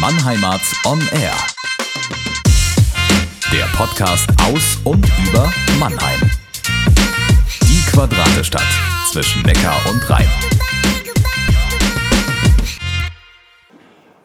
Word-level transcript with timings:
Mannheimarts 0.00 0.74
On 0.84 1.00
Air. 1.12 1.32
Der 3.50 3.64
Podcast 3.74 4.28
aus 4.46 4.78
und 4.84 5.06
über 5.26 5.50
Mannheim. 5.80 6.20
Die 7.62 7.90
Quadratestadt 7.90 8.66
zwischen 9.10 9.40
Neckar 9.42 9.80
und 9.90 10.10
Rhein. 10.10 10.28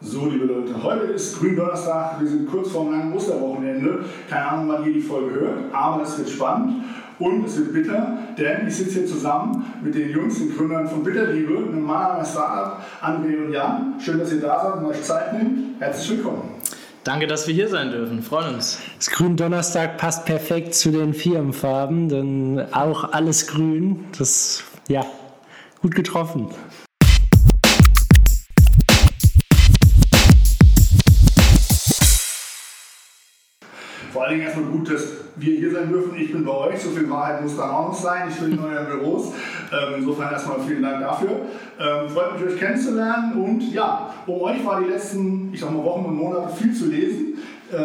So, 0.02 0.26
liebe 0.26 0.44
Leute, 0.44 0.82
heute 0.82 1.04
ist 1.04 1.38
Gründonnerstag. 1.38 2.20
Wir 2.20 2.28
sind 2.28 2.50
kurz 2.50 2.70
vor 2.70 2.82
einem 2.82 2.92
langen 2.92 3.12
Osterwochenende. 3.14 4.04
Keine 4.28 4.46
Ahnung, 4.46 4.68
wann 4.68 4.86
ihr 4.86 4.92
die 4.92 5.00
Folge 5.00 5.40
hört, 5.40 5.74
aber 5.74 6.02
es 6.02 6.18
wird 6.18 6.28
spannend. 6.28 6.84
Und 7.18 7.46
es 7.46 7.56
wird 7.56 7.72
bitter, 7.72 8.18
denn 8.38 8.66
ich 8.66 8.76
sitze 8.76 9.00
hier 9.00 9.06
zusammen 9.06 9.64
mit 9.82 9.94
den 9.94 10.10
Jungs, 10.10 10.38
den 10.38 10.56
Gründern 10.56 10.88
von 10.88 11.02
Bitterliebe, 11.02 11.56
einem 11.56 11.82
Mannheimer 11.82 12.24
Startup, 12.24 12.80
André 13.00 13.44
und 13.44 13.52
Jan. 13.52 13.94
Schön, 14.00 14.18
dass 14.18 14.32
ihr 14.32 14.40
da 14.40 14.62
seid 14.62 14.82
und 14.82 14.86
euch 14.86 15.02
Zeit 15.02 15.32
nehmt. 15.32 15.80
Herzlich 15.80 16.18
willkommen. 16.18 16.42
Danke, 17.04 17.26
dass 17.26 17.48
wir 17.48 17.54
hier 17.54 17.68
sein 17.68 17.90
dürfen. 17.90 18.22
Freuen 18.22 18.54
uns. 18.54 18.78
Das 18.96 19.10
Gründonnerstag 19.10 19.98
passt 19.98 20.24
perfekt 20.24 20.74
zu 20.74 20.92
den 20.92 21.14
Firmenfarben, 21.14 22.08
denn 22.08 22.64
auch 22.72 23.12
alles 23.12 23.48
grün. 23.48 24.04
Das, 24.16 24.62
ja, 24.88 25.04
gut 25.80 25.96
getroffen. 25.96 26.48
Vor 34.12 34.24
allen 34.24 34.32
Dingen 34.32 34.44
erstmal 34.44 34.66
gut, 34.66 34.92
dass 34.92 35.12
wir 35.36 35.56
hier 35.56 35.72
sein 35.72 35.88
dürfen. 35.88 36.14
Ich 36.16 36.32
bin 36.32 36.44
bei 36.44 36.52
euch, 36.52 36.82
so 36.82 36.90
viel 36.90 37.08
Wahrheit 37.08 37.42
muss 37.42 37.56
dann 37.56 37.70
auch 37.70 37.88
noch 37.88 37.94
sein. 37.94 38.28
Ich 38.28 38.36
bin 38.36 38.52
in 38.52 38.58
euren 38.58 38.86
Büros. 38.86 39.32
Ähm, 39.72 39.94
insofern 39.98 40.32
erstmal 40.32 40.60
vielen 40.60 40.82
Dank 40.82 41.00
dafür. 41.00 41.30
Ähm, 41.80 42.10
freut 42.10 42.34
mich, 42.34 42.52
euch 42.52 42.58
kennenzulernen. 42.58 43.42
Und 43.42 43.72
ja, 43.72 44.12
um 44.26 44.42
euch 44.42 44.64
war 44.66 44.82
die 44.82 44.90
letzten, 44.90 45.50
ich 45.54 45.60
sag 45.60 45.70
mal, 45.72 45.82
Wochen 45.82 46.04
und 46.04 46.16
Monate 46.16 46.54
viel 46.54 46.74
zu 46.74 46.90
lesen. 46.90 47.38
Äh, 47.72 47.76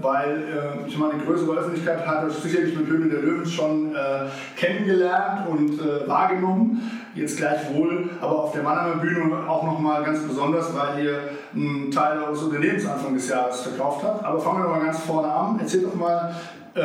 weil 0.00 0.30
äh, 0.30 0.88
ich 0.88 0.96
meine, 0.96 1.14
die 1.18 1.26
größere 1.26 1.58
Öffentlichkeit 1.58 2.06
hat 2.06 2.24
euch 2.24 2.32
sicherlich 2.32 2.74
mit 2.74 2.86
Höhle 2.86 3.10
der 3.10 3.20
Löwen 3.20 3.44
schon 3.44 3.94
äh, 3.94 4.24
kennengelernt 4.56 5.46
und 5.48 5.78
äh, 5.80 6.08
wahrgenommen. 6.08 7.03
Jetzt 7.14 7.36
gleichwohl, 7.36 8.10
aber 8.20 8.44
auf 8.44 8.52
der 8.52 8.64
Mannheimer 8.64 8.96
Bühne 8.96 9.48
auch 9.48 9.62
nochmal 9.62 10.02
ganz 10.02 10.20
besonders, 10.20 10.74
weil 10.74 11.04
ihr 11.04 11.20
einen 11.54 11.90
Teil 11.90 12.18
eures 12.18 12.42
Unternehmens 12.42 12.86
Anfang 12.86 13.14
des 13.14 13.28
Jahres 13.28 13.60
verkauft 13.60 14.02
habt. 14.02 14.24
Aber 14.24 14.40
fangen 14.40 14.58
wir 14.58 14.64
doch 14.64 14.76
mal 14.76 14.84
ganz 14.84 14.98
vorne 15.00 15.28
an. 15.28 15.60
Erzählt 15.60 15.84
doch 15.84 15.94
mal, 15.94 16.34
äh, 16.74 16.80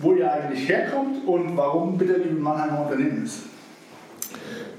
wo 0.00 0.14
ihr 0.14 0.32
eigentlich 0.32 0.66
herkommt 0.66 1.26
und 1.26 1.56
warum 1.58 1.98
Bitterliebe 1.98 2.36
ein 2.36 2.40
Mannheimer 2.40 2.84
Unternehmen 2.84 3.24
ist. 3.24 3.49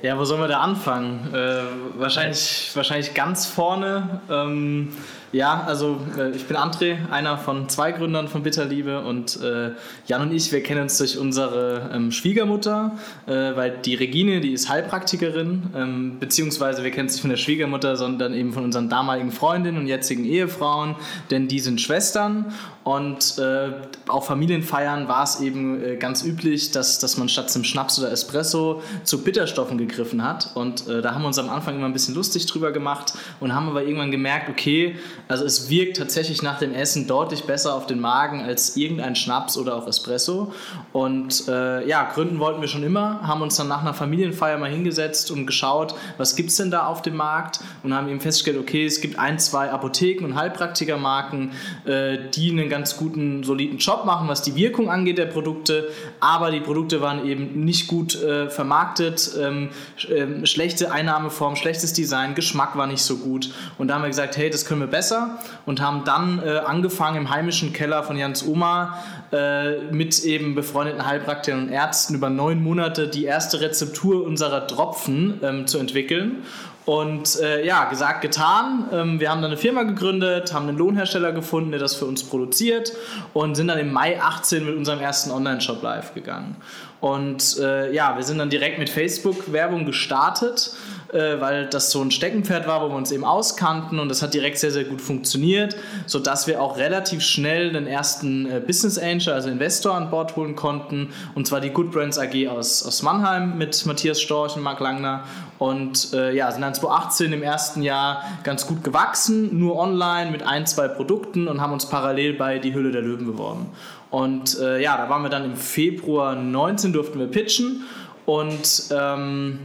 Ja, 0.04 0.18
wo 0.18 0.26
sollen 0.26 0.42
wir 0.42 0.48
da 0.48 0.62
anfangen? 0.62 1.32
Äh, 1.32 1.62
wahrscheinlich, 2.00 2.72
wahrscheinlich 2.74 3.14
ganz 3.14 3.46
vorne. 3.46 4.20
Ähm, 4.32 4.90
ja, 5.32 5.64
also 5.68 6.00
äh, 6.18 6.32
ich 6.32 6.46
bin 6.48 6.58
André, 6.58 6.98
einer 7.12 7.38
von 7.38 7.70
zwei 7.70 7.92
Gründern 7.92 8.28
von 8.28 8.42
Bitterliebe 8.42 9.02
und 9.02 9.40
äh, 9.44 9.72
Jan 10.08 10.24
und 10.24 10.34
ich, 10.34 10.52
wir 10.52 10.64
kennen 10.64 10.82
uns 10.82 10.98
durch 10.98 11.20
unsere 11.20 11.92
ähm, 11.94 12.12
Schwiegermutter, 12.12 12.98
äh, 13.28 13.32
weil 13.32 13.78
die 13.86 13.94
Regine, 13.94 14.42
die 14.42 14.54
ist 14.54 14.70
Heilpraktikerin, 14.70 15.70
ähm, 15.76 16.18
beziehungsweise 16.20 16.84
wir 16.84 16.90
kennen 16.90 17.06
uns 17.06 17.14
nicht 17.14 17.22
von 17.22 17.30
der 17.30 17.38
Schwiegermutter, 17.38 17.96
sondern 17.96 18.34
eben 18.34 18.54
von 18.54 18.64
unseren 18.64 18.90
damaligen 18.90 19.32
Freundinnen 19.32 19.78
und 19.78 19.88
jetzigen 19.88 20.26
Ehefrauen, 20.26 20.96
denn 21.30 21.48
die 21.48 21.60
sind 21.60 21.80
Schwestern 21.80 22.54
und 22.84 23.38
äh, 23.38 23.72
auf 24.08 24.26
Familienfeiern 24.26 25.08
war 25.08 25.24
es 25.24 25.40
eben 25.40 25.84
äh, 25.84 25.96
ganz 25.98 26.24
üblich, 26.24 26.72
dass, 26.72 27.00
dass 27.00 27.18
man 27.18 27.30
statt 27.30 27.52
zum 27.52 27.64
Schnaps 27.64 28.00
oder 28.00 28.12
Espresso 28.12 28.82
zu 29.04 29.24
Bitterstoffen 29.24 29.78
gegriffen 29.78 30.24
hat 30.24 30.52
und 30.56 30.88
äh, 30.88 31.02
da 31.02 31.14
haben 31.14 31.22
wir 31.22 31.28
uns 31.28 31.40
am 31.40 31.50
Anfang 31.50 31.76
immer 31.76 31.86
ein 31.86 31.94
bisschen 31.94 32.16
lustig 32.16 32.46
drüber 32.48 32.72
gemacht 32.72 33.14
und 33.40 33.54
haben 33.54 33.70
aber 33.70 33.84
irgendwann 33.84 34.12
gemerkt, 34.12 34.50
okay, 34.50 34.96
also 35.28 35.46
es 35.46 35.70
wirkt 35.70 35.98
tatsächlich 35.98 36.42
nach 36.42 36.60
dem 36.60 36.74
Essen 36.74 37.08
deutlich 37.08 37.44
besser 37.44 37.74
auf 37.76 37.86
den 37.86 38.00
Magen 38.00 38.42
als 38.42 38.78
irgendein 38.78 39.16
Schnaps 39.16 39.58
oder 39.58 39.76
auch 39.76 39.88
Espresso. 39.88 40.54
Und 40.92 41.48
äh, 41.48 41.88
ja, 41.88 42.04
gründen 42.12 42.40
wollten 42.40 42.62
wir 42.62 42.68
schon 42.68 42.84
immer, 42.84 43.22
haben 43.22 43.42
uns 43.42 43.56
dann 43.58 43.68
nach 43.68 43.82
einer 43.82 43.94
Familienfeier 43.94 44.58
mal 44.58 44.70
hingesetzt 44.70 45.32
und 45.32 45.46
geschaut, 45.46 45.96
was 46.18 46.36
gibt 46.36 46.50
es 46.50 46.58
denn 46.58 46.72
da 46.72 46.86
auf 46.86 47.02
dem 47.02 47.16
Markt 47.16 47.60
und 47.84 47.94
haben 47.94 48.08
eben 48.10 48.20
festgestellt, 48.20 48.58
okay, 48.60 48.86
es 48.86 49.02
gibt 49.02 49.18
ein, 49.20 49.40
zwei 49.40 49.72
Apotheken 49.72 50.26
und 50.26 50.36
Heilpraktikermarken, 50.36 51.52
äh, 51.86 52.18
die 52.34 52.52
einen 52.52 52.70
ganz 52.72 52.98
guten, 52.98 53.44
soliden 53.44 53.78
Job 53.78 54.06
machen, 54.06 54.28
was 54.28 54.42
die 54.42 54.56
Wirkung 54.56 54.90
angeht 54.90 55.18
der 55.18 55.28
Produkte, 55.28 55.90
aber 56.20 56.50
die 56.50 56.62
Produkte 56.62 57.02
waren 57.02 57.28
eben 57.28 57.64
nicht 57.66 57.88
gut 57.88 58.16
äh, 58.16 58.50
vermarktet, 58.50 59.32
ähm, 59.40 59.70
ähm 60.10 60.46
schlechte 60.46 60.92
Einnahmeform, 60.92 61.56
schlechtes 61.56 61.94
Design, 61.94 62.34
Geschmack 62.34 62.76
war 62.78 62.88
nicht 62.88 63.04
so 63.04 63.18
gut. 63.18 63.54
Und 63.78 63.90
da 63.90 63.96
haben 63.96 64.04
wir 64.04 64.08
gesagt, 64.08 64.38
hey, 64.38 64.50
das 64.50 64.66
können 64.66 64.80
wir 64.80 64.88
besser 64.88 65.38
und 65.66 65.82
haben 65.82 66.04
dann 66.06 66.42
äh, 66.42 66.60
angefangen 66.66 67.18
im 67.18 67.30
heimischen 67.30 67.74
Keller 67.74 68.04
von 68.04 68.18
Jans 68.18 68.48
Oma 68.48 68.98
äh, 69.32 69.78
mit 69.92 70.24
eben 70.24 70.56
befreundeten 70.56 71.06
Heilpraktikern 71.06 71.64
und 71.64 71.70
Ärzten 71.70 72.16
über 72.16 72.30
neun 72.30 72.64
Monate 72.64 73.10
die 73.10 73.26
erste 73.26 73.60
Rezeptur 73.60 74.26
unserer 74.26 74.66
Tropfen 74.66 75.40
ähm, 75.44 75.68
zu 75.68 75.78
entwickeln. 75.78 76.44
Und 76.86 77.40
äh, 77.40 77.66
ja, 77.66 77.86
gesagt, 77.86 78.22
getan. 78.22 78.86
Ähm, 78.92 79.20
wir 79.20 79.30
haben 79.30 79.42
dann 79.42 79.52
eine 79.52 79.60
Firma 79.60 79.84
gegründet, 79.84 80.52
haben 80.54 80.68
einen 80.68 80.78
Lohnhersteller 80.78 81.32
gefunden, 81.32 81.72
der 81.72 81.80
das 81.80 81.94
für 81.96 82.06
uns 82.06 82.24
produziert 82.24 82.92
und 83.34 83.56
sind 83.56 83.68
dann 83.68 83.78
im 83.78 83.94
Mai 83.94 84.20
18 84.20 84.66
mit 84.66 84.76
unserem 84.76 85.00
ersten 85.00 85.32
Online-Shop 85.32 85.84
live 85.84 86.14
gegangen. 86.16 86.56
Und 87.02 87.58
äh, 87.60 87.92
ja, 87.94 88.16
wir 88.16 88.24
sind 88.24 88.38
dann 88.38 88.50
direkt 88.50 88.80
mit 88.80 88.90
Facebook-Werbung 88.90 89.86
gestartet 89.86 90.76
äh, 91.14 91.42
weil 91.42 91.66
das 91.68 91.92
so 91.92 92.02
ein 92.02 92.10
Steckenpferd 92.10 92.68
war, 92.68 92.82
wo 92.82 92.90
wir 92.90 92.96
uns 92.96 93.12
eben 93.12 93.26
auskannten. 93.26 94.00
Und 94.00 94.10
das 94.10 94.22
hat 94.22 94.34
direkt 94.34 94.58
sehr, 94.60 94.72
sehr 94.72 94.86
gut 94.86 95.02
funktioniert, 95.02 95.76
sodass 96.06 96.48
wir 96.48 96.62
auch 96.62 96.78
relativ 96.78 97.22
schnell 97.22 97.74
den 97.74 97.86
ersten 97.86 98.50
äh, 98.50 98.62
Business 98.66 98.98
Angel, 98.98 99.34
also 99.34 99.50
Investor 99.50 99.94
an 99.94 100.10
Bord 100.10 100.36
holen 100.36 100.56
konnten. 100.56 101.10
Und 101.36 101.48
zwar 101.48 101.60
die 101.60 101.72
Good 101.72 101.92
Brands 101.92 102.18
AG 102.18 102.48
aus, 102.48 102.86
aus 102.86 103.02
Mannheim 103.04 103.58
mit 103.58 103.86
Matthias 103.86 104.22
Storch 104.22 104.56
und 104.56 104.64
Marc 104.64 104.80
Langner. 104.80 105.24
Und 105.60 106.14
äh, 106.14 106.34
ja, 106.34 106.52
sind 106.52 106.62
dann 106.62 106.74
2018 106.74 107.34
im 107.34 107.44
ersten 107.44 107.84
Jahr 107.84 108.24
ganz 108.44 108.66
gut 108.66 108.84
gewachsen, 108.84 109.60
nur 109.60 109.78
online 109.78 110.32
mit 110.32 110.44
ein, 110.44 110.66
zwei 110.66 110.88
Produkten 110.88 111.48
und 111.48 111.62
haben 111.62 111.74
uns 111.74 111.86
parallel 111.86 112.34
bei 112.34 112.58
Die 112.58 112.74
Hülle 112.74 112.92
der 112.92 113.02
Löwen 113.02 113.26
beworben. 113.26 113.68
Und 114.12 114.60
äh, 114.60 114.82
ja, 114.82 114.98
da 114.98 115.10
waren 115.10 115.24
wir 115.24 115.30
dann 115.30 115.46
im 115.46 115.56
Februar 115.56 116.36
19, 116.36 116.94
durften 116.94 117.18
wir 117.18 117.28
pitchen. 117.28 117.86
Und 118.26 118.90
ähm, 118.92 119.60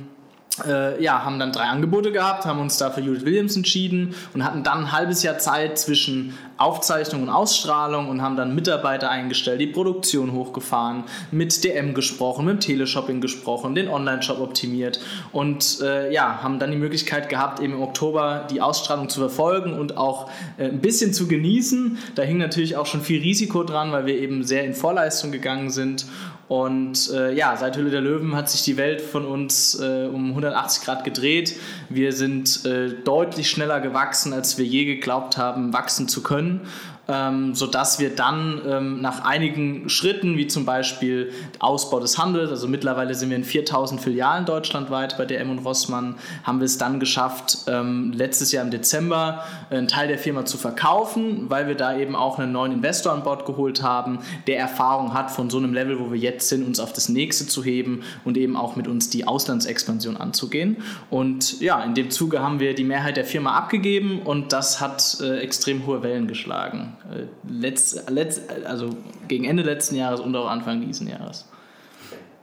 äh, 0.64 1.02
ja, 1.02 1.24
haben 1.24 1.38
dann 1.38 1.52
drei 1.52 1.64
Angebote 1.64 2.12
gehabt, 2.12 2.46
haben 2.46 2.60
uns 2.60 2.78
da 2.78 2.90
für 2.90 3.00
Judith 3.00 3.24
Williams 3.24 3.56
entschieden 3.56 4.14
und 4.32 4.44
hatten 4.44 4.62
dann 4.62 4.84
ein 4.84 4.92
halbes 4.92 5.22
Jahr 5.22 5.38
Zeit 5.38 5.78
zwischen 5.78 6.38
Aufzeichnung 6.58 7.22
und 7.22 7.28
Ausstrahlung 7.28 8.08
und 8.08 8.22
haben 8.22 8.36
dann 8.36 8.54
Mitarbeiter 8.54 9.10
eingestellt, 9.10 9.60
die 9.60 9.66
Produktion 9.66 10.32
hochgefahren, 10.32 11.04
mit 11.30 11.64
DM 11.64 11.94
gesprochen, 11.94 12.46
mit 12.46 12.60
Teleshopping 12.60 13.20
gesprochen, 13.20 13.74
den 13.74 13.88
Online-Shop 13.88 14.40
optimiert 14.40 15.00
und 15.32 15.80
äh, 15.82 16.12
ja, 16.12 16.42
haben 16.42 16.58
dann 16.58 16.70
die 16.70 16.76
Möglichkeit 16.76 17.28
gehabt, 17.28 17.60
eben 17.60 17.74
im 17.74 17.82
Oktober 17.82 18.46
die 18.50 18.60
Ausstrahlung 18.60 19.08
zu 19.08 19.20
verfolgen 19.20 19.78
und 19.78 19.96
auch 19.96 20.30
äh, 20.56 20.64
ein 20.64 20.80
bisschen 20.80 21.12
zu 21.12 21.28
genießen. 21.28 21.98
Da 22.14 22.22
hing 22.22 22.38
natürlich 22.38 22.76
auch 22.76 22.86
schon 22.86 23.02
viel 23.02 23.20
Risiko 23.20 23.62
dran, 23.62 23.92
weil 23.92 24.06
wir 24.06 24.18
eben 24.18 24.42
sehr 24.42 24.64
in 24.64 24.74
Vorleistung 24.74 25.32
gegangen 25.32 25.70
sind 25.70 26.06
und 26.48 27.10
äh, 27.12 27.34
ja, 27.34 27.56
seit 27.56 27.76
Hülle 27.76 27.90
der 27.90 28.00
Löwen 28.00 28.36
hat 28.36 28.48
sich 28.48 28.62
die 28.62 28.76
Welt 28.76 29.00
von 29.00 29.24
uns 29.24 29.80
äh, 29.80 30.06
um 30.06 30.28
180 30.28 30.84
Grad 30.84 31.02
gedreht. 31.02 31.56
Wir 31.88 32.12
sind 32.12 32.64
äh, 32.64 32.90
deutlich 33.02 33.50
schneller 33.50 33.80
gewachsen, 33.80 34.32
als 34.32 34.56
wir 34.56 34.64
je 34.64 34.84
geglaubt 34.84 35.36
haben, 35.36 35.72
wachsen 35.72 36.08
zu 36.08 36.22
können 36.22 36.45
können 36.46 36.60
ähm, 37.08 37.54
sodass 37.54 37.98
wir 37.98 38.14
dann 38.14 38.60
ähm, 38.66 39.00
nach 39.00 39.24
einigen 39.24 39.88
Schritten, 39.88 40.36
wie 40.36 40.46
zum 40.46 40.64
Beispiel 40.64 41.32
Ausbau 41.60 42.00
des 42.00 42.18
Handels, 42.18 42.50
also 42.50 42.66
mittlerweile 42.66 43.14
sind 43.14 43.30
wir 43.30 43.36
in 43.36 43.44
4000 43.44 44.00
Filialen 44.00 44.44
deutschlandweit 44.44 45.16
bei 45.16 45.24
DM 45.24 45.50
und 45.50 45.58
Rossmann, 45.60 46.16
haben 46.42 46.58
wir 46.58 46.64
es 46.64 46.78
dann 46.78 46.98
geschafft, 46.98 47.58
ähm, 47.68 48.12
letztes 48.12 48.50
Jahr 48.52 48.64
im 48.64 48.70
Dezember 48.70 49.44
einen 49.70 49.88
Teil 49.88 50.08
der 50.08 50.18
Firma 50.18 50.44
zu 50.44 50.58
verkaufen, 50.58 51.48
weil 51.48 51.68
wir 51.68 51.76
da 51.76 51.96
eben 51.96 52.16
auch 52.16 52.38
einen 52.38 52.52
neuen 52.52 52.72
Investor 52.72 53.12
an 53.12 53.22
Bord 53.22 53.46
geholt 53.46 53.82
haben, 53.82 54.18
der 54.46 54.58
Erfahrung 54.58 55.14
hat 55.14 55.30
von 55.30 55.48
so 55.48 55.58
einem 55.58 55.74
Level, 55.74 56.00
wo 56.00 56.10
wir 56.10 56.18
jetzt 56.18 56.48
sind, 56.48 56.66
uns 56.66 56.80
auf 56.80 56.92
das 56.92 57.08
nächste 57.08 57.46
zu 57.46 57.62
heben 57.62 58.02
und 58.24 58.36
eben 58.36 58.56
auch 58.56 58.74
mit 58.74 58.88
uns 58.88 59.10
die 59.10 59.26
Auslandsexpansion 59.26 60.16
anzugehen. 60.16 60.78
Und 61.10 61.60
ja, 61.60 61.82
in 61.82 61.94
dem 61.94 62.10
Zuge 62.10 62.40
haben 62.40 62.58
wir 62.58 62.74
die 62.74 62.84
Mehrheit 62.84 63.16
der 63.16 63.24
Firma 63.24 63.56
abgegeben 63.56 64.22
und 64.22 64.52
das 64.52 64.80
hat 64.80 65.18
äh, 65.20 65.38
extrem 65.38 65.86
hohe 65.86 66.02
Wellen 66.02 66.26
geschlagen. 66.26 66.95
Äh, 67.10 67.24
letzt, 67.48 68.10
letzt, 68.10 68.42
also 68.64 68.90
gegen 69.28 69.44
Ende 69.44 69.62
letzten 69.62 69.96
Jahres 69.96 70.20
und 70.20 70.34
auch 70.34 70.48
Anfang 70.48 70.80
diesen 70.80 71.08
Jahres. 71.08 71.48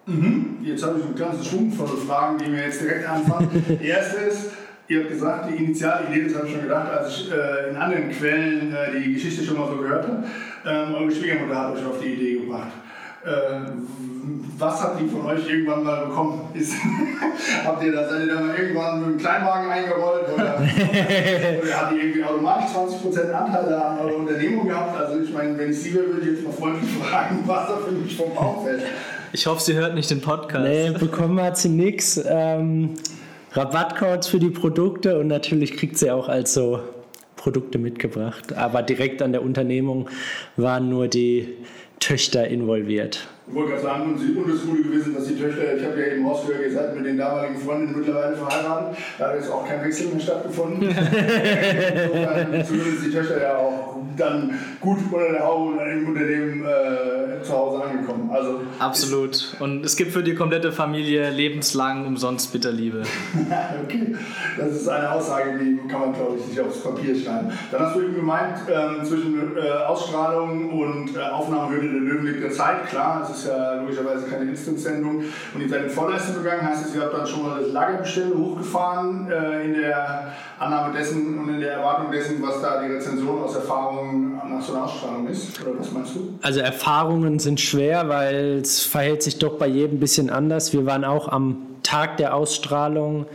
Mhm. 0.05 0.57
Jetzt 0.63 0.83
habe 0.83 0.99
ich 0.99 1.05
einen 1.05 1.15
ganzen 1.15 1.43
Schwung 1.43 1.71
von 1.71 1.87
Fragen, 1.87 2.37
die 2.37 2.49
mir 2.49 2.63
jetzt 2.63 2.81
direkt 2.81 3.07
anfangen. 3.07 3.49
Die 3.81 3.87
erste 3.87 4.17
ist, 4.17 4.51
ihr 4.87 4.99
habt 4.99 5.09
gesagt, 5.09 5.49
die 5.49 5.63
initiale 5.63 6.07
Idee, 6.09 6.25
das 6.25 6.35
habe 6.35 6.47
ich 6.47 6.53
schon 6.53 6.63
gedacht, 6.63 6.91
als 6.91 7.09
ich 7.09 7.31
äh, 7.31 7.69
in 7.69 7.75
anderen 7.75 8.09
Quellen 8.09 8.73
äh, 8.73 8.99
die 8.99 9.13
Geschichte 9.13 9.43
schon 9.43 9.57
mal 9.57 9.67
so 9.67 9.77
gehört 9.77 10.05
habe. 10.05 10.23
Ähm, 10.65 10.95
eure 10.95 11.11
Schwiegermutter 11.11 11.57
hat 11.57 11.75
euch 11.75 11.85
auf 11.85 11.99
die 12.01 12.13
Idee 12.13 12.39
gebracht. 12.39 12.71
Äh, 13.25 13.71
was 14.57 14.81
habt 14.81 15.01
ihr 15.01 15.09
von 15.09 15.25
euch 15.25 15.49
irgendwann 15.49 15.83
mal 15.83 16.05
bekommen? 16.05 16.41
Ist, 16.53 16.73
habt 17.65 17.83
ihr 17.83 17.91
da, 17.91 18.07
seid 18.07 18.27
ihr 18.27 18.33
da 18.33 18.41
mal 18.41 18.55
irgendwann 18.55 18.99
mit 18.99 19.07
einem 19.07 19.17
Kleinwagen 19.17 19.71
eingerollt 19.71 20.25
oder, 20.33 20.55
oder 21.61 21.81
habt 21.81 21.93
ihr 21.93 22.03
irgendwie 22.03 22.23
automatisch 22.23 22.71
20% 22.71 23.31
Anteile 23.31 23.83
an 23.83 23.99
eurer 23.99 24.15
Unternehmung 24.17 24.67
gehabt? 24.67 24.99
Also 24.99 25.21
ich 25.21 25.33
meine, 25.33 25.57
wenn 25.57 25.71
ich 25.71 25.81
Sie 25.81 25.93
wäre, 25.93 26.07
würde 26.07 26.21
ich 26.21 26.37
jetzt 26.37 26.43
mal 26.45 26.53
freundlich 26.53 26.89
fragen, 26.91 27.43
was 27.45 27.67
da 27.67 27.77
für 27.77 27.91
mich 27.91 28.15
vom 28.15 28.33
Baum 28.33 28.63
fällt. 28.63 28.83
Ich 29.31 29.47
hoffe, 29.47 29.61
sie 29.61 29.73
hört 29.73 29.95
nicht 29.95 30.11
den 30.11 30.21
Podcast. 30.21 30.63
Nee, 30.63 30.91
bekommen 30.91 31.41
hat 31.41 31.57
sie 31.57 31.69
nichts. 31.69 32.21
Ähm, 32.25 32.91
Rabattcodes 33.53 34.27
für 34.27 34.39
die 34.39 34.49
Produkte 34.49 35.19
und 35.19 35.27
natürlich 35.27 35.75
kriegt 35.77 35.97
sie 35.97 36.11
auch 36.11 36.27
also 36.27 36.81
Produkte 37.35 37.77
mitgebracht. 37.77 38.53
Aber 38.53 38.83
direkt 38.83 39.21
an 39.21 39.31
der 39.31 39.43
Unternehmung 39.43 40.09
waren 40.55 40.89
nur 40.89 41.07
die 41.07 41.49
Töchter 42.03 42.47
involviert. 42.47 43.29
Ich 43.45 43.53
wollte 43.53 43.71
gerade 43.71 43.83
sagen, 43.83 44.03
und 44.03 44.15
es 44.15 44.55
ist 44.55 44.67
gut 44.67 44.83
gewesen, 44.83 45.13
dass 45.15 45.25
die 45.25 45.35
Töchter, 45.35 45.75
ich 45.75 45.85
habe 45.85 45.99
ja 45.99 46.13
eben 46.13 46.25
rausgehört, 46.25 46.61
ihr 46.63 46.71
seid 46.71 46.95
mit 46.95 47.05
den 47.05 47.17
damaligen 47.17 47.57
Freundinnen 47.57 47.99
mittlerweile 47.99 48.37
verheiratet. 48.37 48.97
Da 49.19 49.27
hat 49.27 49.35
jetzt 49.35 49.51
auch 49.51 49.67
kein 49.67 49.83
Wechsel 49.83 50.07
mehr 50.07 50.19
stattgefunden. 50.21 50.81
Insofern 50.87 52.65
zumindest 52.65 53.05
die 53.05 53.11
Töchter 53.11 53.41
ja 53.41 53.57
auch 53.57 53.97
dann 54.17 54.57
gut 54.79 54.97
unter 55.11 55.31
der 55.31 55.43
Haube 55.43 55.73
und 55.73 55.91
im 55.91 56.07
Unternehmen 56.07 56.65
äh, 56.65 57.41
zu 57.43 57.53
Hause 57.53 57.83
angekommen. 57.83 58.29
Also 58.31 58.61
Absolut. 58.79 59.55
Und 59.59 59.85
es 59.85 59.95
gibt 59.95 60.11
für 60.11 60.23
die 60.23 60.35
komplette 60.35 60.71
Familie 60.71 61.29
lebenslang 61.29 62.05
umsonst 62.05 62.51
Bitterliebe. 62.53 63.03
okay, 63.83 64.15
das 64.57 64.71
ist 64.71 64.87
eine 64.87 65.11
Aussage, 65.11 65.57
die 65.59 65.87
kann 65.87 65.99
man, 65.99 66.13
glaube 66.13 66.37
ich, 66.37 66.47
nicht 66.47 66.59
aufs 66.59 66.81
Papier 66.83 67.15
schreiben. 67.15 67.51
Dann 67.71 67.81
hast 67.81 67.95
du 67.95 68.01
eben 68.01 68.15
gemeint, 68.15 68.59
ähm, 68.71 69.03
zwischen 69.03 69.57
äh, 69.57 69.69
Ausstrahlung 69.87 70.71
und 70.71 71.15
äh, 71.15 71.21
Aufnahmehöhe 71.21 71.81
der 71.81 71.99
Löwen 71.99 72.25
liegt 72.25 72.43
der 72.43 72.51
Zeit. 72.51 72.87
Klar, 72.87 73.25
es 73.33 73.39
ist 73.39 73.47
ja 73.47 73.75
logischerweise 73.75 74.25
keine 74.27 74.49
Instant-Sendung. 74.49 75.23
Und 75.53 75.61
ihr 75.61 75.69
seid 75.69 75.83
in 75.83 75.89
Vorleistung 75.89 76.43
gegangen, 76.43 76.67
heißt 76.67 76.87
es, 76.87 76.95
ihr 76.95 77.01
habt 77.01 77.13
dann 77.13 77.27
schon 77.27 77.43
mal 77.43 77.61
das 77.61 77.71
Lagerbestell 77.71 78.33
hochgefahren 78.33 79.31
äh, 79.31 79.65
in 79.65 79.73
der 79.73 80.33
Annahme 80.59 80.93
dessen 80.97 81.39
und 81.39 81.49
in 81.49 81.59
der 81.59 81.73
Erwartung 81.73 82.11
dessen, 82.11 82.41
was 82.41 82.61
da 82.61 82.81
die 82.81 82.93
Rezension 82.93 83.41
aus 83.41 83.55
Erfahrungen 83.55 84.41
nach 84.49 84.61
so 84.61 84.73
einer 84.73 84.85
Ausstrahlung 84.85 85.27
ist? 85.27 85.61
Oder 85.61 85.79
was 85.79 85.91
meinst 85.91 86.15
du? 86.15 86.37
Also 86.41 86.59
Erfahrungen 86.59 87.39
sind 87.39 87.59
schwer, 87.59 88.07
weil 88.09 88.59
es 88.61 88.83
verhält 88.83 89.23
sich 89.23 89.39
doch 89.39 89.57
bei 89.57 89.67
jedem 89.67 89.97
ein 89.97 89.99
bisschen 89.99 90.29
anders. 90.29 90.73
Wir 90.73 90.85
waren 90.85 91.03
auch 91.03 91.27
am 91.27 91.57
Tag 91.83 92.17
der 92.17 92.33
Ausstrahlung 92.33 93.25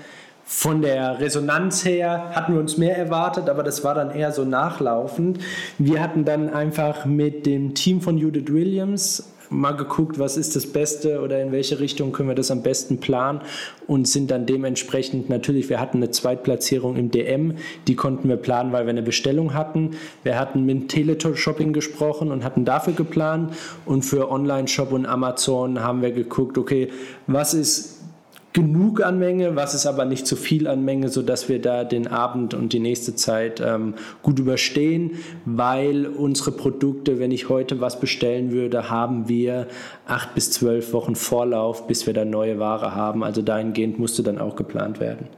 von 0.50 0.81
der 0.81 1.21
Resonanz 1.21 1.85
her 1.85 2.31
hatten 2.35 2.55
wir 2.55 2.61
uns 2.61 2.79
mehr 2.79 2.97
erwartet, 2.97 3.50
aber 3.50 3.62
das 3.62 3.85
war 3.85 3.95
dann 3.95 4.11
eher 4.11 4.33
so 4.33 4.47
nachlaufend. 4.47 5.41
Wir 5.77 6.00
hatten 6.00 6.25
dann 6.25 6.49
einfach 6.49 7.05
mit 7.05 7.45
dem 7.45 7.75
Team 7.75 8.00
von 8.00 8.17
Judith 8.17 8.50
Williams 8.50 9.31
mal 9.50 9.73
geguckt, 9.73 10.19
was 10.19 10.37
ist 10.37 10.56
das 10.56 10.67
Beste 10.67 11.21
oder 11.21 11.43
in 11.43 11.53
welche 11.53 11.81
Richtung 11.81 12.12
können 12.12 12.29
wir 12.29 12.35
das 12.35 12.50
am 12.50 12.62
besten 12.62 12.99
planen 12.99 13.41
und 13.87 14.06
sind 14.06 14.31
dann 14.31 14.47
dementsprechend 14.47 15.29
natürlich, 15.29 15.69
wir 15.69 15.81
hatten 15.81 15.99
eine 15.99 16.11
Zweitplatzierung 16.11 16.97
im 16.97 17.11
DM, 17.11 17.55
die 17.87 17.97
konnten 17.97 18.29
wir 18.29 18.37
planen, 18.37 18.73
weil 18.73 18.85
wir 18.85 18.91
eine 18.91 19.03
Bestellung 19.03 19.55
hatten. 19.55 19.93
Wir 20.23 20.39
hatten 20.39 20.65
mit 20.67 20.89
Teleshopping 20.89 21.73
gesprochen 21.73 22.31
und 22.31 22.45
hatten 22.45 22.65
dafür 22.65 22.93
geplant 22.93 23.55
und 23.87 24.03
für 24.03 24.31
Online-Shop 24.31 24.93
und 24.93 25.06
Amazon 25.06 25.81
haben 25.81 26.03
wir 26.03 26.12
geguckt, 26.12 26.59
okay, 26.59 26.89
was 27.27 27.55
ist 27.55 27.98
genug 28.53 29.03
an 29.03 29.19
Menge, 29.19 29.56
was 29.56 29.75
ist 29.75 29.87
aber 29.87 30.05
nicht 30.05 30.27
zu 30.27 30.35
viel 30.35 30.67
an 30.67 30.85
Menge, 30.85 31.09
sodass 31.09 31.49
wir 31.49 31.61
da 31.61 31.85
den 31.85 32.06
Abend 32.06 32.55
und 32.55 32.73
die 32.73 32.81
nächste 32.81 33.15
Zeit 33.15 33.61
ähm, 33.61 33.95
gut 34.23 34.39
überstehen, 34.39 35.12
weil 35.45 36.06
unsere 36.06 36.53
Produkte, 36.53 37.19
wenn 37.19 37.31
ich 37.31 37.49
heute 37.49 37.81
was 37.81 38.00
bestellen 38.00 38.50
würde, 38.50 38.91
haben 38.91 39.29
wir 39.29 39.67
acht 40.06 40.35
bis 40.35 40.50
zwölf 40.50 40.93
Wochen 40.93 41.15
Vorlauf, 41.15 41.87
bis 41.87 42.06
wir 42.06 42.15
dann 42.15 42.31
neue 42.31 42.59
Ware 42.59 42.95
haben. 42.95 43.23
Also 43.23 43.43
dahingehend 43.43 43.99
musste 43.99 44.23
dann 44.23 44.39
auch 44.39 44.56
geplant 44.56 44.99
werden. 44.99 45.29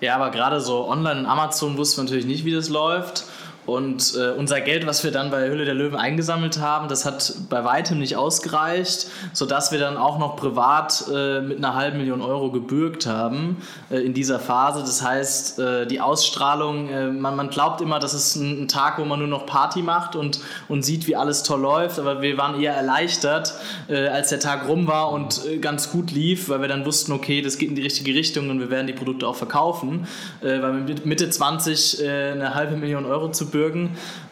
Ja, 0.00 0.14
aber 0.14 0.30
gerade 0.30 0.60
so 0.60 0.88
online 0.88 1.20
und 1.20 1.26
Amazon 1.26 1.76
wussten 1.76 1.98
wir 1.98 2.04
natürlich 2.04 2.26
nicht, 2.26 2.44
wie 2.44 2.52
das 2.52 2.70
läuft. 2.70 3.24
Und 3.70 4.14
äh, 4.16 4.32
unser 4.32 4.60
Geld, 4.60 4.84
was 4.84 5.04
wir 5.04 5.12
dann 5.12 5.30
bei 5.30 5.48
Hülle 5.48 5.64
der 5.64 5.74
Löwen 5.74 5.94
eingesammelt 5.94 6.58
haben, 6.58 6.88
das 6.88 7.04
hat 7.04 7.34
bei 7.48 7.64
weitem 7.64 8.00
nicht 8.00 8.16
ausgereicht, 8.16 9.06
sodass 9.32 9.70
wir 9.70 9.78
dann 9.78 9.96
auch 9.96 10.18
noch 10.18 10.34
privat 10.34 11.04
äh, 11.14 11.40
mit 11.40 11.58
einer 11.58 11.76
halben 11.76 11.98
Million 11.98 12.20
Euro 12.20 12.50
gebürgt 12.50 13.06
haben 13.06 13.58
äh, 13.90 13.98
in 13.98 14.12
dieser 14.12 14.40
Phase. 14.40 14.80
Das 14.80 15.02
heißt, 15.02 15.60
äh, 15.60 15.86
die 15.86 16.00
Ausstrahlung, 16.00 16.88
äh, 16.88 17.06
man, 17.12 17.36
man 17.36 17.48
glaubt 17.48 17.80
immer, 17.80 18.00
das 18.00 18.12
ist 18.12 18.34
ein, 18.34 18.64
ein, 18.64 18.68
Tag, 18.68 18.98
wo 18.98 19.04
man 19.04 19.20
nur 19.20 19.28
noch 19.28 19.46
Party 19.46 19.82
macht 19.82 20.16
und, 20.16 20.40
und 20.68 20.82
sieht, 20.82 21.06
wie 21.06 21.14
alles 21.14 21.44
toll 21.44 21.60
läuft, 21.60 22.00
aber 22.00 22.22
wir 22.22 22.38
waren 22.38 22.60
eher 22.60 22.74
erleichtert, 22.74 23.54
äh, 23.88 24.08
als 24.08 24.30
der 24.30 24.40
Tag 24.40 24.66
rum 24.66 24.88
war 24.88 25.12
und 25.12 25.42
ganz 25.60 25.92
gut 25.92 26.10
lief, 26.10 26.48
weil 26.48 26.60
wir 26.60 26.68
dann 26.68 26.84
wussten, 26.84 27.12
okay, 27.12 27.40
das 27.40 27.56
geht 27.56 27.68
in 27.68 27.76
die 27.76 27.82
richtige 27.82 28.14
Richtung 28.14 28.50
und 28.50 28.58
wir 28.58 28.70
werden 28.70 28.88
die 28.88 28.92
Produkte 28.92 29.28
auch 29.28 29.36
verkaufen, 29.36 30.08
weil 30.40 30.72
mit 30.72 31.06
Mitte 31.06 31.28
20 31.28 32.02
eine 32.02 32.54
halbe 32.54 32.76
Million 32.76 33.06
Euro 33.06 33.30
zu 33.30 33.46
bürgen 33.46 33.59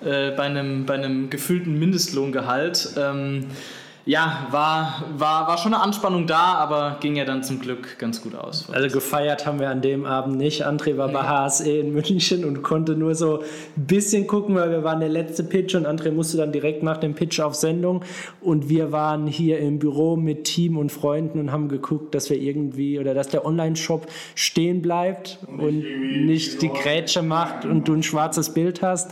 äh, 0.04 0.30
bei, 0.30 0.44
einem, 0.44 0.86
bei 0.86 0.94
einem 0.94 1.30
gefühlten 1.30 1.78
Mindestlohngehalt. 1.78 2.94
Ähm, 2.96 3.46
ja, 4.04 4.46
war, 4.50 5.04
war, 5.16 5.48
war 5.48 5.58
schon 5.58 5.74
eine 5.74 5.82
Anspannung 5.82 6.26
da, 6.26 6.54
aber 6.54 6.96
ging 7.00 7.16
ja 7.16 7.24
dann 7.24 7.42
zum 7.42 7.60
Glück 7.60 7.98
ganz 7.98 8.22
gut 8.22 8.34
aus. 8.34 8.70
Also 8.70 8.88
gefeiert 8.88 9.44
haben 9.44 9.60
wir 9.60 9.68
an 9.68 9.82
dem 9.82 10.06
Abend 10.06 10.36
nicht. 10.36 10.66
André 10.66 10.96
war 10.96 11.08
bei 11.08 11.22
HSE 11.22 11.70
in 11.70 11.92
München 11.92 12.44
und 12.44 12.62
konnte 12.62 12.96
nur 12.96 13.14
so 13.14 13.40
ein 13.76 13.86
bisschen 13.86 14.26
gucken, 14.26 14.54
weil 14.54 14.70
wir 14.70 14.82
waren 14.82 15.00
der 15.00 15.10
letzte 15.10 15.44
Pitch 15.44 15.74
und 15.74 15.86
André 15.86 16.10
musste 16.10 16.38
dann 16.38 16.52
direkt 16.52 16.82
nach 16.82 16.96
dem 16.96 17.14
Pitch 17.14 17.38
auf 17.40 17.54
Sendung 17.54 18.02
und 18.40 18.68
wir 18.70 18.92
waren 18.92 19.26
hier 19.26 19.58
im 19.58 19.78
Büro 19.78 20.16
mit 20.16 20.44
Team 20.44 20.78
und 20.78 20.90
Freunden 20.90 21.38
und 21.38 21.52
haben 21.52 21.68
geguckt, 21.68 22.14
dass 22.14 22.30
wir 22.30 22.38
irgendwie 22.38 22.98
oder 22.98 23.12
dass 23.12 23.28
der 23.28 23.44
Online-Shop 23.44 24.06
stehen 24.34 24.80
bleibt 24.80 25.38
und, 25.46 25.60
und 25.60 26.26
nicht 26.26 26.62
die 26.62 26.70
Grätsche 26.70 27.22
macht 27.22 27.64
und 27.64 27.86
du 27.86 27.94
ein 27.94 28.02
schwarzes 28.02 28.54
Bild 28.54 28.80
hast. 28.80 29.10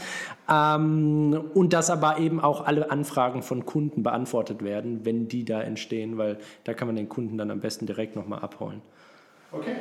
Ähm, 0.49 1.51
und 1.55 1.73
dass 1.73 1.91
aber 1.91 2.19
eben 2.19 2.41
auch 2.41 2.67
alle 2.67 2.91
Anfragen 2.91 3.43
von 3.43 3.67
Kunden 3.67 4.03
beantwortet 4.03 4.63
werden, 4.63 5.05
wenn 5.05 5.29
die 5.29 5.45
da 5.45 5.61
entstehen, 5.61 6.19
weil 6.19 6.39
da 6.65 6.75
kann 6.75 6.89
man 6.89 6.97
den 6.97 7.09
Kunden 7.09 7.37
dann 7.39 7.51
am 7.51 7.61
besten 7.61 7.87
direkt 7.87 8.17
nochmal 8.17 8.41
abholen. 8.41 8.83
Okay. 9.53 9.75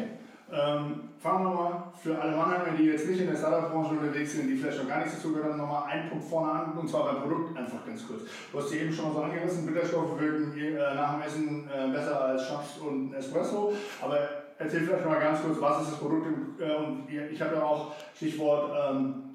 Ähm, 0.52 1.10
fangen 1.18 1.44
wir 1.44 1.54
mal 1.54 1.84
für 2.02 2.20
alle 2.20 2.38
Mannheimer, 2.38 2.78
die 2.78 2.84
jetzt 2.84 3.10
nicht 3.10 3.20
in 3.20 3.28
der 3.28 3.36
Startup-Branche 3.36 3.96
unterwegs 3.96 4.34
sind, 4.34 4.48
die 4.48 4.56
vielleicht 4.56 4.78
noch 4.78 4.88
gar 4.88 5.00
nichts 5.00 5.16
dazu 5.16 5.34
gehören, 5.34 5.58
nochmal 5.58 5.90
einen 5.90 6.08
Punkt 6.08 6.24
vorne 6.24 6.52
an, 6.52 6.78
und 6.78 6.88
zwar 6.88 7.06
beim 7.06 7.24
Produkt 7.24 7.58
einfach 7.58 7.84
ganz 7.86 8.08
kurz. 8.08 8.22
Du 8.52 8.60
hast 8.60 8.72
die 8.72 8.78
eben 8.78 8.94
schon 8.94 9.06
mal 9.06 9.14
so 9.14 9.22
angerissen, 9.24 9.66
Bitterstoffe 9.66 10.20
wirken 10.20 10.56
äh, 10.56 10.96
nach 10.96 11.16
dem 11.16 11.22
Essen 11.24 11.68
äh, 11.68 11.92
besser 11.92 12.22
als 12.22 12.48
Schnaps 12.48 12.78
und 12.78 13.14
Espresso, 13.16 13.74
aber 14.04 14.20
erzähl 14.60 14.82
vielleicht 14.82 15.06
mal 15.06 15.20
ganz 15.20 15.42
kurz, 15.42 15.60
was 15.60 15.82
ist 15.82 15.92
das 15.94 16.00
Produkt 16.00 16.28
äh, 16.62 16.76
und 16.76 17.08
ich 17.10 17.42
habe 17.42 17.56
ja 17.56 17.64
auch 17.64 17.94
Stichwort 18.16 18.72
ähm, 18.92 19.35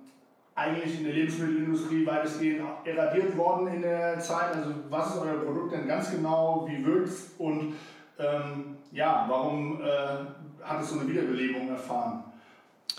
eigentlich 0.60 0.98
in 0.98 1.04
der 1.04 1.14
Lebensmittelindustrie 1.14 2.06
weitestgehend 2.06 2.62
eradiert 2.84 3.36
worden 3.36 3.68
in 3.68 3.82
der 3.82 4.18
Zeit. 4.20 4.54
Also 4.54 4.70
was 4.90 5.14
ist 5.14 5.22
euer 5.22 5.42
Produkt 5.42 5.72
denn 5.72 5.88
ganz 5.88 6.10
genau, 6.10 6.66
wie 6.68 6.84
wirkt 6.84 7.08
es 7.08 7.32
und 7.38 7.74
ähm, 8.18 8.76
ja, 8.92 9.24
warum 9.28 9.80
äh, 9.80 9.84
hat 10.62 10.82
es 10.82 10.90
so 10.90 11.00
eine 11.00 11.08
Wiederbelebung 11.08 11.70
erfahren? 11.70 12.24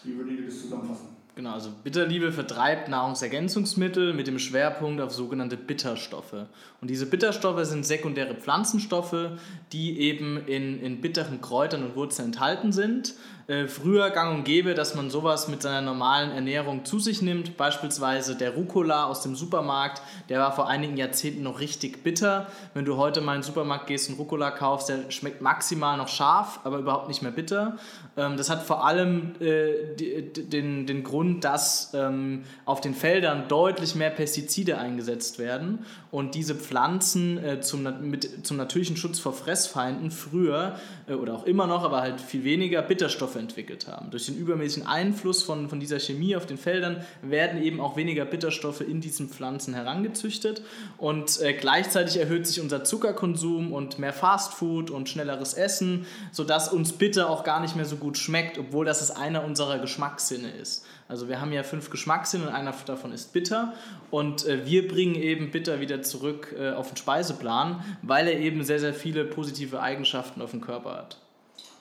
Wie 0.03 0.17
würdet 0.17 0.39
ihr 0.39 0.45
das 0.45 0.61
zusammenfassen? 0.61 1.11
Genau, 1.35 1.53
also 1.53 1.69
Bitterliebe 1.83 2.33
vertreibt 2.33 2.89
Nahrungsergänzungsmittel 2.89 4.13
mit 4.13 4.27
dem 4.27 4.37
Schwerpunkt 4.37 4.99
auf 4.99 5.13
sogenannte 5.13 5.55
Bitterstoffe. 5.55 6.33
Und 6.81 6.89
diese 6.89 7.05
Bitterstoffe 7.05 7.63
sind 7.65 7.85
sekundäre 7.85 8.35
Pflanzenstoffe, 8.35 9.31
die 9.71 9.99
eben 9.99 10.45
in, 10.47 10.81
in 10.81 10.99
bitteren 10.99 11.39
Kräutern 11.39 11.83
und 11.83 11.95
Wurzeln 11.95 12.27
enthalten 12.27 12.73
sind 12.73 13.15
äh, 13.51 13.67
früher 13.67 14.11
gang 14.11 14.33
und 14.33 14.43
gäbe, 14.45 14.75
dass 14.75 14.95
man 14.95 15.09
sowas 15.09 15.49
mit 15.49 15.61
seiner 15.61 15.81
normalen 15.81 16.31
Ernährung 16.31 16.85
zu 16.85 16.99
sich 16.99 17.21
nimmt. 17.21 17.57
Beispielsweise 17.57 18.37
der 18.37 18.55
Rucola 18.55 19.07
aus 19.07 19.23
dem 19.23 19.35
Supermarkt, 19.35 20.01
der 20.29 20.39
war 20.39 20.53
vor 20.53 20.69
einigen 20.69 20.95
Jahrzehnten 20.95 21.43
noch 21.43 21.59
richtig 21.59 22.01
bitter. 22.01 22.47
Wenn 22.73 22.85
du 22.85 22.95
heute 22.95 23.19
mal 23.19 23.35
in 23.35 23.41
den 23.41 23.45
Supermarkt 23.45 23.87
gehst 23.87 24.09
und 24.09 24.17
Rucola 24.17 24.51
kaufst, 24.51 24.87
der 24.87 25.11
schmeckt 25.11 25.41
maximal 25.41 25.97
noch 25.97 26.07
scharf, 26.07 26.61
aber 26.63 26.77
überhaupt 26.77 27.09
nicht 27.09 27.23
mehr 27.23 27.31
bitter. 27.31 27.75
Ähm, 28.15 28.37
das 28.37 28.49
hat 28.49 28.63
vor 28.63 28.85
allem 28.85 29.33
äh, 29.41 29.95
den, 29.97 30.87
den 30.87 31.03
Grund, 31.03 31.43
dass 31.43 31.93
ähm, 31.93 32.45
auf 32.63 32.79
den 32.79 32.93
Feldern 32.93 33.49
deutlich 33.49 33.95
mehr 33.95 34.11
Pestizide 34.11 34.77
eingesetzt 34.77 35.39
werden 35.39 35.85
und 36.11 36.35
diese 36.35 36.55
Pflanzen 36.55 37.43
äh, 37.43 37.61
zum, 37.61 37.83
mit, 38.09 38.45
zum 38.45 38.57
natürlichen 38.57 38.97
Schutz 38.97 39.19
vor 39.19 39.31
Fressfeinden 39.31 40.11
früher 40.11 40.77
äh, 41.07 41.13
oder 41.13 41.33
auch 41.33 41.45
immer 41.45 41.67
noch, 41.67 41.83
aber 41.83 42.01
halt 42.01 42.19
viel 42.19 42.43
weniger 42.43 42.81
Bitterstoffe 42.81 43.37
entwickelt 43.37 43.87
haben. 43.87 44.11
Durch 44.11 44.25
den 44.25 44.35
übermäßigen 44.35 44.87
Einfluss 44.87 45.41
von, 45.41 45.69
von 45.69 45.79
dieser 45.79 45.99
Chemie 45.99 46.35
auf 46.35 46.45
den 46.45 46.57
Feldern 46.57 47.05
werden 47.21 47.63
eben 47.63 47.79
auch 47.79 47.95
weniger 47.95 48.25
Bitterstoffe 48.25 48.81
in 48.81 48.99
diesen 48.99 49.29
Pflanzen 49.29 49.73
herangezüchtet 49.73 50.61
und 50.97 51.39
äh, 51.41 51.53
gleichzeitig 51.53 52.17
erhöht 52.17 52.45
sich 52.45 52.59
unser 52.59 52.83
Zuckerkonsum 52.83 53.71
und 53.71 53.97
mehr 53.97 54.13
Fastfood 54.13 54.91
und 54.91 55.07
schnelleres 55.07 55.53
Essen, 55.53 56.05
sodass 56.33 56.71
uns 56.71 56.91
Bitter 56.91 57.29
auch 57.29 57.45
gar 57.45 57.61
nicht 57.61 57.77
mehr 57.77 57.85
so 57.85 57.95
gut 57.95 58.17
schmeckt, 58.17 58.57
obwohl 58.57 58.85
das 58.85 59.01
es 59.01 59.11
einer 59.11 59.45
unserer 59.45 59.79
Geschmackssinne 59.79 60.51
ist. 60.51 60.85
Also 61.11 61.27
wir 61.27 61.41
haben 61.41 61.51
ja 61.51 61.61
fünf 61.63 61.89
Geschmackssinne 61.89 62.47
und 62.47 62.53
einer 62.53 62.73
davon 62.85 63.11
ist 63.11 63.33
bitter 63.33 63.73
und 64.11 64.47
äh, 64.47 64.65
wir 64.65 64.87
bringen 64.87 65.15
eben 65.15 65.51
bitter 65.51 65.81
wieder 65.81 66.01
zurück 66.01 66.55
äh, 66.57 66.71
auf 66.71 66.87
den 66.87 66.95
Speiseplan, 66.95 67.83
weil 68.01 68.29
er 68.29 68.39
eben 68.39 68.63
sehr, 68.63 68.79
sehr 68.79 68.93
viele 68.93 69.25
positive 69.25 69.81
Eigenschaften 69.81 70.41
auf 70.41 70.51
dem 70.51 70.61
Körper 70.61 70.95
hat. 70.95 71.17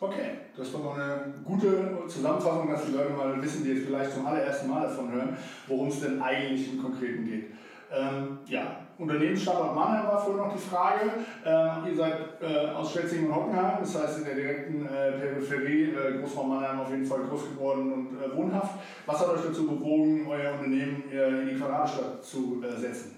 Okay, 0.01 0.33
das 0.57 0.75
war 0.75 0.81
noch 0.81 0.97
eine 0.97 1.33
gute 1.45 1.97
Zusammenfassung, 2.09 2.71
dass 2.71 2.87
die 2.87 2.93
Leute 2.93 3.11
mal 3.11 3.41
wissen, 3.41 3.63
die 3.63 3.71
jetzt 3.71 3.87
vielleicht 3.87 4.11
zum 4.13 4.27
allerersten 4.27 4.69
Mal 4.69 4.83
davon 4.83 5.13
hören, 5.13 5.37
worum 5.69 5.87
es 5.87 6.01
denn 6.01 6.21
eigentlich 6.21 6.73
im 6.73 6.83
Konkreten 6.83 7.25
geht. 7.25 7.45
Ähm, 7.93 8.39
ja, 8.49 8.81
Unternehmensstandort 9.01 9.75
Mannheim 9.75 10.07
war 10.07 10.21
vorhin 10.23 10.43
noch 10.43 10.53
die 10.53 10.59
Frage. 10.59 11.01
Ähm, 11.45 11.87
ihr 11.89 11.97
seid 11.97 12.17
äh, 12.43 12.71
aus 12.71 12.93
Schwetzingen 12.93 13.29
und 13.29 13.35
Hockenheim, 13.35 13.79
das 13.81 13.99
heißt 13.99 14.19
in 14.19 14.25
der 14.27 14.35
direkten 14.35 14.87
äh, 14.87 15.13
Peripherie, 15.13 15.95
äh, 15.95 16.19
Großraum 16.21 16.51
Mannheim 16.51 16.81
auf 16.81 16.91
jeden 16.91 17.07
Fall 17.07 17.21
groß 17.21 17.49
geworden 17.51 17.93
und 17.93 18.23
äh, 18.23 18.37
wohnhaft. 18.37 18.75
Was 19.07 19.21
hat 19.21 19.29
euch 19.29 19.41
dazu 19.47 19.67
bewogen, 19.67 20.27
euer 20.29 20.53
Unternehmen 20.53 21.05
äh, 21.11 21.41
in 21.41 21.49
die 21.49 21.55
Quadratstadt 21.57 22.23
zu 22.23 22.63
äh, 22.63 22.79
setzen? 22.79 23.17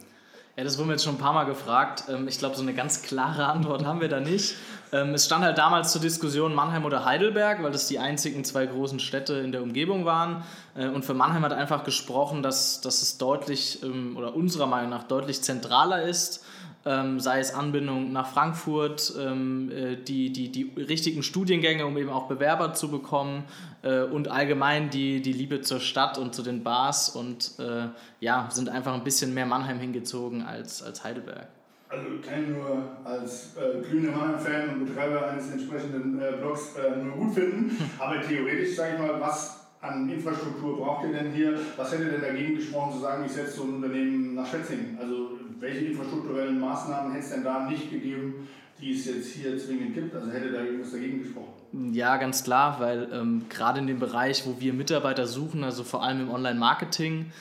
Ja, 0.57 0.65
das 0.65 0.79
wurden 0.79 0.89
wir 0.89 0.95
jetzt 0.95 1.05
schon 1.05 1.15
ein 1.15 1.19
paar 1.19 1.33
Mal 1.33 1.45
gefragt. 1.45 2.05
Ähm, 2.09 2.29
ich 2.29 2.39
glaube, 2.39 2.55
so 2.55 2.63
eine 2.63 2.75
ganz 2.75 3.03
klare 3.03 3.47
Antwort 3.47 3.85
haben 3.85 4.01
wir 4.01 4.09
da 4.09 4.21
nicht. 4.21 4.55
Ähm, 4.93 5.15
es 5.15 5.25
stand 5.25 5.45
halt 5.45 5.59
damals 5.59 5.93
zur 5.93 6.01
Diskussion 6.01 6.55
Mannheim 6.55 6.85
oder 6.85 7.05
Heidelberg, 7.05 7.63
weil 7.63 7.73
das 7.73 7.89
die 7.89 7.99
einzigen 7.99 8.45
zwei 8.45 8.67
großen 8.67 9.01
Städte 9.01 9.35
in 9.35 9.51
der 9.51 9.63
Umgebung 9.63 10.05
waren. 10.05 10.45
Äh, 10.75 10.89
und 10.89 11.05
für 11.05 11.15
Mannheim 11.15 11.43
hat 11.45 11.53
einfach 11.53 11.85
gesprochen, 11.85 12.43
dass, 12.43 12.81
dass 12.81 13.03
es 13.03 13.19
deutlich 13.19 13.83
ähm, 13.83 14.17
oder 14.17 14.35
unserer 14.35 14.67
Meinung 14.67 14.91
nach 14.91 15.05
deutlich 15.05 15.43
zentraler 15.43 16.03
ist 16.03 16.45
ähm, 16.85 17.21
sei 17.21 17.39
es 17.39 17.55
Anbindung 17.55 18.13
nach 18.13 18.29
Frankfurt, 18.29 19.13
ähm, 19.19 19.71
äh, 19.71 19.97
die, 19.97 20.33
die, 20.33 20.51
die 20.51 20.73
richtigen 20.77 21.23
Studiengänge, 21.23 21.87
um 21.87 21.97
eben 21.97 22.11
auch 22.11 22.27
Bewerber 22.27 22.75
zu 22.75 22.91
bekommen 22.91 23.45
äh, 23.83 24.03
und 24.03 24.29
allgemein 24.29 24.91
die, 24.91 25.23
die 25.23 25.33
Liebe 25.33 25.61
zur 25.61 25.81
Stadt 25.81 26.19
und 26.19 26.35
zu 26.35 26.43
den 26.43 26.63
Bars 26.65 27.11
und 27.11 27.53
äh, 27.59 27.89
ja, 28.21 28.49
sind 28.51 28.69
einfach 28.69 28.95
ein 28.95 29.05
bisschen 29.05 29.33
mehr 29.33 29.47
Mannheim 29.47 29.79
hingezogen 29.79 30.43
als, 30.43 30.83
als 30.83 31.05
Heidelberg. 31.05 31.49
Also 31.93 32.07
kann 32.27 32.43
ich 32.43 32.49
nur 32.49 32.83
als 33.05 33.51
äh, 33.57 33.83
glühender 33.87 34.17
Mannheim-Fan 34.17 34.71
und 34.71 34.87
Betreiber 34.87 35.29
eines 35.29 35.51
entsprechenden 35.51 36.19
äh, 36.23 36.33
Blogs 36.41 36.75
äh, 36.77 36.97
nur 36.97 37.17
gut 37.17 37.35
finden, 37.35 37.77
aber 37.99 38.23
theoretisch 38.23 38.77
sage 38.77 38.95
ich 38.95 38.99
mal, 38.99 39.21
was 39.21 39.61
an 39.83 40.09
Infrastruktur 40.09 40.79
braucht 40.79 41.05
ihr 41.05 41.13
denn 41.13 41.33
hier? 41.33 41.59
Was 41.77 41.93
hätte 41.93 42.05
denn 42.07 42.23
dagegen 42.23 42.55
gesprochen 42.55 42.95
zu 42.95 43.01
sagen, 43.01 43.25
ich 43.27 43.33
setze 43.33 43.57
so 43.57 43.65
ein 43.65 43.75
Unternehmen 43.75 44.35
nach 44.35 44.47
Schwetzingen? 44.47 44.97
Also 44.99 45.33
welche 45.61 45.87
infrastrukturellen 45.87 46.59
Maßnahmen 46.59 47.13
hätte 47.13 47.25
es 47.25 47.31
denn 47.31 47.45
da 47.45 47.69
nicht 47.69 47.91
gegeben, 47.91 48.49
die 48.81 48.93
es 48.93 49.05
jetzt 49.05 49.33
hier 49.33 49.59
zwingend 49.59 49.95
gibt? 49.95 50.15
Also 50.15 50.31
hätte 50.31 50.51
da 50.51 50.63
irgendwas 50.63 50.93
dagegen 50.93 51.23
gesprochen? 51.23 51.93
Ja, 51.93 52.17
ganz 52.17 52.45
klar, 52.45 52.79
weil 52.81 53.09
ähm, 53.13 53.47
gerade 53.49 53.81
in 53.81 53.87
dem 53.87 53.99
Bereich, 53.99 54.47
wo 54.47 54.61
wir 54.61 54.73
Mitarbeiter 54.73 55.27
suchen, 55.27 55.65
also 55.65 55.85
vor 55.85 56.03
allem 56.03 56.21
im 56.23 56.31
Online-Marketing, 56.31 57.33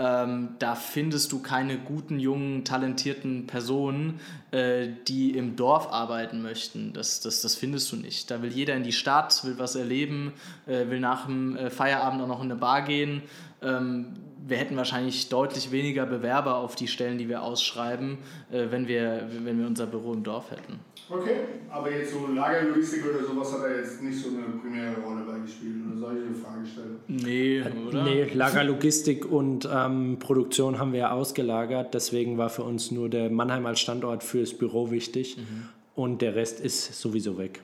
ähm, 0.00 0.48
da 0.58 0.76
findest 0.76 1.30
du 1.30 1.42
keine 1.42 1.76
guten, 1.76 2.18
jungen, 2.18 2.64
talentierten 2.64 3.46
Personen, 3.46 4.18
äh, 4.50 4.88
die 5.06 5.36
im 5.36 5.56
Dorf 5.56 5.92
arbeiten 5.92 6.40
möchten. 6.40 6.94
Das, 6.94 7.20
das, 7.20 7.42
das 7.42 7.54
findest 7.54 7.92
du 7.92 7.96
nicht. 7.96 8.30
Da 8.30 8.40
will 8.40 8.50
jeder 8.50 8.74
in 8.74 8.82
die 8.82 8.92
Stadt, 8.92 9.44
will 9.44 9.58
was 9.58 9.74
erleben, 9.74 10.32
äh, 10.66 10.88
will 10.88 11.00
nach 11.00 11.26
dem 11.26 11.54
äh, 11.54 11.68
Feierabend 11.68 12.22
auch 12.22 12.28
noch 12.28 12.42
in 12.42 12.50
eine 12.50 12.58
Bar 12.58 12.80
gehen. 12.82 13.20
Ähm, 13.60 14.14
wir 14.46 14.56
hätten 14.56 14.76
wahrscheinlich 14.76 15.28
deutlich 15.28 15.70
weniger 15.70 16.06
Bewerber 16.06 16.56
auf 16.56 16.74
die 16.74 16.88
Stellen, 16.88 17.18
die 17.18 17.28
wir 17.28 17.42
ausschreiben, 17.42 18.18
äh, 18.50 18.66
wenn, 18.70 18.88
wir, 18.88 19.28
wenn 19.42 19.58
wir 19.58 19.66
unser 19.66 19.86
Büro 19.86 20.12
im 20.12 20.22
Dorf 20.22 20.50
hätten. 20.50 20.80
Okay, 21.08 21.40
aber 21.68 21.90
jetzt 21.90 22.12
so 22.12 22.28
Lagerlogistik 22.28 23.04
oder 23.04 23.24
sowas 23.26 23.52
hat 23.52 23.64
er 23.64 23.78
jetzt 23.78 24.00
nicht 24.00 24.16
so 24.16 24.28
eine 24.28 24.46
primäre 24.60 25.00
Rolle 25.00 25.22
beigespielt 25.22 25.76
oder 25.86 25.98
solche 25.98 26.34
Fragestellungen? 26.34 27.00
Nee, 27.08 27.64
oder? 27.88 28.04
Nee, 28.04 28.24
Lagerlogistik 28.32 29.30
und 29.30 29.68
ähm, 29.72 30.18
Produktion 30.20 30.78
haben 30.78 30.92
wir 30.92 31.00
ja 31.00 31.10
ausgelagert, 31.10 31.94
deswegen 31.94 32.38
war 32.38 32.48
für 32.48 32.62
uns 32.62 32.92
nur 32.92 33.08
der 33.08 33.28
Mannheim 33.28 33.66
als 33.66 33.80
Standort 33.80 34.22
fürs 34.22 34.54
Büro 34.54 34.92
wichtig 34.92 35.36
mhm. 35.36 35.68
und 35.96 36.22
der 36.22 36.36
Rest 36.36 36.60
ist 36.60 37.00
sowieso 37.00 37.38
weg. 37.38 37.60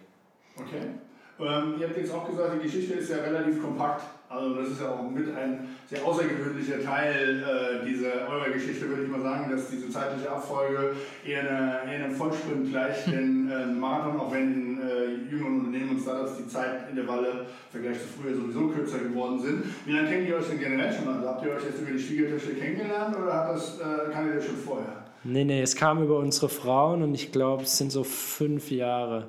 Okay. 0.57 0.89
Ähm, 1.39 1.75
ihr 1.79 1.89
habt 1.89 1.97
jetzt 1.97 2.15
auch 2.15 2.29
gesagt, 2.29 2.55
die 2.55 2.67
Geschichte 2.67 2.95
ist 2.95 3.11
ja 3.11 3.19
relativ 3.19 3.61
kompakt. 3.61 4.03
Also 4.29 4.55
das 4.55 4.71
ist 4.71 4.81
ja 4.81 4.91
auch 4.91 5.09
mit 5.09 5.29
ein 5.37 5.69
sehr 5.89 6.05
außergewöhnlicher 6.05 6.83
Teil 6.83 7.45
äh, 7.45 7.87
dieser 7.87 8.29
eurer 8.29 8.51
Geschichte, 8.51 8.89
würde 8.89 9.05
ich 9.05 9.09
mal 9.09 9.21
sagen, 9.21 9.51
dass 9.51 9.71
diese 9.71 9.89
zeitliche 9.89 10.31
Abfolge 10.31 10.97
eher, 11.25 11.41
eine, 11.41 11.93
eher 11.93 12.05
einem 12.05 12.15
Vollsprint 12.15 12.71
gleicht, 12.71 13.07
denn 13.13 13.49
äh, 13.51 13.67
Marathon, 13.67 14.19
auch 14.19 14.33
wenn 14.33 14.53
in 14.53 14.81
äh, 14.81 15.31
jüngeren 15.31 15.61
Unternehmen 15.61 15.91
und 15.91 16.01
Startups 16.01 16.39
die 16.39 16.49
Zeitintervalle 16.49 17.29
im 17.29 17.47
Vergleich 17.71 17.99
zu 18.01 18.09
früher 18.21 18.35
sowieso 18.35 18.69
kürzer 18.69 18.99
geworden 18.99 19.41
sind. 19.41 19.65
Wie 19.85 19.93
lange 19.93 20.09
kennt 20.09 20.29
ihr 20.29 20.37
euch 20.37 20.49
denn 20.49 20.59
generell 20.59 20.93
schon? 20.93 21.07
Also 21.09 21.29
habt 21.29 21.45
ihr 21.45 21.53
euch 21.53 21.65
jetzt 21.65 21.81
über 21.81 21.93
die 21.93 22.01
Schwiegertöchter 22.01 22.55
kennengelernt 22.55 23.17
oder 23.17 23.33
hat 23.33 23.55
das, 23.55 23.79
äh, 23.79 24.11
kanntet 24.13 24.35
ihr 24.35 24.41
das 24.41 24.47
schon 24.47 24.57
vorher? 24.57 25.05
Nee, 25.23 25.45
nee, 25.45 25.63
es 25.63 25.77
kam 25.77 26.03
über 26.03 26.19
unsere 26.19 26.49
Frauen 26.49 27.03
und 27.03 27.15
ich 27.15 27.31
glaube, 27.31 27.63
es 27.63 27.79
sind 27.79 27.93
so 27.93 28.03
fünf 28.03 28.71
Jahre. 28.71 29.29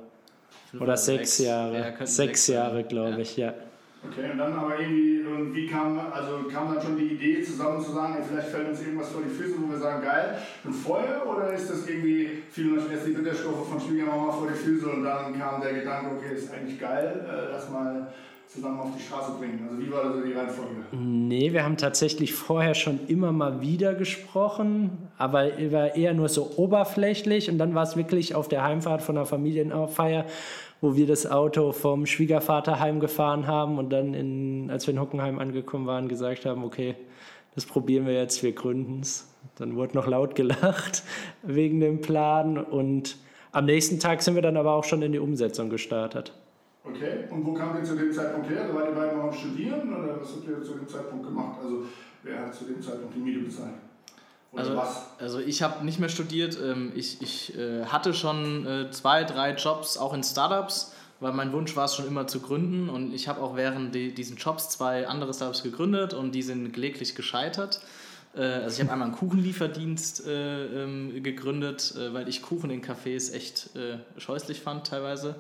Fünf 0.71 0.83
oder 0.83 0.97
sechs, 0.97 1.37
Jahre. 1.39 1.95
Ja, 1.97 2.05
sechs 2.05 2.47
Jahre, 2.47 2.83
glaube 2.83 3.11
ja. 3.11 3.17
ich, 3.19 3.37
ja. 3.37 3.53
Okay, 4.05 4.31
und 4.31 4.37
dann 4.37 4.53
aber 4.53 4.79
irgendwie, 4.79 5.25
wie 5.53 5.67
kam, 5.67 5.97
also 5.97 6.43
kam 6.51 6.73
dann 6.73 6.83
schon 6.83 6.97
die 6.97 7.15
Idee 7.15 7.43
zusammen 7.43 7.83
zu 7.83 7.91
sagen, 7.91 8.15
ey, 8.17 8.23
vielleicht 8.29 8.49
fällt 8.49 8.69
uns 8.69 8.79
irgendwas 8.81 9.09
vor 9.09 9.21
die 9.21 9.29
Füße, 9.29 9.55
wo 9.59 9.71
wir 9.71 9.79
sagen, 9.79 10.03
geil, 10.03 10.37
schon 10.61 10.73
vorher? 10.73 11.27
Oder 11.27 11.53
ist 11.53 11.69
das 11.69 11.87
irgendwie, 11.87 12.43
fielen 12.51 12.77
euch 12.77 12.91
erst 12.91 13.07
die 13.07 13.11
Bitterstoffe 13.11 13.67
von 13.67 13.79
Schwiegermama 13.79 14.31
vor 14.31 14.47
die 14.47 14.57
Füße 14.57 14.87
und 14.87 15.03
dann 15.03 15.37
kam 15.37 15.61
der 15.61 15.73
Gedanke, 15.73 16.15
okay, 16.15 16.35
ist 16.35 16.53
eigentlich 16.53 16.79
geil, 16.79 17.25
äh, 17.27 17.51
lass 17.51 17.69
mal 17.69 18.07
zusammen 18.47 18.79
auf 18.79 18.89
die 18.97 19.03
Straße 19.03 19.33
bringen? 19.37 19.67
Also 19.69 19.81
wie 19.81 19.91
war 19.91 20.03
da 20.03 20.13
so 20.13 20.21
die 20.21 20.33
Reihenfolge? 20.33 20.75
Nee, 20.91 21.53
wir 21.53 21.63
haben 21.63 21.77
tatsächlich 21.77 22.33
vorher 22.33 22.73
schon 22.73 22.99
immer 23.07 23.31
mal 23.31 23.61
wieder 23.61 23.93
gesprochen, 23.93 25.09
aber 25.17 25.47
war 25.71 25.95
eher 25.95 26.13
nur 26.13 26.29
so 26.29 26.51
oberflächlich 26.55 27.49
und 27.49 27.57
dann 27.57 27.75
war 27.75 27.83
es 27.83 27.97
wirklich 27.97 28.35
auf 28.35 28.47
der 28.47 28.63
Heimfahrt 28.63 29.01
von 29.01 29.15
der 29.15 29.25
Familienfeier, 29.25 30.25
wo 30.81 30.95
wir 30.95 31.07
das 31.07 31.29
Auto 31.29 31.71
vom 31.71 32.05
Schwiegervater 32.05 32.79
heimgefahren 32.79 33.47
haben 33.47 33.77
und 33.77 33.89
dann, 33.89 34.13
in, 34.13 34.69
als 34.71 34.87
wir 34.87 34.93
in 34.93 35.01
Hockenheim 35.01 35.39
angekommen 35.39 35.87
waren, 35.87 36.07
gesagt 36.07 36.45
haben, 36.45 36.63
okay, 36.63 36.95
das 37.55 37.65
probieren 37.65 38.05
wir 38.05 38.13
jetzt, 38.13 38.43
wir 38.43 38.53
gründen 38.53 39.01
es. 39.01 39.27
Dann 39.55 39.75
wurde 39.75 39.95
noch 39.95 40.07
laut 40.07 40.35
gelacht 40.35 41.03
wegen 41.41 41.79
dem 41.79 42.01
Plan 42.01 42.57
und 42.57 43.17
am 43.51 43.65
nächsten 43.65 43.99
Tag 43.99 44.21
sind 44.21 44.35
wir 44.35 44.41
dann 44.43 44.57
aber 44.57 44.73
auch 44.73 44.83
schon 44.83 45.01
in 45.01 45.11
die 45.11 45.19
Umsetzung 45.19 45.69
gestartet. 45.69 46.33
Okay, 46.89 47.25
und 47.29 47.45
wo 47.45 47.53
kam 47.53 47.77
ihr 47.77 47.83
zu 47.83 47.95
dem 47.95 48.11
Zeitpunkt 48.11 48.49
her? 48.49 48.73
War 48.73 48.87
ihr 48.87 48.95
beide 48.95 49.17
noch 49.17 49.25
am 49.25 49.33
Studieren 49.33 49.93
oder 49.93 50.21
was 50.21 50.29
habt 50.29 50.47
ihr 50.47 50.63
zu 50.63 50.73
dem 50.73 50.87
Zeitpunkt 50.87 51.25
gemacht? 51.25 51.57
Also 51.61 51.85
wer 52.23 52.39
hat 52.39 52.55
zu 52.55 52.65
dem 52.65 52.81
Zeitpunkt 52.81 53.15
die 53.15 53.19
Miete 53.19 53.39
bezahlt? 53.41 53.73
also, 54.55 54.75
was? 54.75 55.05
Also 55.19 55.39
ich 55.39 55.61
habe 55.61 55.85
nicht 55.85 55.99
mehr 55.99 56.09
studiert. 56.09 56.57
Ähm, 56.61 56.91
ich, 56.95 57.21
ich 57.21 57.57
äh, 57.57 57.85
hatte 57.85 58.13
schon 58.13 58.65
äh, 58.65 58.91
zwei, 58.91 59.23
drei 59.23 59.53
Jobs 59.53 59.97
auch 59.97 60.13
in 60.13 60.23
Startups, 60.23 60.93
weil 61.19 61.33
mein 61.33 61.51
Wunsch 61.51 61.75
war 61.75 61.85
es 61.85 61.95
schon 61.95 62.07
immer 62.07 62.27
zu 62.27 62.39
gründen. 62.39 62.89
Und 62.89 63.13
ich 63.13 63.27
habe 63.27 63.41
auch 63.41 63.55
während 63.55 63.93
diesen 63.93 64.37
Jobs 64.37 64.69
zwei 64.69 65.07
andere 65.07 65.33
Startups 65.33 65.63
gegründet 65.63 66.13
und 66.13 66.33
die 66.33 66.41
sind 66.41 66.73
gelegentlich 66.73 67.15
gescheitert. 67.15 67.81
Äh, 68.35 68.41
also 68.41 68.75
ich 68.75 68.81
habe 68.81 68.93
einmal 68.93 69.09
einen 69.09 69.17
Kuchenlieferdienst 69.17 70.23
ähm, 70.27 71.21
gegründet, 71.23 71.95
weil 72.11 72.27
ich 72.27 72.41
Kuchen 72.41 72.69
in 72.69 72.83
Cafés 72.83 73.33
echt 73.33 73.71
scheußlich 74.17 74.61
fand 74.61 74.87
teilweise. 74.87 75.35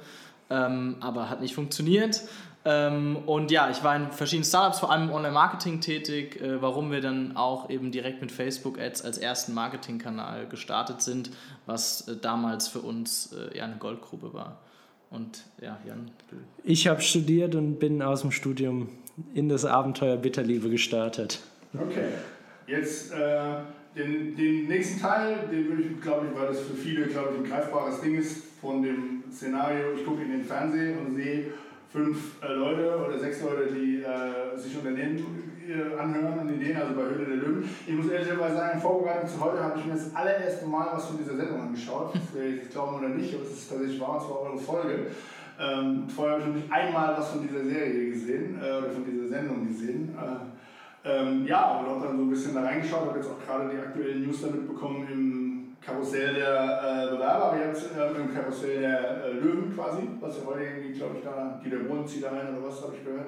Ähm, 0.49 0.97
aber 1.01 1.29
hat 1.29 1.41
nicht 1.41 1.55
funktioniert. 1.55 2.21
Ähm, 2.63 3.17
und 3.25 3.49
ja, 3.49 3.69
ich 3.69 3.81
war 3.83 3.95
in 3.95 4.11
verschiedenen 4.11 4.43
Startups, 4.43 4.79
vor 4.79 4.91
allem 4.91 5.03
im 5.03 5.11
Online-Marketing 5.15 5.79
tätig, 5.79 6.41
äh, 6.41 6.61
warum 6.61 6.91
wir 6.91 6.99
dann 6.99 7.37
auch 7.37 7.69
eben 7.69 7.91
direkt 7.91 8.19
mit 8.19 8.29
Facebook-Ads 8.29 9.03
als 9.03 9.17
ersten 9.17 9.53
Marketingkanal 9.53 10.47
gestartet 10.47 11.01
sind, 11.01 11.29
was 11.65 12.09
äh, 12.09 12.17
damals 12.17 12.67
für 12.67 12.79
uns 12.79 13.33
äh, 13.33 13.57
ja 13.57 13.63
eine 13.63 13.77
Goldgrube 13.77 14.33
war. 14.33 14.57
Und 15.09 15.43
ja, 15.61 15.77
Jan. 15.87 16.11
Ich 16.65 16.87
habe 16.87 16.99
studiert 16.99 17.55
und 17.55 17.79
bin 17.79 18.01
aus 18.01 18.21
dem 18.21 18.31
Studium 18.31 18.89
in 19.33 19.47
das 19.47 19.63
Abenteuer 19.63 20.17
Bitterliebe 20.17 20.69
gestartet. 20.69 21.39
Okay, 21.73 22.09
jetzt 22.67 23.13
äh, 23.13 23.59
den, 23.97 24.35
den 24.35 24.67
nächsten 24.67 25.01
Teil, 25.01 25.47
den 25.51 25.67
würde 25.69 25.83
ich, 25.83 26.01
glaube 26.01 26.27
ich, 26.27 26.39
weil 26.39 26.47
das 26.47 26.61
für 26.61 26.75
viele, 26.75 27.07
glaube 27.07 27.29
ich, 27.33 27.39
ein 27.39 27.49
greifbares 27.49 28.01
Ding 28.01 28.15
ist, 28.15 28.43
von 28.61 28.81
dem 28.81 29.23
Szenario, 29.31 29.93
ich 29.95 30.05
gucke 30.05 30.23
in 30.23 30.31
den 30.31 30.43
Fernsehen 30.43 30.97
und 30.99 31.15
sehe, 31.15 31.51
fünf 31.91 32.41
äh, 32.43 32.53
Leute 32.53 32.97
oder 32.97 33.17
sechs 33.19 33.41
Leute, 33.41 33.71
die 33.73 34.03
äh, 34.03 34.57
sich 34.57 34.75
Unternehmen 34.77 35.17
äh, 35.67 35.99
anhören 35.99 36.39
und 36.39 36.53
Ideen, 36.53 36.77
also 36.77 36.95
bei 36.95 37.03
Höhle 37.03 37.25
der 37.25 37.35
Löwen. 37.37 37.69
Ich 37.85 37.93
muss 37.93 38.09
ehrlicherweise 38.09 38.55
sagen, 38.55 38.75
in 38.75 38.81
Vorbereitung 38.81 39.29
zu 39.29 39.39
heute 39.39 39.63
habe 39.63 39.79
ich 39.79 39.85
mir 39.85 39.93
das 39.93 40.13
allererste 40.15 40.65
Mal 40.67 40.87
was 40.93 41.05
von 41.05 41.17
dieser 41.17 41.35
Sendung 41.35 41.61
angeschaut. 41.61 42.13
Das 42.13 42.33
will 42.33 42.61
ich 42.61 42.69
glauben 42.69 42.97
oder 42.97 43.09
nicht, 43.09 43.33
aber 43.33 43.43
es 43.43 43.51
ist 43.51 43.69
tatsächlich 43.69 43.99
wahr, 43.99 44.21
es 44.21 44.29
war 44.29 44.41
eure 44.41 44.57
Folge. 44.57 45.07
Ähm, 45.59 46.03
vorher 46.07 46.39
habe 46.39 46.49
ich 46.49 46.55
nicht 46.55 46.71
einmal 46.71 47.15
was 47.17 47.29
von 47.29 47.47
dieser 47.47 47.63
Serie 47.63 48.11
gesehen 48.11 48.59
äh, 48.61 48.77
oder 48.77 48.89
von 48.91 49.05
dieser 49.05 49.27
Sendung 49.27 49.67
gesehen. 49.67 50.15
Äh, 51.07 51.19
ähm, 51.19 51.45
ja, 51.45 51.79
und 51.79 51.87
habe 51.87 52.07
dann 52.07 52.17
so 52.17 52.23
ein 52.23 52.29
bisschen 52.29 52.53
da 52.53 52.61
reingeschaut, 52.61 53.07
habe 53.07 53.19
jetzt 53.19 53.29
auch 53.29 53.45
gerade 53.45 53.69
die 53.69 53.77
aktuellen 53.77 54.25
News 54.25 54.41
damit 54.41 54.67
bekommen 54.67 55.07
im 55.11 55.75
Karussell 55.81 56.33
der 56.33 56.53
äh, 56.53 57.15
Bewerber, 57.15 57.45
aber 57.45 57.65
jetzt 57.65 57.91
äh, 57.95 58.19
im 58.19 58.33
Karussell 58.33 58.81
der 58.81 59.23
äh, 59.23 59.31
Löwen 59.33 59.73
quasi, 59.73 60.07
was 60.19 60.37
ja 60.37 60.45
heute 60.45 60.63
irgendwie, 60.63 60.97
glaube 60.97 61.17
ich, 61.17 61.23
da, 61.23 61.61
die 61.63 61.69
der 61.69 61.79
Mond 61.79 62.09
zieht 62.09 62.23
da 62.23 62.29
rein 62.29 62.55
oder 62.55 62.67
was, 62.67 62.81
habe 62.81 62.95
ich 62.97 63.05
gehört. 63.05 63.27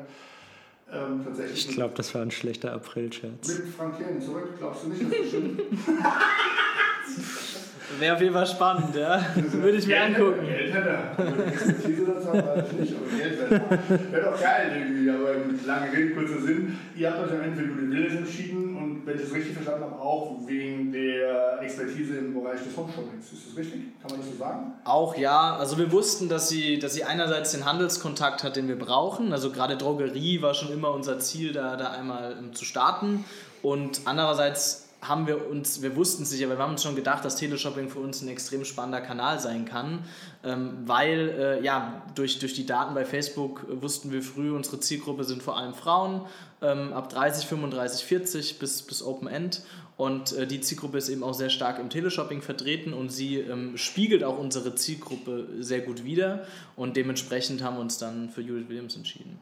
Ähm, 0.91 1.21
tatsächlich 1.23 1.69
ich 1.69 1.75
glaube, 1.75 1.93
das 1.95 2.15
war 2.15 2.23
ein 2.23 2.31
schlechter 2.31 2.73
April-Scherz. 2.73 3.47
Mit 3.47 3.67
Frank 3.69 3.97
Thelen 3.97 4.19
zurück, 4.21 4.57
glaubst 4.57 4.85
du 4.85 4.89
nicht, 4.89 5.03
das 5.03 5.27
stimmt? 5.27 5.61
Wäre 7.97 8.15
auf 8.15 8.21
jeden 8.21 8.33
Fall 8.33 8.45
spannend, 8.45 8.95
ja. 8.95 9.25
Würde 9.35 9.77
ich 9.77 9.87
mir 9.87 9.95
Geld 9.95 10.15
angucken. 10.15 10.45
Geld 10.45 10.73
hätte 10.73 10.89
er. 10.89 11.47
Expertise 11.47 12.05
dazu 12.05 12.27
weiß 12.27 12.65
ich 12.71 12.79
nicht, 12.79 12.95
aber 12.95 13.17
Geld 13.17 13.39
wäre 13.39 14.11
wär 14.11 14.31
doch 14.31 14.41
geil 14.41 14.71
irgendwie. 14.77 15.09
Aber 15.09 15.35
lange 15.65 15.91
Rede, 15.91 16.13
kurzer 16.13 16.41
Sinn. 16.41 16.77
Ihr 16.95 17.11
habt 17.11 17.25
euch 17.25 17.31
am 17.31 17.41
Ende 17.41 17.57
für 17.57 17.63
Judith 17.63 17.89
Willis 17.89 18.15
entschieden 18.15 18.77
und 18.77 19.05
wenn 19.05 19.15
ich 19.15 19.23
das 19.23 19.33
richtig 19.33 19.53
verstanden 19.53 19.83
habe, 19.85 19.99
auch 19.99 20.37
wegen 20.45 20.91
der 20.91 21.61
Expertise 21.61 22.17
im 22.17 22.33
Bereich 22.33 22.63
des 22.63 22.75
Homeshoppings. 22.75 23.31
Ist 23.31 23.49
das 23.49 23.57
richtig? 23.57 23.81
Kann 24.01 24.11
man 24.11 24.19
das 24.19 24.29
so 24.29 24.37
sagen? 24.37 24.73
Auch 24.83 25.17
ja. 25.17 25.57
Also 25.57 25.77
wir 25.77 25.91
wussten, 25.91 26.29
dass 26.29 26.49
sie, 26.49 26.79
dass 26.79 26.93
sie 26.93 27.03
einerseits 27.03 27.51
den 27.51 27.65
Handelskontakt 27.65 28.43
hat, 28.43 28.55
den 28.55 28.67
wir 28.67 28.77
brauchen. 28.77 29.33
Also 29.33 29.51
gerade 29.51 29.77
Drogerie 29.77 30.41
war 30.41 30.53
schon 30.53 30.71
immer 30.71 30.91
unser 30.91 31.19
Ziel, 31.19 31.53
da, 31.53 31.75
da 31.75 31.91
einmal 31.91 32.37
um, 32.39 32.53
zu 32.53 32.65
starten. 32.65 33.25
Und 33.61 34.01
andererseits 34.05 34.88
haben 35.01 35.27
wir 35.27 35.49
uns, 35.49 35.81
wir 35.81 35.95
wussten 35.95 36.23
es 36.23 36.29
sicher, 36.29 36.49
wir 36.49 36.57
haben 36.57 36.71
uns 36.71 36.83
schon 36.83 36.95
gedacht, 36.95 37.23
dass 37.23 37.37
Teleshopping 37.37 37.89
für 37.89 37.99
uns 37.99 38.21
ein 38.21 38.27
extrem 38.27 38.65
spannender 38.65 39.01
Kanal 39.01 39.39
sein 39.39 39.65
kann, 39.65 40.03
ähm, 40.43 40.79
weil 40.85 41.29
äh, 41.29 41.63
ja, 41.63 42.03
durch, 42.15 42.39
durch 42.39 42.53
die 42.53 42.65
Daten 42.65 42.93
bei 42.93 43.05
Facebook 43.05 43.65
wussten 43.69 44.11
wir 44.11 44.21
früh, 44.21 44.51
unsere 44.51 44.79
Zielgruppe 44.79 45.23
sind 45.23 45.41
vor 45.41 45.57
allem 45.57 45.73
Frauen, 45.73 46.21
ähm, 46.61 46.91
ab 46.93 47.09
30, 47.09 47.45
35, 47.45 48.05
40 48.05 48.59
bis, 48.59 48.81
bis 48.81 49.01
Open 49.01 49.27
End. 49.27 49.61
Und 49.95 50.31
äh, 50.31 50.47
die 50.47 50.61
Zielgruppe 50.61 50.97
ist 50.97 51.09
eben 51.09 51.23
auch 51.23 51.33
sehr 51.33 51.49
stark 51.49 51.77
im 51.77 51.89
Teleshopping 51.89 52.41
vertreten 52.41 52.93
und 52.93 53.09
sie 53.09 53.37
ähm, 53.37 53.75
spiegelt 53.75 54.23
auch 54.23 54.37
unsere 54.37 54.73
Zielgruppe 54.75 55.47
sehr 55.59 55.81
gut 55.81 56.05
wider. 56.05 56.45
Und 56.77 56.95
dementsprechend 56.95 57.61
haben 57.63 57.75
wir 57.75 57.81
uns 57.81 57.97
dann 57.97 58.29
für 58.29 58.41
Judith 58.41 58.69
Williams 58.69 58.95
entschieden. 58.95 59.39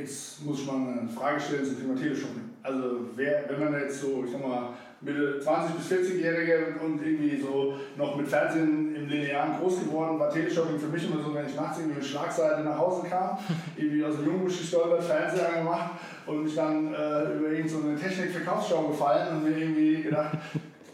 Jetzt 0.00 0.44
muss 0.46 0.60
ich 0.60 0.66
mal 0.66 0.76
eine 0.76 1.08
Frage 1.08 1.38
stellen 1.38 1.64
zum 1.64 1.78
Thema 1.78 1.94
Teleshopping. 1.94 2.48
Also 2.62 3.08
wer, 3.16 3.44
wenn 3.48 3.60
man 3.60 3.80
jetzt 3.80 4.00
so, 4.00 4.24
ich 4.24 4.32
sag 4.32 4.40
mal, 4.40 4.70
Mitte 5.02 5.40
20- 5.44 5.76
bis 5.76 5.92
40-Jährige 5.92 6.74
und 6.82 7.04
irgendwie 7.04 7.38
so 7.40 7.74
noch 7.96 8.16
mit 8.16 8.26
Fernsehen 8.26 8.94
im 8.96 9.08
Linearen 9.08 9.58
groß 9.58 9.80
geworden, 9.80 10.18
war 10.18 10.30
Teleshopping 10.30 10.78
für 10.78 10.88
mich 10.88 11.04
immer 11.04 11.22
so, 11.22 11.34
wenn 11.34 11.46
ich 11.46 11.54
nachts 11.54 11.78
irgendwie 11.78 11.96
mit 11.96 12.04
Schlagseite 12.04 12.62
nach 12.62 12.78
Hause 12.78 13.08
kam, 13.08 13.38
irgendwie 13.76 14.04
aus 14.04 14.16
dem 14.16 14.26
Jungbusch 14.26 14.58
gestolpert, 14.58 15.04
Fernseher 15.04 15.54
angemacht 15.54 15.92
und 16.26 16.44
mich 16.44 16.54
dann 16.54 16.94
äh, 16.94 17.34
über 17.34 17.48
irgendeine 17.50 17.68
so 17.68 18.02
Technik-Verkaufsschau 18.02 18.88
gefallen 18.88 19.36
und 19.36 19.44
mir 19.44 19.58
irgendwie 19.58 20.02
gedacht, 20.02 20.38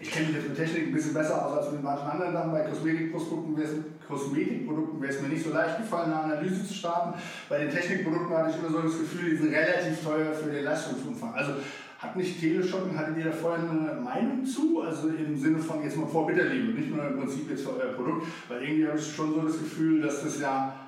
ich 0.06 0.12
kenne 0.12 0.26
mich 0.26 0.36
jetzt 0.36 0.48
mit 0.48 0.56
Technik 0.56 0.86
ein 0.86 0.92
bisschen 0.92 1.14
besser 1.14 1.44
aus 1.44 1.58
als 1.58 1.72
mit 1.72 1.82
manchen 1.82 2.06
anderen 2.06 2.32
Sachen. 2.32 2.52
Bei 2.52 2.60
Kosmetikprodukten 2.60 3.56
wäre 3.56 3.68
es, 3.68 3.74
Kosmetikprodukten 4.06 5.00
mir 5.00 5.28
nicht 5.28 5.44
so 5.44 5.50
leicht 5.50 5.78
gefallen, 5.78 6.12
eine 6.12 6.34
Analyse 6.34 6.64
zu 6.64 6.74
starten. 6.74 7.18
Bei 7.48 7.58
den 7.58 7.70
Technikprodukten 7.70 8.36
hatte 8.36 8.50
ich 8.50 8.58
immer 8.58 8.70
so 8.70 8.82
das 8.82 8.98
Gefühl, 9.00 9.30
die 9.30 9.36
sind 9.36 9.52
relativ 9.52 10.02
teuer 10.04 10.32
für 10.32 10.50
den 10.50 10.64
Leistungsumfang. 10.64 11.34
Also 11.34 11.54
hat 11.98 12.14
nicht 12.14 12.38
Teleshopping, 12.38 12.96
hattet 12.96 13.16
ihr 13.18 13.24
da 13.24 13.32
vorher 13.32 13.68
eine 13.68 14.00
Meinung 14.00 14.44
zu? 14.44 14.82
Also 14.82 15.08
im 15.08 15.36
Sinne 15.36 15.58
von 15.58 15.82
jetzt 15.82 15.96
mal 15.96 16.06
vor 16.06 16.26
Bitterliebe, 16.26 16.78
nicht 16.78 16.94
nur 16.94 17.04
im 17.04 17.18
Prinzip 17.18 17.50
jetzt 17.50 17.64
für 17.64 17.76
euer 17.76 17.94
Produkt, 17.94 18.26
weil 18.48 18.62
irgendwie 18.62 18.86
habe 18.86 18.98
ich 18.98 19.14
schon 19.14 19.34
so 19.34 19.40
das 19.40 19.58
Gefühl, 19.58 20.02
dass 20.02 20.22
das 20.22 20.40
ja 20.40 20.85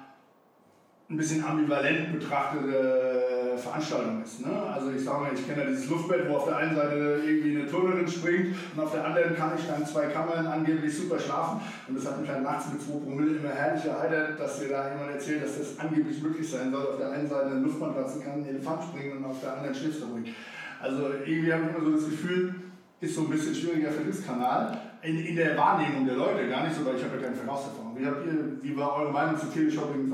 ein 1.10 1.16
bisschen 1.16 1.42
ambivalent 1.42 2.12
betrachtete 2.18 3.56
Veranstaltung 3.56 4.22
ist. 4.22 4.44
Ne? 4.46 4.52
Also 4.52 4.90
ich 4.90 5.02
sage 5.02 5.20
mal, 5.22 5.30
ich 5.34 5.46
kenne 5.46 5.62
ja 5.62 5.68
dieses 5.70 5.88
Luftbett, 5.88 6.28
wo 6.28 6.36
auf 6.36 6.44
der 6.44 6.58
einen 6.58 6.76
Seite 6.76 7.22
irgendwie 7.24 7.56
eine 7.56 7.66
Turnerin 7.66 8.06
springt 8.06 8.54
und 8.74 8.82
auf 8.82 8.92
der 8.92 9.06
anderen 9.06 9.34
kann 9.34 9.52
ich 9.58 9.66
dann 9.66 9.86
zwei 9.86 10.06
Kammern 10.06 10.46
angeblich 10.46 10.94
super 10.94 11.18
schlafen. 11.18 11.60
Und 11.88 11.96
das 11.96 12.06
hat 12.06 12.20
mich 12.20 12.28
dann 12.28 12.42
nachts 12.42 12.70
mit 12.72 12.82
2 12.82 13.04
Promille 13.04 13.38
immer 13.38 13.48
herrlich 13.48 13.84
erheitert, 13.86 14.38
dass 14.38 14.60
mir 14.60 14.68
da 14.68 14.90
jemand 14.90 15.12
erzählt, 15.12 15.42
dass 15.42 15.58
das 15.58 15.78
angeblich 15.78 16.22
möglich 16.22 16.48
sein 16.48 16.70
soll. 16.70 16.86
Auf 16.86 16.98
der 16.98 17.10
einen 17.10 17.26
Seite 17.26 17.46
eine 17.46 17.60
Luftmatratze 17.60 18.20
kann 18.20 18.42
ein 18.42 18.46
Elefant 18.46 18.84
springen 18.84 19.16
und 19.16 19.24
auf 19.24 19.40
der 19.40 19.56
anderen 19.56 19.74
schläfst 19.74 20.02
du 20.02 20.06
ruhig. 20.06 20.34
Also 20.80 21.10
irgendwie 21.24 21.52
habe 21.52 21.64
ich 21.64 21.76
immer 21.76 21.84
so 21.86 21.92
das 21.96 22.04
Gefühl, 22.04 22.54
ist 23.00 23.14
so 23.14 23.22
ein 23.22 23.30
bisschen 23.30 23.54
schwieriger 23.54 23.90
Vertriebskanal 23.90 24.78
in, 25.02 25.18
in 25.24 25.36
der 25.36 25.56
Wahrnehmung 25.56 26.06
der 26.06 26.16
Leute, 26.16 26.48
gar 26.48 26.66
nicht 26.66 26.76
so, 26.76 26.84
weil 26.84 26.96
ich 26.96 27.04
habe 27.04 27.16
ja 27.16 27.22
keine 27.22 27.36
Verkaufserfahrung. 27.36 27.96
Wie, 27.96 28.06
habt 28.06 28.26
ihr, 28.26 28.62
wie 28.62 28.76
war 28.76 28.96
eure 28.96 29.12
Meinung 29.12 29.38
zu 29.38 29.46
Teleshopping? 29.46 30.10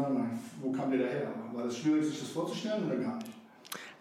Wo 0.60 0.72
kam 0.72 0.92
ihr 0.92 0.98
daher? 0.98 1.32
War 1.52 1.64
das 1.64 1.78
schwierig, 1.78 2.06
sich 2.06 2.20
das 2.20 2.28
vorzustellen 2.28 2.86
oder 2.86 2.96
gar 2.96 3.16
nicht? 3.16 3.28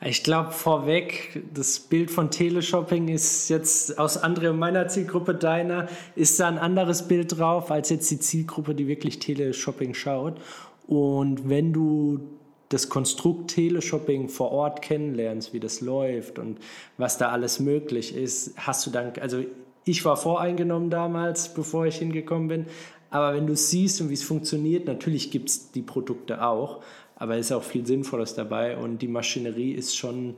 Ich 0.06 0.24
glaube 0.24 0.52
vorweg, 0.52 1.44
das 1.54 1.80
Bild 1.80 2.12
von 2.12 2.30
Teleshopping 2.30 3.08
ist 3.08 3.48
jetzt 3.48 3.98
aus 3.98 4.18
und 4.18 4.60
meiner 4.60 4.90
Zielgruppe 4.90 5.34
deiner, 5.34 5.88
ist 6.16 6.40
da 6.42 6.50
ein 6.50 6.58
anderes 6.58 7.08
Bild 7.08 7.38
drauf 7.38 7.72
als 7.72 7.90
jetzt 7.90 8.12
die 8.12 8.20
Zielgruppe, 8.20 8.76
die 8.76 8.88
wirklich 8.88 9.20
Teleshopping 9.20 9.94
schaut. 9.94 10.42
Und 10.88 11.48
wenn 11.48 11.72
du 11.72 12.20
das 12.68 12.90
Konstrukt 12.90 13.52
Teleshopping 13.52 14.28
vor 14.28 14.52
Ort 14.52 14.82
kennenlernst, 14.82 15.54
wie 15.54 15.60
das 15.62 15.80
läuft 15.80 16.38
und 16.38 16.58
was 16.98 17.18
da 17.18 17.30
alles 17.30 17.60
möglich 17.62 18.14
ist, 18.14 18.56
hast 18.58 18.86
du 18.86 18.90
dann, 18.90 19.14
also 19.22 19.44
ich 19.86 20.06
war 20.06 20.18
voreingenommen 20.18 20.90
damals, 20.90 21.54
bevor 21.54 21.86
ich 21.86 21.98
hingekommen 21.98 22.48
bin, 22.48 22.66
aber 23.10 23.36
wenn 23.36 23.46
du 23.46 23.56
siehst 23.56 24.02
und 24.02 24.10
wie 24.10 24.16
es 24.16 24.24
funktioniert, 24.24 24.88
natürlich 24.88 25.30
gibt 25.30 25.50
es 25.50 25.72
die 25.72 25.82
Produkte 25.82 26.44
auch, 26.44 26.82
aber 27.16 27.38
es 27.38 27.48
ist 27.48 27.52
auch 27.52 27.64
viel 27.64 27.86
Sinnvolles 27.86 28.34
dabei 28.34 28.78
und 28.78 29.02
die 29.04 29.08
Maschinerie 29.08 29.72
ist 29.72 29.96
schon 29.96 30.36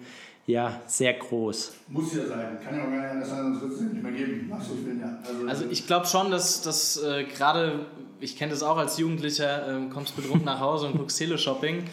ja, 0.48 0.82
sehr 0.86 1.14
groß. 1.14 1.74
Muss 1.88 2.16
ja 2.16 2.26
sein. 2.28 2.60
Kann 2.64 2.76
ja 2.76 2.84
auch 2.84 2.90
gar 2.90 3.00
nicht 3.00 3.10
anders 3.10 3.30
sein, 3.30 3.44
sonst 3.44 3.62
wird 3.62 3.72
es 3.72 3.82
nicht 3.82 4.04
mehr 4.04 4.12
geben 4.12 4.48
nach 4.50 4.62
so 4.62 4.76
vielen 4.76 5.00
Jahren. 5.00 5.18
Also, 5.26 5.48
also 5.48 5.66
ich 5.72 5.88
glaube 5.88 6.06
schon, 6.06 6.30
dass, 6.30 6.62
dass 6.62 7.02
äh, 7.02 7.24
gerade, 7.24 7.86
ich 8.20 8.38
kenne 8.38 8.52
das 8.52 8.62
auch 8.62 8.78
als 8.78 8.98
Jugendlicher, 8.98 9.68
äh, 9.68 9.90
kommst 9.90 10.16
betrunken 10.16 10.46
nach 10.46 10.60
Hause 10.60 10.88
und 10.88 10.98
guckst 10.98 11.18
Teleshopping. 11.18 11.86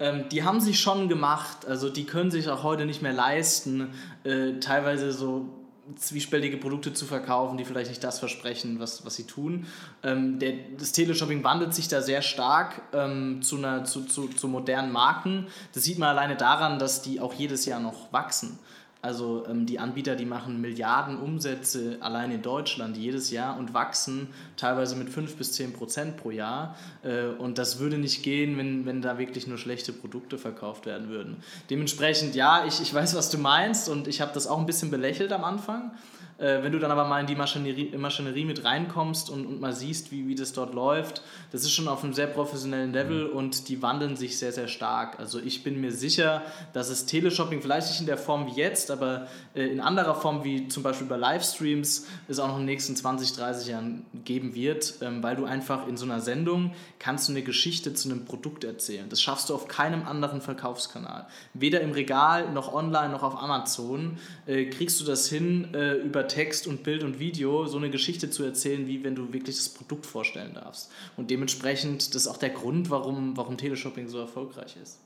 Ähm, 0.00 0.24
die 0.32 0.42
haben 0.42 0.60
sich 0.60 0.80
schon 0.80 1.08
gemacht, 1.08 1.66
also 1.68 1.88
die 1.88 2.04
können 2.04 2.30
sich 2.30 2.48
auch 2.48 2.62
heute 2.64 2.86
nicht 2.86 3.02
mehr 3.02 3.12
leisten, 3.12 3.90
äh, 4.24 4.58
teilweise 4.58 5.12
so 5.12 5.48
zwiespältige 5.96 6.56
Produkte 6.56 6.92
zu 6.92 7.06
verkaufen, 7.06 7.56
die 7.56 7.64
vielleicht 7.64 7.90
nicht 7.90 8.02
das 8.02 8.18
versprechen, 8.18 8.80
was, 8.80 9.04
was 9.04 9.16
sie 9.16 9.24
tun. 9.24 9.66
Ähm, 10.02 10.38
der, 10.38 10.54
das 10.78 10.92
Teleshopping 10.92 11.44
wandelt 11.44 11.74
sich 11.74 11.88
da 11.88 12.02
sehr 12.02 12.22
stark 12.22 12.82
ähm, 12.92 13.42
zu, 13.42 13.56
einer, 13.56 13.84
zu, 13.84 14.02
zu, 14.04 14.28
zu 14.28 14.48
modernen 14.48 14.92
Marken. 14.92 15.46
Das 15.72 15.84
sieht 15.84 15.98
man 15.98 16.08
alleine 16.08 16.36
daran, 16.36 16.78
dass 16.78 17.02
die 17.02 17.20
auch 17.20 17.34
jedes 17.34 17.66
Jahr 17.66 17.80
noch 17.80 18.12
wachsen. 18.12 18.58
Also 19.02 19.46
ähm, 19.48 19.64
die 19.64 19.78
Anbieter, 19.78 20.14
die 20.14 20.26
machen 20.26 20.60
Milliarden 20.60 21.18
Umsätze 21.18 21.96
allein 22.00 22.30
in 22.32 22.42
Deutschland 22.42 22.98
jedes 22.98 23.30
Jahr 23.30 23.58
und 23.58 23.72
wachsen 23.72 24.28
teilweise 24.58 24.94
mit 24.94 25.08
5 25.08 25.36
bis 25.36 25.52
10 25.52 25.72
Prozent 25.72 26.16
pro 26.18 26.30
Jahr. 26.30 26.76
Äh, 27.02 27.28
und 27.38 27.56
das 27.56 27.78
würde 27.78 27.96
nicht 27.96 28.22
gehen, 28.22 28.58
wenn, 28.58 28.84
wenn 28.84 29.00
da 29.00 29.18
wirklich 29.18 29.46
nur 29.46 29.56
schlechte 29.56 29.94
Produkte 29.94 30.36
verkauft 30.36 30.84
werden 30.84 31.08
würden. 31.08 31.36
Dementsprechend, 31.70 32.34
ja, 32.34 32.66
ich, 32.66 32.82
ich 32.82 32.92
weiß, 32.92 33.16
was 33.16 33.30
du 33.30 33.38
meinst 33.38 33.88
und 33.88 34.06
ich 34.06 34.20
habe 34.20 34.32
das 34.34 34.46
auch 34.46 34.58
ein 34.58 34.66
bisschen 34.66 34.90
belächelt 34.90 35.32
am 35.32 35.44
Anfang. 35.44 35.92
Äh, 36.40 36.62
wenn 36.62 36.72
du 36.72 36.78
dann 36.78 36.90
aber 36.90 37.04
mal 37.04 37.20
in 37.20 37.26
die 37.26 37.34
Maschinerie, 37.34 37.94
Maschinerie 37.98 38.46
mit 38.46 38.64
reinkommst 38.64 39.28
und, 39.28 39.44
und 39.44 39.60
mal 39.60 39.74
siehst, 39.74 40.10
wie, 40.10 40.26
wie 40.26 40.34
das 40.34 40.54
dort 40.54 40.74
läuft, 40.74 41.22
das 41.52 41.62
ist 41.62 41.72
schon 41.72 41.86
auf 41.86 42.02
einem 42.02 42.14
sehr 42.14 42.28
professionellen 42.28 42.94
Level 42.94 43.28
mhm. 43.28 43.36
und 43.36 43.68
die 43.68 43.82
wandeln 43.82 44.16
sich 44.16 44.38
sehr, 44.38 44.50
sehr 44.50 44.66
stark. 44.66 45.20
Also 45.20 45.38
ich 45.38 45.62
bin 45.62 45.80
mir 45.82 45.92
sicher, 45.92 46.42
dass 46.72 46.88
es 46.88 47.04
Teleshopping 47.04 47.60
vielleicht 47.60 47.88
nicht 47.88 48.00
in 48.00 48.06
der 48.06 48.16
Form 48.16 48.46
wie 48.46 48.58
jetzt, 48.58 48.90
aber 48.90 49.26
äh, 49.54 49.66
in 49.66 49.80
anderer 49.80 50.14
Form 50.14 50.42
wie 50.42 50.68
zum 50.68 50.82
Beispiel 50.82 51.06
bei 51.06 51.18
Livestreams 51.18 52.06
es 52.26 52.38
auch 52.38 52.48
noch 52.48 52.54
in 52.54 52.62
den 52.62 52.66
nächsten 52.66 52.96
20, 52.96 53.34
30 53.34 53.68
Jahren 53.68 54.06
geben 54.24 54.54
wird, 54.54 54.94
ähm, 55.02 55.22
weil 55.22 55.36
du 55.36 55.44
einfach 55.44 55.86
in 55.88 55.98
so 55.98 56.06
einer 56.06 56.20
Sendung 56.20 56.72
kannst 56.98 57.28
du 57.28 57.32
eine 57.32 57.42
Geschichte 57.42 57.92
zu 57.92 58.08
einem 58.08 58.24
Produkt 58.24 58.64
erzählen. 58.64 59.10
Das 59.10 59.20
schaffst 59.20 59.50
du 59.50 59.54
auf 59.54 59.68
keinem 59.68 60.06
anderen 60.06 60.40
Verkaufskanal. 60.40 61.26
Weder 61.52 61.82
im 61.82 61.92
Regal 61.92 62.50
noch 62.52 62.72
online 62.72 63.10
noch 63.10 63.22
auf 63.22 63.36
Amazon 63.42 64.16
äh, 64.46 64.64
kriegst 64.66 64.98
du 65.00 65.04
das 65.04 65.28
hin, 65.28 65.74
äh, 65.74 65.96
über 65.96 66.29
Text 66.30 66.66
und 66.66 66.82
Bild 66.82 67.02
und 67.02 67.18
Video 67.18 67.66
so 67.66 67.76
eine 67.76 67.90
Geschichte 67.90 68.30
zu 68.30 68.44
erzählen, 68.44 68.86
wie 68.86 69.02
wenn 69.04 69.14
du 69.14 69.32
wirklich 69.32 69.56
das 69.56 69.68
Produkt 69.68 70.06
vorstellen 70.06 70.54
darfst. 70.54 70.90
Und 71.16 71.30
dementsprechend, 71.30 72.14
das 72.14 72.22
ist 72.22 72.28
auch 72.28 72.36
der 72.36 72.50
Grund, 72.50 72.88
warum, 72.90 73.36
warum 73.36 73.56
Teleshopping 73.56 74.08
so 74.08 74.18
erfolgreich 74.18 74.76
ist. 74.82 74.98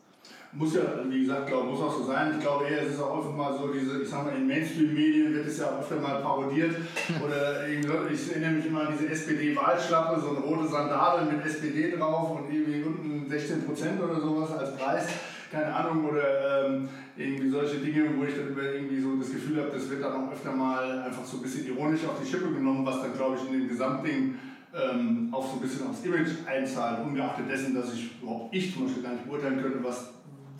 Muss 0.52 0.74
ja, 0.74 0.82
wie 1.08 1.22
gesagt, 1.22 1.48
glaube, 1.48 1.70
muss 1.70 1.80
auch 1.80 1.98
so 1.98 2.04
sein. 2.04 2.34
Ich 2.36 2.40
glaube 2.40 2.66
eher, 2.66 2.82
es 2.82 2.92
ist 2.94 3.00
auch 3.00 3.18
oft 3.18 3.36
mal 3.36 3.58
so, 3.58 3.72
diese, 3.72 4.02
ich 4.02 4.08
sag 4.08 4.24
mal, 4.24 4.36
in 4.36 4.46
Mainstream-Medien 4.46 5.34
wird 5.34 5.48
es 5.48 5.58
ja 5.58 5.80
öfter 5.80 5.96
mal 5.96 6.20
parodiert. 6.22 6.76
Oder 7.24 7.66
ich 7.66 8.30
erinnere 8.30 8.52
mich 8.52 8.66
immer 8.66 8.86
an 8.86 8.94
diese 8.96 9.10
SPD-Wahlschlappe, 9.10 10.20
so 10.20 10.28
eine 10.28 10.38
rote 10.38 10.68
Sandale 10.68 11.24
mit 11.32 11.44
SPD 11.44 11.90
drauf 11.96 12.38
und 12.38 12.54
irgendwie 12.54 12.84
unten 12.84 13.26
16% 13.28 14.00
oder 14.00 14.20
sowas 14.20 14.52
als 14.52 14.76
Preis 14.76 15.06
keine 15.54 15.74
Ahnung, 15.74 16.04
oder 16.04 16.66
ähm, 16.66 16.88
irgendwie 17.16 17.48
solche 17.48 17.76
Dinge, 17.76 18.10
wo 18.16 18.24
ich 18.24 18.34
dann 18.34 18.56
irgendwie 18.56 19.00
so 19.00 19.16
das 19.16 19.30
Gefühl 19.30 19.60
habe, 19.60 19.70
das 19.70 19.88
wird 19.88 20.02
dann 20.02 20.12
auch 20.12 20.32
öfter 20.32 20.52
mal 20.52 21.02
einfach 21.02 21.24
so 21.24 21.36
ein 21.36 21.42
bisschen 21.42 21.66
ironisch 21.66 22.04
auf 22.04 22.20
die 22.20 22.28
Schippe 22.28 22.52
genommen, 22.52 22.84
was 22.84 23.00
dann, 23.00 23.14
glaube 23.14 23.36
ich, 23.36 23.46
in 23.48 23.60
dem 23.60 23.68
Gesamtding 23.68 24.34
ähm, 24.74 25.28
auch 25.30 25.46
so 25.48 25.56
ein 25.56 25.60
bisschen 25.60 25.86
aufs 25.86 26.04
Image 26.04 26.30
einzahlt, 26.46 27.04
ungeachtet 27.04 27.48
dessen, 27.48 27.74
dass 27.74 27.94
ich 27.94 28.20
überhaupt 28.20 28.54
ich 28.54 28.72
zum 28.72 28.86
Beispiel 28.86 29.02
gar 29.04 29.12
nicht 29.12 29.26
beurteilen 29.26 29.62
könnte, 29.62 29.78
was 29.84 30.10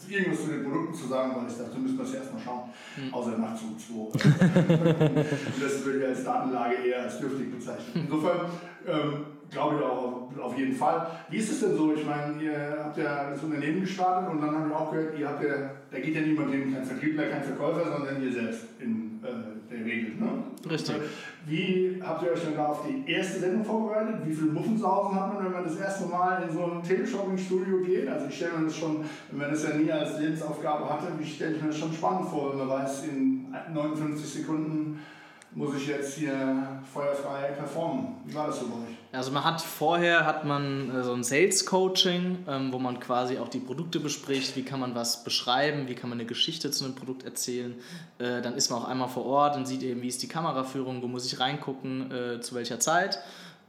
irgendwas 0.09 0.43
zu 0.43 0.51
den 0.51 0.63
Produkten 0.65 0.95
zu 0.95 1.09
sagen, 1.09 1.33
weil 1.35 1.51
ich 1.51 1.57
dachte, 1.57 1.79
müssen 1.79 1.97
wir 1.97 2.05
es 2.05 2.13
ja 2.13 2.19
erstmal 2.21 2.43
schauen, 2.43 2.71
mhm. 2.97 3.15
außer 3.15 3.39
nach 3.39 3.57
Zug 3.57 3.81
2. 3.81 3.95
Und 3.95 4.15
das 5.61 5.85
würde 5.85 5.99
ich 5.99 6.07
als 6.07 6.25
Datenlage 6.25 6.77
eher 6.87 7.03
als 7.03 7.19
dürftig 7.19 7.51
bezeichnen. 7.51 8.07
Insofern 8.07 8.47
ähm, 8.87 9.25
glaube 9.51 9.77
ich 9.77 9.83
auch 9.83 10.25
auf 10.43 10.59
jeden 10.59 10.75
Fall. 10.75 11.07
Wie 11.31 11.37
ist 11.37 11.51
es 11.51 11.61
denn 11.61 11.77
so? 11.77 11.95
Ich 11.95 12.05
meine, 12.05 12.43
ihr 12.43 12.77
habt 12.85 12.97
ja 12.99 13.31
das 13.31 13.43
Unternehmen 13.43 13.81
gestartet 13.81 14.31
und 14.31 14.41
dann 14.41 14.55
haben 14.55 14.69
wir 14.69 14.79
auch 14.79 14.91
gehört, 14.91 15.19
ihr 15.19 15.29
habt 15.29 15.43
ja, 15.43 15.71
da 15.91 15.99
geht 15.99 16.15
ja 16.15 16.21
niemand 16.21 16.51
hin, 16.51 16.73
kein 16.73 16.85
Vertriebler, 16.85 17.29
kein 17.29 17.43
Verkäufer, 17.43 17.91
sondern 17.91 18.23
ihr 18.23 18.33
selbst 18.33 18.67
in 18.81 19.21
äh, 19.23 19.73
der 19.73 19.85
Regel. 19.85 20.17
Ne? 20.17 20.45
Richtig. 20.69 20.97
Wie 21.47 22.01
habt 22.03 22.23
ihr 22.23 22.33
euch 22.33 22.41
denn 22.41 22.57
da 22.57 22.67
auf 22.67 22.87
die 22.87 23.11
erste 23.11 23.41
Sendung 23.41 23.65
vorbereitet? 23.65 24.17
Wie 24.25 24.35
viele 24.35 24.51
Muffensausen 24.53 25.21
hat 25.21 25.35
man, 25.35 25.45
wenn 25.45 25.53
man 25.53 25.65
das 25.65 25.77
erste 25.77 26.07
Mal 26.07 26.43
in 26.43 26.55
so 26.55 26.65
ein 26.65 26.83
Teleshopping-Studio 26.83 27.81
geht? 27.81 28.09
Also 28.09 28.27
ich 28.29 28.37
stelle 28.37 28.59
mir 28.59 28.67
das 28.67 28.77
schon, 28.77 29.05
wenn 29.31 29.39
man 29.39 29.51
das 29.51 29.63
ja 29.63 29.77
nie 29.77 29.91
als 29.91 30.19
Lebensaufgabe 30.19 30.89
hatte, 30.89 31.07
wie 31.19 31.27
stelle 31.27 31.57
ich 31.57 31.63
mir 31.63 31.69
das 31.69 31.79
schon 31.79 31.93
spannend 31.93 32.29
vor, 32.29 32.51
wenn 32.51 32.59
man 32.67 32.69
weiß, 32.69 33.05
in 33.09 33.55
59 33.73 34.43
Sekunden 34.43 35.01
muss 35.55 35.77
ich 35.77 35.87
jetzt 35.87 36.15
hier 36.15 36.81
feuerfrei 36.93 37.53
performen. 37.53 38.17
Wie 38.25 38.35
war 38.35 38.49
das 38.49 38.61
so 38.61 38.67
bei 38.67 38.75
euch? 38.75 39.04
Also 39.15 39.31
man 39.31 39.45
hat 39.45 39.61
vorher 39.61 40.27
hat 40.27 40.45
man 40.45 40.91
äh, 40.91 41.03
so 41.05 41.13
ein 41.13 41.23
Sales 41.23 41.65
Coaching, 41.67 42.45
ähm, 42.49 42.73
wo 42.73 42.79
man 42.79 42.99
quasi 43.01 43.39
auch 43.39 43.49
die 43.49 43.61
Produkte 43.61 44.01
bespricht, 44.01 44.57
wie 44.57 44.63
kann 44.65 44.81
man 44.81 44.95
was 44.95 45.25
beschreiben, 45.25 45.89
wie 45.89 45.95
kann 45.95 46.11
man 46.11 46.19
eine 46.19 46.27
Geschichte 46.27 46.71
zu 46.71 46.85
einem 46.85 46.95
Produkt 46.95 47.25
erzählen. 47.25 47.75
Äh, 48.19 48.43
dann 48.43 48.55
ist 48.55 48.71
man 48.71 48.83
auch 48.83 48.89
einmal 48.89 49.09
vor 49.09 49.25
Ort 49.27 49.57
und 49.57 49.67
sieht 49.67 49.83
eben, 49.83 50.03
wie 50.03 50.09
ist 50.09 50.23
die 50.23 50.29
Kameraführung, 50.29 51.03
wo 51.03 51.07
muss 51.07 51.31
ich 51.33 51.39
reingucken, 51.39 52.11
äh, 52.11 52.41
zu 52.41 52.55
welcher 52.55 52.81
Zeit. 52.81 53.21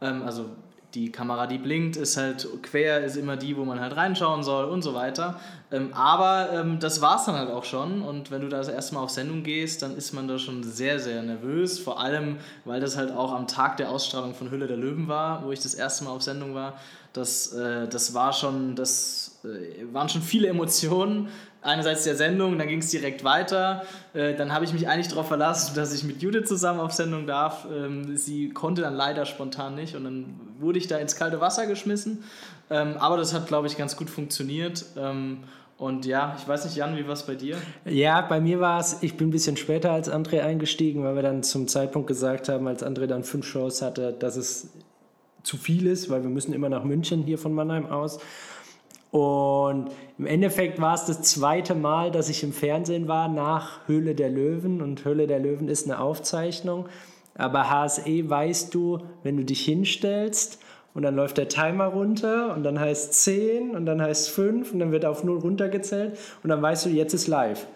Ähm, 0.02 0.24
also 0.24 0.50
die 0.96 1.12
Kamera, 1.12 1.46
die 1.46 1.58
blinkt, 1.58 1.98
ist 1.98 2.16
halt 2.16 2.48
quer, 2.64 3.04
ist 3.04 3.18
immer 3.18 3.36
die, 3.36 3.58
wo 3.58 3.66
man 3.66 3.80
halt 3.80 3.96
reinschauen 3.96 4.44
soll 4.44 4.66
und 4.66 4.82
so 4.82 4.94
weiter. 4.94 5.40
Ähm, 5.72 5.94
aber 5.94 6.50
ähm, 6.54 6.80
das 6.80 7.02
war 7.02 7.18
es 7.18 7.26
dann 7.26 7.36
halt 7.36 7.52
auch 7.52 7.66
schon. 7.66 8.02
Und 8.02 8.32
wenn 8.32 8.42
du 8.42 8.48
da 8.48 8.58
das 8.58 8.70
erste 8.70 8.96
Mal 8.96 9.02
auf 9.02 9.10
Sendung 9.10 9.44
gehst, 9.44 9.82
dann 9.82 9.98
ist 9.98 10.14
man 10.14 10.28
da 10.28 10.40
schon 10.40 10.64
sehr, 10.64 11.00
sehr 11.00 11.22
nervös. 11.22 11.80
Vor 11.80 12.00
allem, 12.00 12.38
weil 12.64 12.80
das 12.80 12.96
halt 12.96 13.12
auch 13.12 13.34
am 13.34 13.48
Tag 13.48 13.78
der 13.78 13.90
Ausstrahlung 13.90 14.34
von 14.34 14.50
Hülle 14.50 14.68
der 14.68 14.78
Löwen 14.78 15.08
war, 15.10 15.46
wo 15.46 15.52
ich 15.52 15.60
das 15.60 15.74
erste 15.74 16.06
Mal 16.06 16.12
auf 16.12 16.22
Sendung 16.22 16.56
war. 16.56 16.76
Das, 17.12 17.52
äh, 17.54 17.88
das 17.90 18.14
war 18.14 18.32
schon, 18.32 18.76
das 18.76 19.40
äh, 19.44 19.94
waren 19.94 20.08
schon 20.08 20.22
viele 20.22 20.48
Emotionen 20.48 21.28
einerseits 21.66 22.04
der 22.04 22.16
Sendung, 22.16 22.58
dann 22.58 22.68
ging 22.68 22.80
es 22.80 22.92
direkt 22.92 23.24
weiter. 23.24 23.84
Äh, 24.14 24.36
dann 24.36 24.54
habe 24.54 24.66
ich 24.66 24.74
mich 24.74 24.88
eigentlich 24.88 25.08
darauf 25.08 25.28
verlassen, 25.28 25.76
dass 25.76 25.94
ich 25.94 26.04
mit 26.04 26.22
Judith 26.22 26.48
zusammen 26.48 26.80
auf 26.80 26.94
Sendung 26.94 27.26
darf. 27.26 27.68
Ähm, 27.72 28.16
sie 28.16 28.50
konnte 28.50 28.84
dann 28.84 28.94
leider 28.94 29.26
spontan 29.26 29.76
nicht 29.76 29.96
und 29.96 30.04
dann 30.04 30.45
wurde 30.60 30.80
ich 30.80 30.88
da 30.88 30.98
ins 30.98 31.15
kalte 31.15 31.41
Wasser 31.41 31.68
geschmissen. 31.68 32.24
Ähm, 32.70 32.96
aber 32.98 33.18
das 33.18 33.34
hat, 33.34 33.48
glaube 33.48 33.68
ich, 33.68 33.78
ganz 33.78 33.96
gut 33.96 34.10
funktioniert. 34.10 34.86
Ähm, 34.98 35.39
und 35.78 36.06
ja, 36.06 36.36
ich 36.39 36.48
weiß 36.48 36.65
nicht, 36.65 36.78
Jan, 36.78 36.96
wie 36.96 37.06
war 37.06 37.13
es 37.13 37.24
bei 37.24 37.36
dir? 37.36 37.58
Ja, 37.84 38.22
bei 38.22 38.39
mir 38.39 38.60
war 38.62 38.80
es, 38.80 39.04
ich 39.04 39.18
bin 39.18 39.28
ein 39.28 39.32
bisschen 39.32 39.58
später 39.58 39.91
als 39.91 40.10
André 40.10 40.41
eingestiegen, 40.41 41.04
weil 41.04 41.15
wir 41.15 41.22
dann 41.22 41.44
zum 41.44 41.68
Zeitpunkt 41.68 42.08
gesagt 42.08 42.48
haben, 42.48 42.68
als 42.68 42.84
André 42.84 43.08
dann 43.08 43.24
fünf 43.24 43.46
Shows 43.46 43.82
hatte, 43.82 44.13
dass 44.13 44.38
es 44.38 44.70
zu 45.44 45.58
viel 45.58 45.86
ist, 45.86 46.10
weil 46.10 46.24
wir 46.24 46.30
müssen 46.30 46.54
immer 46.54 46.70
nach 46.70 46.84
München 46.84 47.24
hier 47.24 47.38
von 47.38 47.54
Mannheim 47.54 47.88
aus. 47.88 48.20
Und 49.12 49.91
im 50.18 50.26
Endeffekt 50.26 50.82
war 50.82 50.94
es 50.94 51.06
das 51.06 51.22
zweite 51.22 51.76
Mal, 51.76 52.12
dass 52.12 52.28
ich 52.28 52.44
im 52.44 52.52
Fernsehen 52.52 53.08
war 53.08 53.30
nach 53.30 53.88
Höhle 53.88 54.13
der 54.15 54.30
Löwen. 54.30 54.82
Und 54.82 55.06
Höhle 55.06 55.28
der 55.28 55.39
Löwen 55.39 55.70
ist 55.70 55.86
eine 55.86 56.00
Aufzeichnung. 56.00 56.88
Aber 57.38 57.69
HSE 57.69 58.30
weißt 58.30 58.74
du, 58.74 59.00
wenn 59.24 59.38
du 59.38 59.43
dich 59.43 59.65
hinstellst 59.65 60.60
und 60.93 61.04
dann 61.04 61.15
läuft 61.15 61.38
der 61.38 61.50
Timer 61.50 61.88
runter 61.88 62.56
und 62.56 62.63
dann 62.63 62.80
heißt 62.80 63.13
10 63.13 63.71
und 63.71 63.86
dann 63.86 64.02
heißt 64.02 64.30
5 64.30 64.71
und 64.71 64.80
dann 64.80 64.91
wird 64.91 65.06
auf 65.06 65.24
0 65.24 65.39
runtergezählt 65.39 66.17
und 66.41 66.50
dann 66.50 66.62
weißt 66.62 66.86
du, 66.86 66.89
jetzt 66.89 67.13
ist 67.13 67.28
live. 67.28 67.67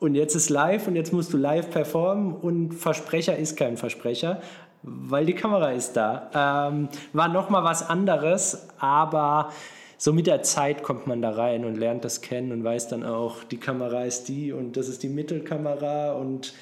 Und 0.00 0.14
jetzt 0.14 0.34
ist 0.34 0.48
live 0.48 0.86
und 0.86 0.96
jetzt 0.96 1.12
musst 1.12 1.32
du 1.32 1.36
live 1.36 1.70
performen 1.70 2.34
und 2.34 2.72
Versprecher 2.72 3.36
ist 3.36 3.56
kein 3.56 3.76
Versprecher, 3.76 4.40
weil 4.82 5.26
die 5.26 5.34
Kamera 5.34 5.70
ist 5.70 5.94
da. 5.94 6.68
Ähm, 6.70 6.88
war 7.12 7.28
nochmal 7.28 7.64
was 7.64 7.88
anderes, 7.88 8.68
aber 8.78 9.50
so 9.96 10.12
mit 10.12 10.28
der 10.28 10.42
Zeit 10.42 10.84
kommt 10.84 11.08
man 11.08 11.20
da 11.20 11.30
rein 11.30 11.64
und 11.64 11.76
lernt 11.76 12.04
das 12.04 12.20
kennen 12.20 12.52
und 12.52 12.62
weiß 12.62 12.88
dann 12.88 13.04
auch, 13.04 13.42
die 13.42 13.58
Kamera 13.58 14.04
ist 14.04 14.28
die 14.28 14.52
und 14.52 14.76
das 14.76 14.88
ist 14.88 15.02
die 15.02 15.08
Mittelkamera 15.08 16.12
und 16.12 16.54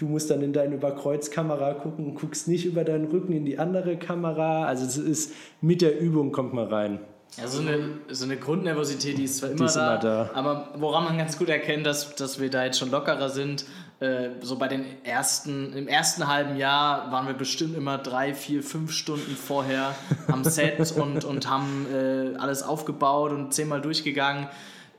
du 0.00 0.06
musst 0.06 0.30
dann 0.30 0.42
in 0.42 0.52
deine 0.52 0.76
Überkreuzkamera 0.76 1.74
gucken 1.74 2.06
und 2.06 2.14
guckst 2.14 2.48
nicht 2.48 2.64
über 2.64 2.84
deinen 2.84 3.06
Rücken 3.06 3.32
in 3.32 3.44
die 3.44 3.58
andere 3.58 3.96
Kamera. 3.98 4.64
Also 4.64 4.86
es 4.86 4.96
ist 4.96 5.32
mit 5.60 5.82
der 5.82 6.00
Übung 6.00 6.32
kommt 6.32 6.54
man 6.54 6.68
rein. 6.68 7.00
Ja, 7.36 7.46
so 7.46 7.60
eine, 7.60 7.90
so 8.08 8.24
eine 8.24 8.36
Grundnervosität, 8.36 9.16
die 9.16 9.24
ist 9.24 9.38
zwar 9.38 9.50
immer, 9.50 9.66
ist 9.66 9.76
da, 9.76 9.94
immer 9.94 10.00
da, 10.00 10.30
aber 10.34 10.70
woran 10.78 11.04
man 11.04 11.16
ganz 11.16 11.38
gut 11.38 11.48
erkennt, 11.48 11.86
dass, 11.86 12.16
dass 12.16 12.40
wir 12.40 12.50
da 12.50 12.64
jetzt 12.64 12.80
schon 12.80 12.90
lockerer 12.90 13.28
sind, 13.28 13.66
äh, 14.00 14.30
so 14.40 14.58
bei 14.58 14.66
den 14.66 14.84
ersten, 15.04 15.72
im 15.74 15.86
ersten 15.86 16.26
halben 16.26 16.56
Jahr 16.56 17.12
waren 17.12 17.28
wir 17.28 17.34
bestimmt 17.34 17.76
immer 17.76 17.98
drei, 17.98 18.34
vier, 18.34 18.64
fünf 18.64 18.90
Stunden 18.90 19.36
vorher 19.36 19.94
am 20.26 20.42
Set 20.42 20.90
und, 20.96 21.24
und 21.24 21.48
haben 21.48 21.86
äh, 21.94 22.36
alles 22.36 22.64
aufgebaut 22.64 23.30
und 23.30 23.54
zehnmal 23.54 23.80
durchgegangen. 23.80 24.48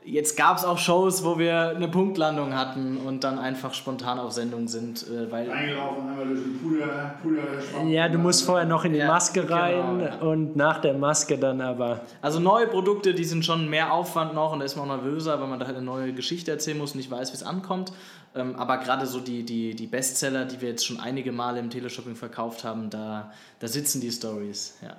Jetzt 0.04 0.36
gab 0.36 0.58
es 0.58 0.64
auch 0.64 0.78
Shows, 0.78 1.22
wo 1.24 1.38
wir 1.38 1.70
eine 1.76 1.86
Punktlandung 1.86 2.54
hatten 2.54 2.96
und 2.96 3.22
dann 3.22 3.38
einfach 3.38 3.72
spontan 3.72 4.18
auf 4.18 4.32
Sendung 4.32 4.66
sind. 4.66 5.06
Äh, 5.08 5.30
weil 5.30 5.50
Eingelaufen, 5.50 6.08
einmal 6.08 6.26
durch 6.26 6.40
den 6.42 6.58
Puder, 6.58 7.14
Puder 7.22 7.88
Ja, 7.88 8.08
du 8.08 8.18
musst 8.18 8.44
vorher 8.44 8.66
noch 8.66 8.84
in 8.84 8.94
die 8.94 8.98
ja, 8.98 9.06
Maske 9.06 9.42
genau, 9.42 9.54
rein 9.54 9.98
genau, 9.98 10.04
ja. 10.04 10.14
und 10.16 10.56
nach 10.56 10.80
der 10.80 10.94
Maske 10.94 11.38
dann 11.38 11.60
aber. 11.60 12.00
Also 12.20 12.40
neue 12.40 12.66
Produkte, 12.66 13.14
die 13.14 13.24
sind 13.24 13.44
schon 13.44 13.70
mehr 13.70 13.92
Aufwand 13.92 14.34
noch 14.34 14.52
und 14.52 14.58
da 14.58 14.64
ist 14.64 14.76
man 14.76 14.90
auch 14.90 14.96
nervöser, 14.96 15.40
weil 15.40 15.46
man 15.46 15.60
da 15.60 15.66
halt 15.66 15.76
eine 15.76 15.86
neue 15.86 16.12
Geschichte 16.12 16.50
erzählen 16.50 16.78
muss 16.78 16.92
und 16.92 16.96
nicht 16.96 17.10
weiß, 17.10 17.30
wie 17.30 17.36
es 17.36 17.44
ankommt. 17.44 17.92
Ähm, 18.34 18.56
aber 18.56 18.78
gerade 18.78 19.06
so 19.06 19.20
die, 19.20 19.44
die, 19.44 19.74
die 19.76 19.86
Bestseller, 19.86 20.46
die 20.46 20.60
wir 20.60 20.70
jetzt 20.70 20.84
schon 20.84 20.98
einige 20.98 21.30
Male 21.30 21.60
im 21.60 21.70
Teleshopping 21.70 22.16
verkauft 22.16 22.64
haben, 22.64 22.90
da, 22.90 23.30
da 23.60 23.68
sitzen 23.68 24.00
die 24.00 24.10
Stories. 24.10 24.78
Ja. 24.82 24.96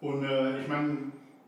Und 0.00 0.22
äh, 0.22 0.60
ich 0.60 0.68
meine, 0.68 0.98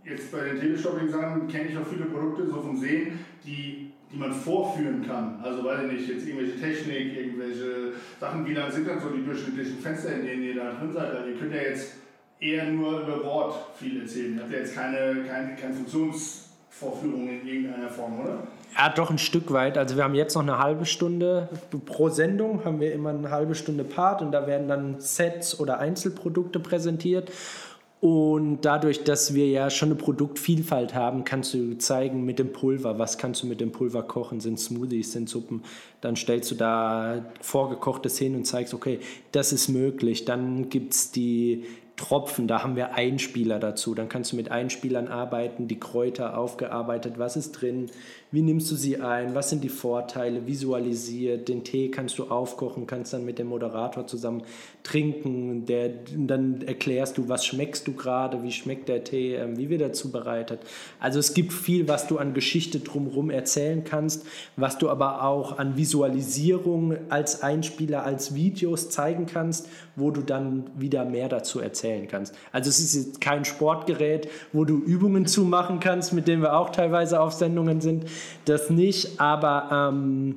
jetzt 0.05 0.33
bei 0.33 0.41
den 0.41 0.61
Teleshopping-Sachen 0.61 1.49
kenne 1.49 1.69
ich 1.69 1.79
auch 1.79 1.87
viele 1.87 2.07
Produkte 2.07 2.47
so 2.47 2.61
vom 2.61 2.77
Sehen, 2.77 3.19
die, 3.45 3.93
die 4.13 4.17
man 4.17 4.33
vorführen 4.33 5.05
kann. 5.07 5.41
Also 5.43 5.65
weiß 5.65 5.81
ich 5.87 5.93
nicht, 5.93 6.09
jetzt 6.09 6.27
irgendwelche 6.27 6.61
Technik, 6.61 7.17
irgendwelche 7.17 7.93
Sachen, 8.19 8.47
wie 8.47 8.55
lang 8.55 8.71
sind 8.71 8.89
dann 8.89 9.01
so 9.01 9.11
die 9.11 9.25
durchschnittlichen 9.25 9.79
Fenster, 9.79 10.15
in 10.15 10.27
denen 10.27 10.43
ihr 10.43 10.55
da 10.57 10.73
drin 10.73 10.93
seid? 10.93 11.15
Also 11.15 11.29
ihr 11.31 11.37
könnt 11.37 11.55
ja 11.55 11.63
jetzt 11.63 11.95
eher 12.41 12.65
nur 12.65 13.01
über 13.01 13.25
Wort 13.25 13.55
viel 13.77 14.01
erzählen. 14.01 14.37
Ihr 14.37 14.43
habt 14.43 14.53
ja 14.53 14.59
jetzt 14.59 14.75
keine, 14.75 15.25
keine, 15.25 15.57
keine 15.57 15.75
Funktionsvorführung 15.75 17.29
in 17.29 17.47
irgendeiner 17.47 17.91
Form, 17.91 18.21
oder? 18.21 18.47
Ja, 18.77 18.89
doch 18.89 19.11
ein 19.11 19.19
Stück 19.19 19.53
weit. 19.53 19.77
Also 19.77 19.97
wir 19.97 20.05
haben 20.05 20.15
jetzt 20.15 20.35
noch 20.35 20.43
eine 20.43 20.59
halbe 20.59 20.87
Stunde 20.87 21.49
pro 21.87 22.09
Sendung, 22.09 22.65
haben 22.65 22.81
wir 22.81 22.93
immer 22.93 23.11
eine 23.11 23.31
halbe 23.31 23.55
Stunde 23.55 23.85
Part 23.85 24.23
und 24.23 24.33
da 24.33 24.47
werden 24.47 24.69
dann 24.69 25.01
Sets 25.01 25.59
oder 25.59 25.79
Einzelprodukte 25.79 26.61
präsentiert. 26.61 27.31
Und 28.01 28.63
dadurch, 28.63 29.05
dass 29.05 29.35
wir 29.35 29.47
ja 29.49 29.69
schon 29.69 29.91
eine 29.91 29.97
Produktvielfalt 29.97 30.95
haben, 30.95 31.25
kannst 31.25 31.53
du 31.53 31.77
zeigen 31.77 32.25
mit 32.25 32.39
dem 32.39 32.51
Pulver, 32.51 32.99
was 32.99 33.19
kannst 33.19 33.43
du 33.43 33.47
mit 33.47 33.61
dem 33.61 33.73
Pulver 33.73 34.03
kochen, 34.03 34.41
sind 34.41 34.59
Smoothies, 34.59 35.13
sind 35.13 35.29
Suppen. 35.29 35.63
Dann 36.01 36.17
stellst 36.17 36.51
du 36.51 36.55
da 36.55 37.27
vorgekochtes 37.43 38.17
hin 38.17 38.35
und 38.35 38.47
zeigst, 38.47 38.73
okay, 38.73 39.01
das 39.33 39.53
ist 39.53 39.69
möglich. 39.69 40.25
Dann 40.25 40.71
gibt 40.71 40.95
es 40.95 41.11
die 41.11 41.67
Tropfen, 41.97 42.49
da 42.49 42.63
haben 42.63 42.77
wir 42.77 42.95
Einspieler 42.95 43.59
dazu. 43.59 43.95
Dann 43.95 44.09
kannst 44.09 44.33
du 44.33 44.37
mit 44.37 44.51
Einspielern 44.51 45.09
arbeiten, 45.09 45.69
die 45.69 45.79
Kräuter 45.79 46.39
aufgearbeitet, 46.39 47.19
was 47.19 47.37
ist 47.37 47.53
drin, 47.53 47.91
wie 48.33 48.43
nimmst 48.43 48.71
du 48.71 48.77
sie 48.77 49.01
ein, 49.01 49.35
was 49.35 49.51
sind 49.51 49.65
die 49.65 49.69
Vorteile, 49.69 50.47
visualisiert, 50.47 51.49
den 51.49 51.65
Tee 51.65 51.91
kannst 51.91 52.19
du 52.19 52.25
aufkochen, 52.25 52.87
kannst 52.87 53.13
dann 53.13 53.25
mit 53.25 53.39
dem 53.39 53.49
Moderator 53.49 54.07
zusammen 54.07 54.43
trinken, 54.83 55.67
der, 55.67 55.91
dann 56.17 56.63
erklärst 56.63 57.19
du, 57.19 57.29
was 57.29 57.45
schmeckst 57.45 57.89
du 57.89 57.93
gerade, 57.93 58.43
wie 58.43 58.53
schmeckt 58.53 58.89
der 58.89 59.03
Tee, 59.03 59.35
ähm, 59.35 59.59
wie 59.59 59.69
wird 59.69 59.83
er 59.83 59.93
zubereitet. 59.93 60.61
Also 61.01 61.19
es 61.19 61.35
gibt 61.35 61.53
viel, 61.53 61.89
was 61.89 62.07
du 62.07 62.19
an 62.19 62.33
Geschichte 62.33 62.79
drumherum 62.81 63.31
erzählen 63.31 63.83
kannst, 63.85 64.25
was 64.57 64.79
du 64.79 64.89
aber 64.89 65.25
auch 65.25 65.59
an 65.59 65.77
Visualisierung 65.77 66.97
als 67.11 67.43
Einspieler, 67.43 68.05
als 68.05 68.35
Videos 68.35 68.91
zeigen 68.91 69.27
kannst, 69.27 69.69
wo 69.97 70.11
du 70.11 70.23
dann 70.23 70.71
wieder 70.77 71.05
mehr 71.05 71.29
dazu 71.29 71.61
erzählen 71.61 72.07
kannst. 72.09 72.35
Also 72.53 72.71
es 72.71 72.81
ist 72.81 73.21
kein 73.21 73.45
Sportgerät, 73.45 74.29
wo 74.53 74.65
du 74.65 74.79
Übungen 74.79 75.27
zumachen 75.27 75.81
kannst, 75.81 76.13
mit 76.13 76.29
denen 76.29 76.43
wir 76.43 76.57
auch 76.57 76.71
teilweise 76.71 77.21
auf 77.21 77.33
Sendungen 77.33 77.81
sind. 77.81 78.07
Das 78.45 78.71
nicht, 78.71 79.21
aber 79.21 79.91
ähm, 79.93 80.37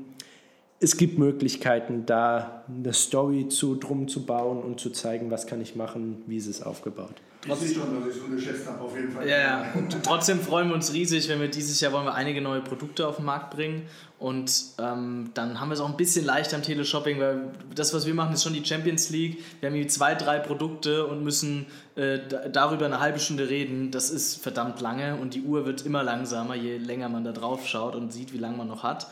es 0.80 0.98
gibt 0.98 1.18
Möglichkeiten, 1.18 2.06
da 2.06 2.64
eine 2.68 2.94
Story 2.94 3.48
zu, 3.48 3.76
drum 3.76 4.08
zu 4.08 4.26
bauen 4.26 4.62
und 4.62 4.80
zu 4.80 4.90
zeigen, 4.90 5.32
was 5.32 5.48
kann 5.48 5.62
ich 5.62 5.76
machen, 5.76 6.24
wie 6.28 6.38
ist 6.38 6.48
es 6.48 6.62
aufgebaut. 6.62 7.16
Ich 7.46 7.54
sehe 7.56 7.76
schon, 7.76 8.00
dass 8.00 8.10
ich 8.10 8.22
es 8.22 8.24
unterschätzt 8.24 8.68
habe, 8.68 8.82
auf 8.82 8.96
jeden 8.96 9.12
Fall. 9.12 9.28
Ja, 9.28 9.38
ja. 9.38 9.74
Und 9.76 9.96
trotzdem 10.04 10.40
freuen 10.40 10.70
wir 10.70 10.76
uns 10.76 10.94
riesig, 10.94 11.28
wenn 11.30 11.42
wir 11.42 11.50
dieses 11.50 11.80
Jahr 11.82 11.92
wollen 11.92 12.06
wir 12.06 12.14
einige 12.14 12.42
neue 12.42 12.62
Produkte 12.62 13.08
auf 13.08 13.18
den 13.18 13.26
Markt 13.26 13.52
bringen. 13.52 13.84
Und 14.20 14.52
ähm, 14.80 15.32
dann 15.34 15.60
haben 15.60 15.68
wir 15.68 15.74
es 15.74 15.82
auch 15.82 15.90
ein 15.90 15.98
bisschen 15.98 16.24
leichter 16.24 16.56
am 16.56 16.64
Teleshopping, 16.64 17.20
weil 17.20 17.52
das, 17.76 17.94
was 17.94 18.06
wir 18.06 18.14
machen, 18.14 18.34
ist 18.34 18.44
schon 18.44 18.54
die 18.54 18.64
Champions 18.64 19.10
League. 19.10 19.44
Wir 19.60 19.70
haben 19.70 19.76
hier 19.76 19.88
zwei, 19.90 20.16
drei 20.16 20.40
Produkte 20.40 21.06
und 21.06 21.24
müssen 21.24 21.66
äh, 21.96 22.20
darüber 22.52 22.86
eine 22.86 23.02
halbe 23.02 23.20
Stunde 23.20 23.50
reden. 23.50 23.92
Das 23.92 24.10
ist 24.10 24.42
verdammt 24.42 24.80
lange 24.80 25.18
und 25.18 25.34
die 25.34 25.42
Uhr 25.42 25.66
wird 25.66 25.86
immer 25.86 26.04
langsamer, 26.04 26.56
je 26.56 26.78
länger 26.78 27.10
man 27.10 27.26
da 27.26 27.34
drauf 27.34 27.68
schaut 27.68 27.96
und 27.96 28.14
sieht, 28.14 28.32
wie 28.32 28.38
lange 28.38 28.56
man 28.56 28.70
noch 28.70 28.84
hat. 28.84 29.08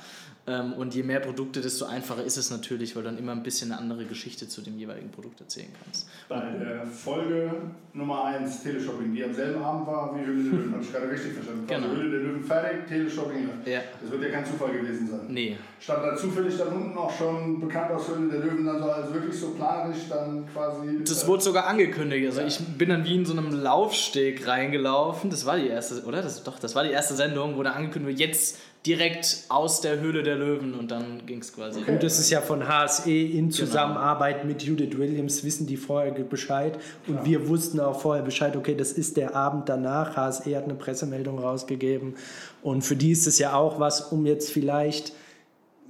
Ähm, 0.48 0.74
und 0.74 0.96
je 0.96 1.04
mehr 1.04 1.20
Produkte, 1.20 1.62
desto 1.62 1.86
einfacher 1.86 2.24
ist 2.24 2.38
es 2.38 2.50
natürlich, 2.50 2.96
weil 2.96 3.04
du 3.04 3.10
dann 3.10 3.20
immer 3.20 3.32
ein 3.32 3.44
bisschen 3.44 3.72
eine 3.72 3.80
andere 3.80 4.06
Geschichte 4.06 4.48
zu 4.48 4.62
dem 4.62 4.78
jeweiligen 4.78 5.12
Produkt 5.12 5.40
erzählen 5.40 5.70
kannst. 5.84 6.10
Bei 6.30 6.40
der 6.40 6.86
Folge 6.88 7.52
Nummer 7.94 8.26
1 8.26 8.64
Teleshopping, 8.64 9.14
die 9.14 9.24
am 9.24 9.34
selben 9.34 9.62
Abend 9.62 9.86
war 9.86 10.16
wie 10.16 10.26
Höhle 10.26 10.44
der 10.44 10.52
Löwen, 10.52 10.74
habe 10.74 10.84
ich 10.84 10.92
gerade 10.92 11.12
richtig 11.12 11.34
verstanden. 11.34 11.68
Genau. 11.68 11.88
Also 11.88 11.96
Höhle 11.96 12.10
der 12.10 12.20
Löwen 12.22 12.44
fertig, 12.44 12.88
Teleshopping. 12.88 13.50
Ja. 13.66 13.82
Das 14.02 14.12
wird 14.12 14.24
ja 14.24 14.30
kein 14.30 14.46
Zufall 14.46 14.72
gewesen 14.72 15.08
sein. 15.10 15.20
Nee. 15.28 15.58
Stand 15.80 16.04
da 16.04 16.16
zufällig 16.16 16.58
dann 16.58 16.70
unten 16.70 16.98
auch 16.98 17.16
schon 17.16 17.60
bekannt 17.60 17.92
aus 17.92 18.08
Höhle 18.08 18.32
der 18.32 18.40
Löwen, 18.40 18.66
dann 18.66 18.82
so 18.82 18.90
als 18.90 19.14
wirklich 19.14 19.40
so 19.40 19.50
planerisch 19.52 20.10
dann 20.10 20.48
quasi. 20.52 21.04
Das 21.04 21.28
wurde 21.28 21.44
sogar 21.44 21.68
angekündigt. 21.68 22.26
Also 22.26 22.42
ich 22.42 22.60
bin 22.78 22.90
dann 22.90 23.06
wie 23.06 23.16
in 23.16 23.26
so 23.26 23.34
einem 23.34 23.52
Laufsteg 23.52 24.48
reingelaufen. 24.48 25.30
Das 25.30 25.46
war 25.46 25.58
die 25.58 25.68
erste, 25.68 26.04
oder? 26.04 26.24
Das, 26.24 26.44
doch, 26.44 26.58
das 26.58 26.74
war 26.74 26.84
die 26.84 26.92
erste 26.92 27.14
Sendung, 27.14 27.58
wo 27.58 27.64
da 27.64 27.74
angekündigt 27.74 28.20
wird, 28.20 28.30
jetzt 28.30 28.58
direkt 28.86 29.46
aus 29.50 29.82
der 29.82 30.00
Höhle 30.00 30.24
der 30.24 30.36
Löwen 30.36 30.74
und 30.74 30.89
dann 30.89 31.26
ging 31.28 31.39
es 31.39 31.54
quasi. 31.54 31.82
Und 31.86 32.02
das 32.02 32.17
ist 32.17 32.32
ja 32.32 32.41
von 32.41 32.67
HSE 32.67 33.12
in 33.12 33.52
Zusammenarbeit 33.52 34.44
mit 34.44 34.63
Judith 34.63 34.98
Williams, 34.98 35.44
wissen 35.44 35.67
die 35.67 35.78
vorher 35.78 36.12
Bescheid. 36.12 36.80
Und 37.06 37.24
wir 37.24 37.48
wussten 37.48 37.80
auch 37.80 38.02
vorher 38.02 38.24
Bescheid, 38.24 38.56
okay, 38.56 38.74
das 38.74 38.91
ist 38.91 39.17
der 39.17 39.36
Abend 39.36 39.70
danach. 39.70 40.15
HSE 40.15 40.56
hat 40.56 40.63
eine 40.63 40.74
Pressemeldung 40.74 41.38
rausgegeben. 41.38 42.15
Und 42.63 42.82
für 42.82 42.96
die 42.96 43.12
ist 43.12 43.28
es 43.28 43.38
ja 43.38 43.54
auch 43.54 43.80
was, 43.80 44.02
um 44.02 44.26
jetzt 44.26 44.52
vielleicht, 44.52 45.13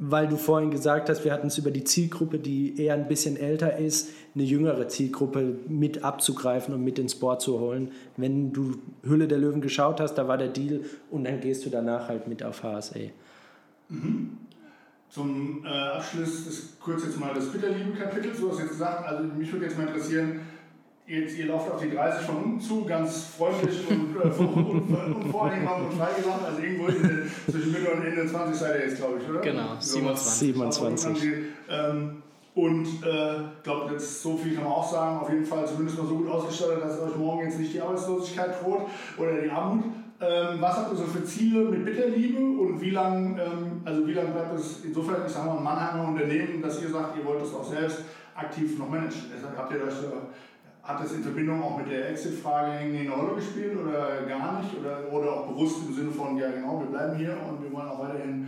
weil 0.04 0.28
du 0.28 0.36
vorhin 0.36 0.72
gesagt 0.72 1.10
hast, 1.10 1.24
wir 1.24 1.32
hatten 1.32 1.48
es 1.48 1.60
über 1.60 1.70
die 1.70 1.84
Zielgruppe, 1.84 2.40
die 2.40 2.82
eher 2.82 2.96
ein 2.96 3.08
bisschen 3.08 3.38
älter 3.38 3.78
ist, 3.78 4.10
eine 4.34 4.44
jüngere 4.44 4.88
Zielgruppe 4.88 5.60
mit 5.68 6.04
abzugreifen 6.04 6.74
und 6.74 6.84
mit 6.84 6.98
ins 6.98 7.14
Board 7.14 7.40
zu 7.40 7.60
holen. 7.60 7.92
Wenn 8.18 8.52
du 8.52 8.80
Hülle 9.04 9.28
der 9.28 9.38
Löwen 9.38 9.62
geschaut 9.62 10.00
hast, 10.00 10.16
da 10.16 10.28
war 10.28 10.40
der 10.40 10.48
Deal 10.48 10.82
und 11.12 11.26
dann 11.26 11.40
gehst 11.40 11.68
du 11.68 11.70
danach 11.70 12.08
halt 12.10 12.28
mit 12.28 12.42
auf 12.42 12.64
HSE. 12.64 13.12
Zum 15.12 15.64
äh, 15.66 15.68
Abschluss 15.68 16.46
des, 16.46 16.74
kurz 16.80 17.04
jetzt 17.04 17.20
mal 17.20 17.36
das 17.36 17.52
Bitterliebe-Kapitels. 17.52 18.40
Du 18.40 18.50
hast 18.50 18.60
jetzt 18.60 18.70
gesagt, 18.70 19.08
also 19.08 19.24
mich 19.24 19.52
würde 19.52 19.66
jetzt 19.66 19.78
mal 19.78 19.86
interessieren, 19.86 20.40
jetzt, 21.12 21.38
ihr 21.38 21.48
lauft 21.48 21.70
auf 21.70 21.82
die 21.82 21.92
30 21.92 22.26
von 22.26 22.36
unten 22.38 22.62
zu, 22.62 22.86
ganz 22.86 23.26
freundlich 23.38 23.84
und, 23.90 24.16
äh, 24.16 24.44
und, 24.44 25.16
und 25.16 25.32
voreingenommen 25.32 25.88
und 25.88 25.94
freigelassen. 25.94 26.46
Also 26.46 26.62
irgendwo 26.62 26.88
zwischen 27.52 27.72
Mitte 27.72 27.92
und 27.92 28.06
Ende 28.06 28.28
20 28.28 28.56
seid 28.56 28.76
ihr 28.80 28.88
jetzt, 28.88 28.98
glaube 28.98 29.20
ich, 29.22 29.30
oder? 29.30 29.42
Genau, 29.42 29.76
So, 29.80 30.00
27. 30.00 30.56
27. 30.56 31.34
Ähm, 31.70 32.24
und 32.54 32.86
ich 32.86 33.04
äh, 33.04 33.36
glaube, 33.64 33.94
jetzt 33.94 34.22
so 34.22 34.36
viel 34.36 34.56
kann 34.56 34.66
man 34.66 34.74
auch 34.74 34.92
sagen, 34.92 35.20
auf 35.20 35.30
jeden 35.30 35.46
Fall 35.46 35.66
zumindest 35.66 35.98
mal 35.98 36.08
so 36.08 36.16
gut 36.16 36.30
ausgestattet, 36.30 36.84
dass 36.84 37.00
euch 37.00 37.16
morgen 37.16 37.46
jetzt 37.46 37.60
nicht 37.60 37.74
die 37.74 37.82
Arbeitslosigkeit 37.82 38.62
droht 38.62 38.82
oder 39.18 39.42
die 39.42 39.50
Armut. 39.50 39.86
Ähm, 40.20 40.58
was 40.60 40.78
habt 40.78 40.92
ihr 40.92 40.98
so 40.98 41.06
für 41.06 41.24
Ziele 41.24 41.64
mit 41.64 41.84
Bitterliebe 41.84 42.40
und 42.40 42.80
wie 42.80 42.92
lange 42.92 43.42
ähm, 43.42 43.82
also 43.86 44.06
wie 44.06 44.14
lang 44.14 44.34
bleibt 44.34 44.54
es 44.54 44.84
insofern, 44.84 45.24
ich 45.26 45.32
sage 45.32 45.48
mal, 45.48 45.58
ein 45.58 45.64
Mannheimer 45.64 46.10
Unternehmen, 46.10 46.62
dass 46.62 46.82
ihr 46.82 46.90
sagt, 46.90 47.18
ihr 47.18 47.26
wollt 47.26 47.42
das 47.42 47.54
auch 47.54 47.68
selbst 47.68 48.02
aktiv 48.36 48.78
noch 48.78 48.90
managen? 48.90 49.32
Deshalb 49.36 49.58
habt 49.58 49.74
ihr 49.74 49.82
euch 49.84 49.94
hat 50.84 51.04
das 51.04 51.12
in 51.14 51.24
Verbindung 51.24 51.62
auch 51.62 51.78
mit 51.78 51.92
der 51.92 52.10
Exit-Frage 52.10 52.80
irgendwie 52.80 53.08
eine 53.08 53.12
Rolle 53.12 53.36
gespielt 53.36 53.78
oder 53.78 54.24
gar 54.28 54.62
nicht? 54.62 54.76
Oder, 54.80 55.12
oder 55.12 55.32
auch 55.32 55.48
bewusst 55.48 55.78
im 55.88 55.94
Sinne 55.94 56.12
von, 56.12 56.38
ja 56.38 56.50
genau, 56.50 56.80
wir 56.80 56.88
bleiben 56.88 57.18
hier 57.18 57.38
und 57.48 57.64
wir 57.64 57.72
wollen 57.72 57.88
auch 57.88 58.00
weiterhin 58.00 58.48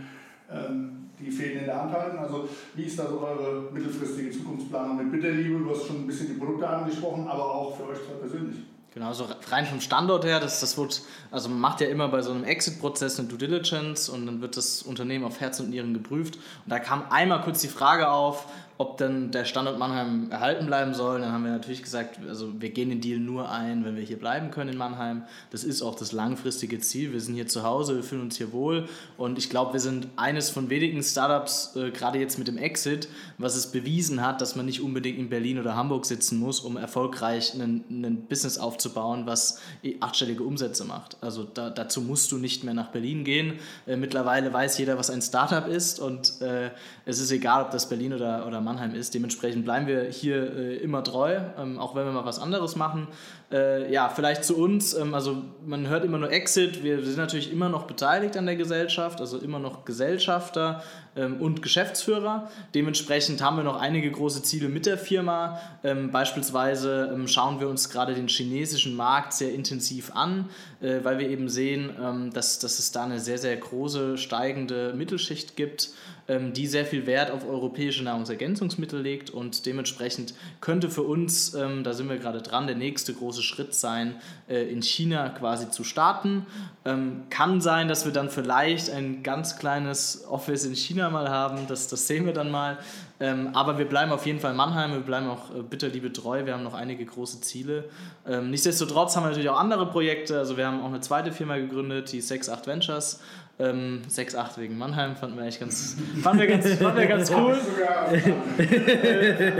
ähm, 0.50 1.10
die 1.18 1.30
Fäden 1.30 1.60
in 1.60 1.66
der 1.66 1.80
Hand 1.80 1.92
halten. 1.92 2.18
Also 2.18 2.48
wie 2.74 2.84
ist 2.84 2.98
da 2.98 3.08
so 3.08 3.20
eure 3.20 3.70
mittelfristige 3.72 4.30
Zukunftsplanung 4.30 4.96
mit 4.96 5.12
Bitterliebe? 5.12 5.60
Du 5.60 5.70
hast 5.70 5.86
schon 5.86 6.02
ein 6.02 6.06
bisschen 6.06 6.28
die 6.28 6.34
Produkte 6.34 6.68
angesprochen, 6.68 7.28
aber 7.28 7.44
auch 7.44 7.76
für 7.76 7.88
euch 7.88 7.98
persönlich. 8.20 8.56
Genau, 8.94 9.12
so 9.12 9.26
rein 9.50 9.66
vom 9.66 9.80
Standort 9.80 10.24
her, 10.24 10.38
das, 10.38 10.60
das 10.60 10.78
wird, 10.78 11.02
also 11.32 11.48
man 11.48 11.58
macht 11.58 11.80
ja 11.80 11.88
immer 11.88 12.06
bei 12.06 12.22
so 12.22 12.30
einem 12.30 12.44
Exit-Prozess 12.44 13.18
eine 13.18 13.26
Due 13.26 13.38
Diligence 13.38 14.08
und 14.08 14.24
dann 14.26 14.40
wird 14.40 14.56
das 14.56 14.82
Unternehmen 14.82 15.24
auf 15.24 15.40
Herz 15.40 15.58
und 15.58 15.70
Nieren 15.70 15.94
geprüft. 15.94 16.36
Und 16.36 16.68
da 16.68 16.78
kam 16.78 17.02
einmal 17.10 17.40
kurz 17.42 17.60
die 17.60 17.68
Frage 17.68 18.08
auf, 18.08 18.46
ob 18.76 18.98
denn 18.98 19.30
der 19.30 19.44
Standort 19.44 19.78
Mannheim 19.78 20.30
erhalten 20.30 20.66
bleiben 20.66 20.94
soll. 20.94 21.20
Dann 21.20 21.30
haben 21.30 21.44
wir 21.44 21.52
natürlich 21.52 21.82
gesagt, 21.82 22.18
also 22.28 22.60
wir 22.60 22.70
gehen 22.70 22.88
den 22.88 23.00
Deal 23.00 23.20
nur 23.20 23.50
ein, 23.50 23.84
wenn 23.84 23.94
wir 23.94 24.02
hier 24.02 24.18
bleiben 24.18 24.50
können 24.50 24.70
in 24.70 24.78
Mannheim. 24.78 25.22
Das 25.50 25.62
ist 25.62 25.80
auch 25.82 25.94
das 25.94 26.10
langfristige 26.10 26.80
Ziel. 26.80 27.12
Wir 27.12 27.20
sind 27.20 27.34
hier 27.34 27.46
zu 27.46 27.62
Hause, 27.62 27.94
wir 27.94 28.02
fühlen 28.02 28.22
uns 28.22 28.36
hier 28.36 28.52
wohl 28.52 28.88
und 29.16 29.38
ich 29.38 29.48
glaube, 29.48 29.74
wir 29.74 29.80
sind 29.80 30.08
eines 30.16 30.50
von 30.50 30.70
wenigen 30.70 31.02
Startups, 31.02 31.76
äh, 31.76 31.92
gerade 31.92 32.18
jetzt 32.18 32.36
mit 32.38 32.48
dem 32.48 32.58
Exit, 32.58 33.08
was 33.38 33.54
es 33.54 33.68
bewiesen 33.70 34.24
hat, 34.26 34.40
dass 34.40 34.56
man 34.56 34.66
nicht 34.66 34.80
unbedingt 34.80 35.18
in 35.18 35.28
Berlin 35.28 35.60
oder 35.60 35.76
Hamburg 35.76 36.04
sitzen 36.04 36.40
muss, 36.40 36.58
um 36.58 36.76
erfolgreich 36.76 37.54
ein 37.54 38.26
Business 38.28 38.58
aufzubauen, 38.58 39.26
was 39.26 39.60
achtstellige 40.00 40.42
Umsätze 40.42 40.84
macht. 40.84 41.16
Also 41.20 41.44
da, 41.44 41.70
dazu 41.70 42.00
musst 42.00 42.32
du 42.32 42.38
nicht 42.38 42.64
mehr 42.64 42.74
nach 42.74 42.88
Berlin 42.88 43.22
gehen. 43.22 43.60
Äh, 43.86 43.96
mittlerweile 43.96 44.52
weiß 44.52 44.78
jeder, 44.78 44.98
was 44.98 45.10
ein 45.10 45.22
Startup 45.22 45.68
ist 45.68 46.00
und 46.00 46.40
äh, 46.40 46.70
es 47.06 47.20
ist 47.20 47.30
egal, 47.30 47.62
ob 47.62 47.70
das 47.70 47.88
Berlin 47.88 48.12
oder, 48.12 48.46
oder 48.46 48.63
Mannheim 48.64 48.94
ist. 48.94 49.14
Dementsprechend 49.14 49.64
bleiben 49.64 49.86
wir 49.86 50.04
hier 50.04 50.56
äh, 50.56 50.76
immer 50.76 51.04
treu, 51.04 51.38
ähm, 51.58 51.78
auch 51.78 51.94
wenn 51.94 52.04
wir 52.04 52.12
mal 52.12 52.24
was 52.24 52.38
anderes 52.38 52.76
machen. 52.76 53.08
Äh, 53.52 53.92
ja, 53.92 54.08
vielleicht 54.08 54.44
zu 54.44 54.56
uns. 54.56 54.94
Ähm, 54.94 55.14
also 55.14 55.42
man 55.64 55.86
hört 55.88 56.04
immer 56.04 56.18
nur 56.18 56.32
Exit. 56.32 56.82
Wir 56.82 57.04
sind 57.04 57.18
natürlich 57.18 57.52
immer 57.52 57.68
noch 57.68 57.86
beteiligt 57.86 58.36
an 58.36 58.46
der 58.46 58.56
Gesellschaft, 58.56 59.20
also 59.20 59.38
immer 59.38 59.58
noch 59.60 59.84
Gesellschafter 59.84 60.82
ähm, 61.14 61.40
und 61.40 61.62
Geschäftsführer. 61.62 62.50
Dementsprechend 62.74 63.42
haben 63.42 63.56
wir 63.56 63.62
noch 63.62 63.80
einige 63.80 64.10
große 64.10 64.42
Ziele 64.42 64.68
mit 64.68 64.86
der 64.86 64.98
Firma. 64.98 65.60
Ähm, 65.84 66.10
beispielsweise 66.10 67.12
ähm, 67.14 67.28
schauen 67.28 67.60
wir 67.60 67.68
uns 67.68 67.90
gerade 67.90 68.14
den 68.14 68.26
chinesischen 68.26 68.96
Markt 68.96 69.34
sehr 69.34 69.54
intensiv 69.54 70.10
an, 70.16 70.48
äh, 70.80 71.00
weil 71.04 71.18
wir 71.18 71.28
eben 71.28 71.48
sehen, 71.48 72.30
dass, 72.32 72.58
dass 72.58 72.78
es 72.78 72.92
da 72.92 73.04
eine 73.04 73.20
sehr, 73.20 73.38
sehr 73.38 73.56
große 73.56 74.18
steigende 74.18 74.94
Mittelschicht 74.94 75.56
gibt 75.56 75.90
die 76.26 76.66
sehr 76.66 76.86
viel 76.86 77.06
Wert 77.06 77.30
auf 77.30 77.46
europäische 77.46 78.02
Nahrungsergänzungsmittel 78.02 79.00
legt 79.00 79.28
und 79.30 79.66
dementsprechend 79.66 80.34
könnte 80.60 80.88
für 80.88 81.02
uns, 81.02 81.52
ähm, 81.54 81.84
da 81.84 81.92
sind 81.92 82.08
wir 82.08 82.16
gerade 82.16 82.40
dran, 82.40 82.66
der 82.66 82.76
nächste 82.76 83.12
große 83.12 83.42
Schritt 83.42 83.74
sein, 83.74 84.16
äh, 84.48 84.62
in 84.70 84.80
China 84.80 85.28
quasi 85.28 85.70
zu 85.70 85.84
starten. 85.84 86.46
Ähm, 86.86 87.24
kann 87.28 87.60
sein, 87.60 87.88
dass 87.88 88.04
wir 88.04 88.12
dann 88.12 88.30
vielleicht 88.30 88.90
ein 88.90 89.22
ganz 89.22 89.58
kleines 89.58 90.24
Office 90.28 90.64
in 90.64 90.74
China 90.74 91.10
mal 91.10 91.28
haben, 91.28 91.66
das, 91.68 91.88
das 91.88 92.06
sehen 92.06 92.24
wir 92.24 92.32
dann 92.32 92.50
mal. 92.50 92.78
Ähm, 93.20 93.50
aber 93.54 93.78
wir 93.78 93.84
bleiben 93.84 94.10
auf 94.10 94.26
jeden 94.26 94.40
Fall 94.40 94.50
in 94.50 94.56
Mannheim, 94.56 94.92
wir 94.92 95.00
bleiben 95.00 95.28
auch 95.28 95.54
äh, 95.54 95.62
bitterliebe 95.62 96.12
treu, 96.12 96.44
wir 96.46 96.54
haben 96.54 96.64
noch 96.64 96.74
einige 96.74 97.04
große 97.04 97.40
Ziele. 97.42 97.84
Ähm, 98.26 98.50
nichtsdestotrotz 98.50 99.14
haben 99.14 99.22
wir 99.22 99.28
natürlich 99.28 99.48
auch 99.48 99.58
andere 99.58 99.86
Projekte, 99.86 100.36
also 100.38 100.56
wir 100.56 100.66
haben 100.66 100.82
auch 100.82 100.88
eine 100.88 101.00
zweite 101.00 101.32
Firma 101.32 101.56
gegründet, 101.56 102.12
die 102.12 102.18
68 102.18 102.66
Ventures. 102.66 103.20
Ähm, 103.56 104.02
6-8 104.10 104.58
wegen 104.58 104.76
Mannheim 104.76 105.14
fanden 105.14 105.36
wir 105.36 105.42
eigentlich 105.42 105.60
ganz, 105.60 105.96
fanden 106.22 106.40
wir 106.40 106.48
ganz, 106.48 106.72
fanden 106.74 106.98
wir 106.98 107.06
ganz 107.06 107.30
cool. 107.30 107.54
Sogar 107.54 108.08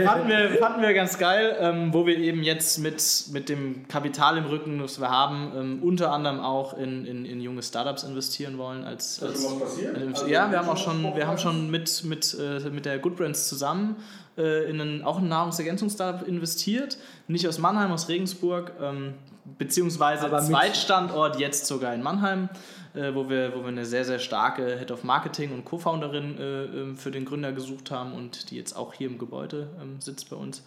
fanden, 0.05 0.27
wir, 0.27 0.49
fanden 0.59 0.81
wir 0.81 0.93
ganz 0.93 1.17
geil, 1.17 1.55
ähm, 1.61 1.93
wo 1.93 2.05
wir 2.05 2.17
eben 2.17 2.43
jetzt 2.43 2.79
mit, 2.79 3.25
mit 3.31 3.47
dem 3.47 3.87
Kapital 3.87 4.37
im 4.37 4.47
Rücken, 4.47 4.79
das 4.79 4.99
wir 4.99 5.09
haben, 5.09 5.53
ähm, 5.55 5.79
unter 5.81 6.11
anderem 6.11 6.41
auch 6.41 6.77
in, 6.77 7.05
in, 7.05 7.23
in 7.23 7.39
junge 7.39 7.63
Startups 7.63 8.03
investieren 8.03 8.57
wollen. 8.57 8.83
Als, 8.83 9.23
als, 9.23 9.45
als, 9.45 9.79
Also, 9.95 10.27
ja, 10.27 10.51
wir 10.51 10.59
haben 10.59 10.67
auch 10.67 10.77
schon 10.77 11.15
wir 11.15 11.25
haben 11.25 11.37
schon 11.37 11.71
mit, 11.71 12.03
mit, 12.03 12.37
äh, 12.37 12.69
mit 12.69 12.85
der 12.85 12.99
Good 12.99 13.15
Brands 13.15 13.47
zusammen 13.47 13.95
äh, 14.37 14.69
in 14.69 14.81
einen, 14.81 15.03
auch 15.03 15.19
ein 15.19 15.27
Nahrungsergänzungsstartup 15.29 16.27
investiert. 16.27 16.97
Nicht 17.27 17.47
aus 17.47 17.59
Mannheim, 17.59 17.91
aus 17.91 18.09
Regensburg, 18.09 18.73
ähm, 18.81 19.13
beziehungsweise 19.57 20.25
Aber 20.25 20.41
Zweitstandort 20.41 21.39
jetzt 21.39 21.67
sogar 21.67 21.93
in 21.93 22.01
Mannheim, 22.01 22.49
äh, 22.93 23.13
wo, 23.13 23.29
wir, 23.29 23.53
wo 23.55 23.61
wir 23.61 23.67
eine 23.67 23.85
sehr, 23.85 24.05
sehr 24.05 24.19
starke 24.19 24.77
Head 24.77 24.91
of 24.91 25.03
Marketing 25.03 25.53
und 25.53 25.65
Co-Founderin 25.65 26.37
äh, 26.37 26.63
ähm, 26.63 26.97
für 26.97 27.11
den 27.11 27.25
Gründer 27.25 27.51
gesucht 27.51 27.91
haben 27.91 28.13
und 28.13 28.51
die 28.51 28.55
jetzt 28.55 28.73
auch 28.73 28.93
hier 28.93 29.07
im 29.07 29.17
Gebäude 29.17 29.69
ähm, 29.81 30.01
sitzt 30.01 30.29
bei 30.29 30.35
uns. 30.35 30.63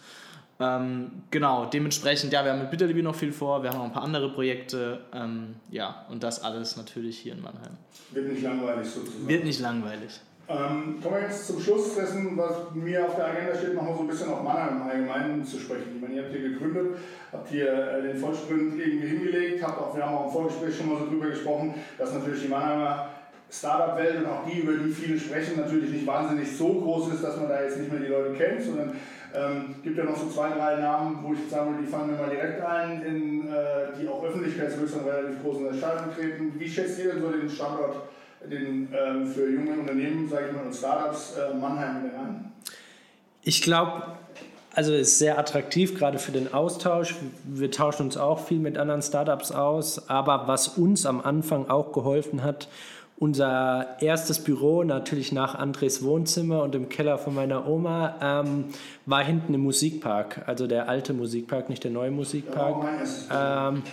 Ähm, 0.61 1.23
genau, 1.31 1.65
dementsprechend, 1.65 2.33
ja, 2.33 2.43
wir 2.43 2.51
haben 2.51 2.59
mit 2.59 2.69
Bitterliebe 2.69 3.01
noch 3.01 3.15
viel 3.15 3.31
vor, 3.31 3.63
wir 3.63 3.69
haben 3.69 3.77
noch 3.77 3.85
ein 3.85 3.93
paar 3.93 4.03
andere 4.03 4.29
Projekte, 4.29 4.99
ähm, 5.13 5.55
ja, 5.71 6.05
und 6.09 6.21
das 6.21 6.43
alles 6.43 6.75
natürlich 6.75 7.17
hier 7.17 7.31
in 7.31 7.41
Mannheim. 7.41 7.77
Wird 8.11 8.33
nicht 8.33 8.43
langweilig 8.43 8.89
sozusagen. 8.89 9.27
Wird 9.27 9.45
nicht 9.45 9.59
langweilig. 9.61 10.19
Ähm, 10.49 10.99
kommen 10.99 11.15
wir 11.15 11.21
jetzt 11.21 11.45
zum 11.45 11.59
Schluss 11.59 11.93
dessen, 11.93 12.35
was 12.35 12.73
mir 12.73 13.05
auf 13.05 13.15
der 13.15 13.27
Agenda 13.27 13.55
steht, 13.55 13.75
nochmal 13.75 13.93
so 13.93 14.01
ein 14.01 14.07
bisschen 14.07 14.29
auf 14.31 14.41
Mannheim 14.41 14.77
im 14.77 14.89
Allgemeinen 14.89 15.45
zu 15.45 15.59
sprechen. 15.59 15.93
Ich 15.95 16.01
meine, 16.01 16.15
ihr 16.15 16.23
habt 16.23 16.31
hier 16.31 16.49
gegründet, 16.49 16.97
habt 17.31 17.49
hier 17.49 17.71
äh, 17.71 18.01
den 18.01 18.17
Vollsprint 18.17 18.79
irgendwie 18.79 19.07
hingelegt, 19.07 19.63
habt 19.63 19.79
auch, 19.79 19.95
wir 19.95 20.03
haben 20.03 20.15
auch 20.15 20.25
im 20.25 20.31
Vorgespräch 20.31 20.75
schon 20.75 20.89
mal 20.89 20.97
so 20.97 21.05
drüber 21.05 21.27
gesprochen, 21.27 21.75
dass 21.99 22.15
natürlich 22.15 22.41
die 22.41 22.47
Mannheimer 22.47 23.09
Startup-Welt 23.51 24.17
und 24.17 24.25
auch 24.25 24.45
die, 24.47 24.61
über 24.61 24.73
die 24.73 24.91
viele 24.91 25.19
sprechen, 25.19 25.57
natürlich 25.57 25.91
nicht 25.91 26.07
wahnsinnig 26.07 26.55
so 26.57 26.67
groß 26.67 27.13
ist, 27.13 27.23
dass 27.23 27.37
man 27.37 27.49
da 27.49 27.61
jetzt 27.61 27.77
nicht 27.77 27.91
mehr 27.91 28.01
die 28.01 28.07
Leute 28.07 28.33
kennt, 28.33 28.63
sondern 28.63 28.95
ähm, 29.35 29.75
gibt 29.83 29.97
ja 29.99 30.03
noch 30.03 30.17
so 30.17 30.29
zwei, 30.29 30.49
drei 30.49 30.77
Namen, 30.77 31.19
wo 31.21 31.33
ich 31.33 31.47
sagen 31.47 31.71
würde, 31.71 31.83
die 31.83 31.91
fallen 31.91 32.11
mir 32.11 32.17
mal 32.17 32.29
direkt 32.29 32.59
ein, 32.63 33.03
in, 33.03 33.47
äh, 33.47 33.99
die 33.99 34.07
auch 34.07 34.23
öffentlichkeitswirksam 34.23 35.05
relativ 35.05 35.43
groß 35.43 35.57
in 35.57 35.63
der 35.65 35.73
Stadt 35.73 36.15
treten. 36.15 36.53
Wie 36.57 36.67
schätzt 36.67 36.97
ihr 36.97 37.13
denn 37.13 37.21
so 37.21 37.29
den 37.29 37.49
Standort 37.49 38.09
den, 38.45 38.89
ähm, 38.93 39.25
für 39.27 39.49
junge 39.49 39.79
Unternehmen, 39.79 40.29
sage 40.29 40.47
ich 40.49 40.55
mal, 40.55 40.65
und 40.65 40.75
Startups 40.75 41.35
äh, 41.37 41.53
Mannheim 41.53 41.97
ein? 41.97 42.51
Ich 43.41 43.61
glaube, 43.61 44.03
also 44.73 44.93
es 44.93 45.09
ist 45.09 45.19
sehr 45.19 45.39
attraktiv, 45.39 45.97
gerade 45.97 46.19
für 46.19 46.31
den 46.31 46.53
Austausch. 46.53 47.15
Wir 47.43 47.71
tauschen 47.71 48.03
uns 48.03 48.17
auch 48.17 48.39
viel 48.39 48.59
mit 48.59 48.77
anderen 48.77 49.01
Startups 49.01 49.51
aus. 49.51 50.09
Aber 50.09 50.47
was 50.47 50.67
uns 50.67 51.05
am 51.05 51.21
Anfang 51.21 51.69
auch 51.69 51.91
geholfen 51.91 52.43
hat, 52.43 52.67
unser 53.17 53.97
erstes 53.99 54.41
Büro, 54.41 54.83
natürlich 54.83 55.33
nach 55.33 55.55
Andres 55.55 56.03
Wohnzimmer 56.03 56.63
und 56.63 56.73
im 56.75 56.87
Keller 56.87 57.17
von 57.17 57.35
meiner 57.35 57.67
Oma, 57.67 58.15
ähm, 58.21 58.65
war 59.05 59.23
hinten 59.23 59.53
im 59.53 59.61
Musikpark, 59.61 60.43
also 60.47 60.67
der 60.67 60.87
alte 60.87 61.13
Musikpark, 61.13 61.69
nicht 61.69 61.83
der 61.83 61.91
neue 61.91 62.11
Musikpark. 62.11 62.87
Ähm, 63.29 63.83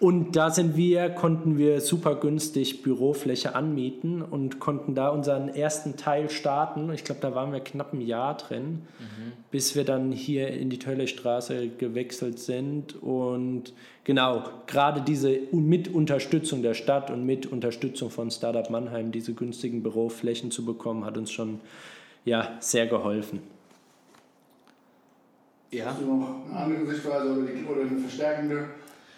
und 0.00 0.34
da 0.34 0.50
sind 0.50 0.76
wir, 0.78 1.10
konnten 1.10 1.58
wir 1.58 1.82
super 1.82 2.14
günstig 2.14 2.82
Bürofläche 2.82 3.54
anmieten 3.54 4.22
und 4.22 4.58
konnten 4.58 4.94
da 4.94 5.10
unseren 5.10 5.50
ersten 5.50 5.98
Teil 5.98 6.30
starten. 6.30 6.90
Ich 6.94 7.04
glaube, 7.04 7.20
da 7.20 7.34
waren 7.34 7.52
wir 7.52 7.60
knapp 7.60 7.92
ein 7.92 8.00
Jahr 8.00 8.38
drin, 8.38 8.86
mhm. 8.98 9.32
bis 9.50 9.76
wir 9.76 9.84
dann 9.84 10.10
hier 10.10 10.48
in 10.48 10.70
die 10.70 10.78
Töllerstraße 10.78 11.68
gewechselt 11.68 12.38
sind. 12.38 12.94
Und 13.02 13.74
genau, 14.04 14.44
gerade 14.66 15.02
diese 15.02 15.38
mit 15.52 15.92
Unterstützung 15.92 16.62
der 16.62 16.72
Stadt 16.72 17.10
und 17.10 17.26
mit 17.26 17.44
Unterstützung 17.44 18.08
von 18.08 18.30
Startup 18.30 18.70
Mannheim, 18.70 19.12
diese 19.12 19.34
günstigen 19.34 19.82
Büroflächen 19.82 20.50
zu 20.50 20.64
bekommen, 20.64 21.04
hat 21.04 21.18
uns 21.18 21.30
schon 21.30 21.60
ja, 22.24 22.56
sehr 22.60 22.86
geholfen. 22.86 23.40
Ja. 25.70 25.90
Hast 25.90 26.00
du 26.00 26.06
noch 26.06 26.46
eine 26.48 26.58
andere 26.58 26.86
Sichtweise 26.86 27.32
oder, 27.32 27.42
die, 27.42 27.64
oder 27.66 27.82
eine 27.82 27.98
verstärkende? 27.98 28.70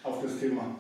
Auf 0.03 0.23
das 0.23 0.39
Thema? 0.39 0.77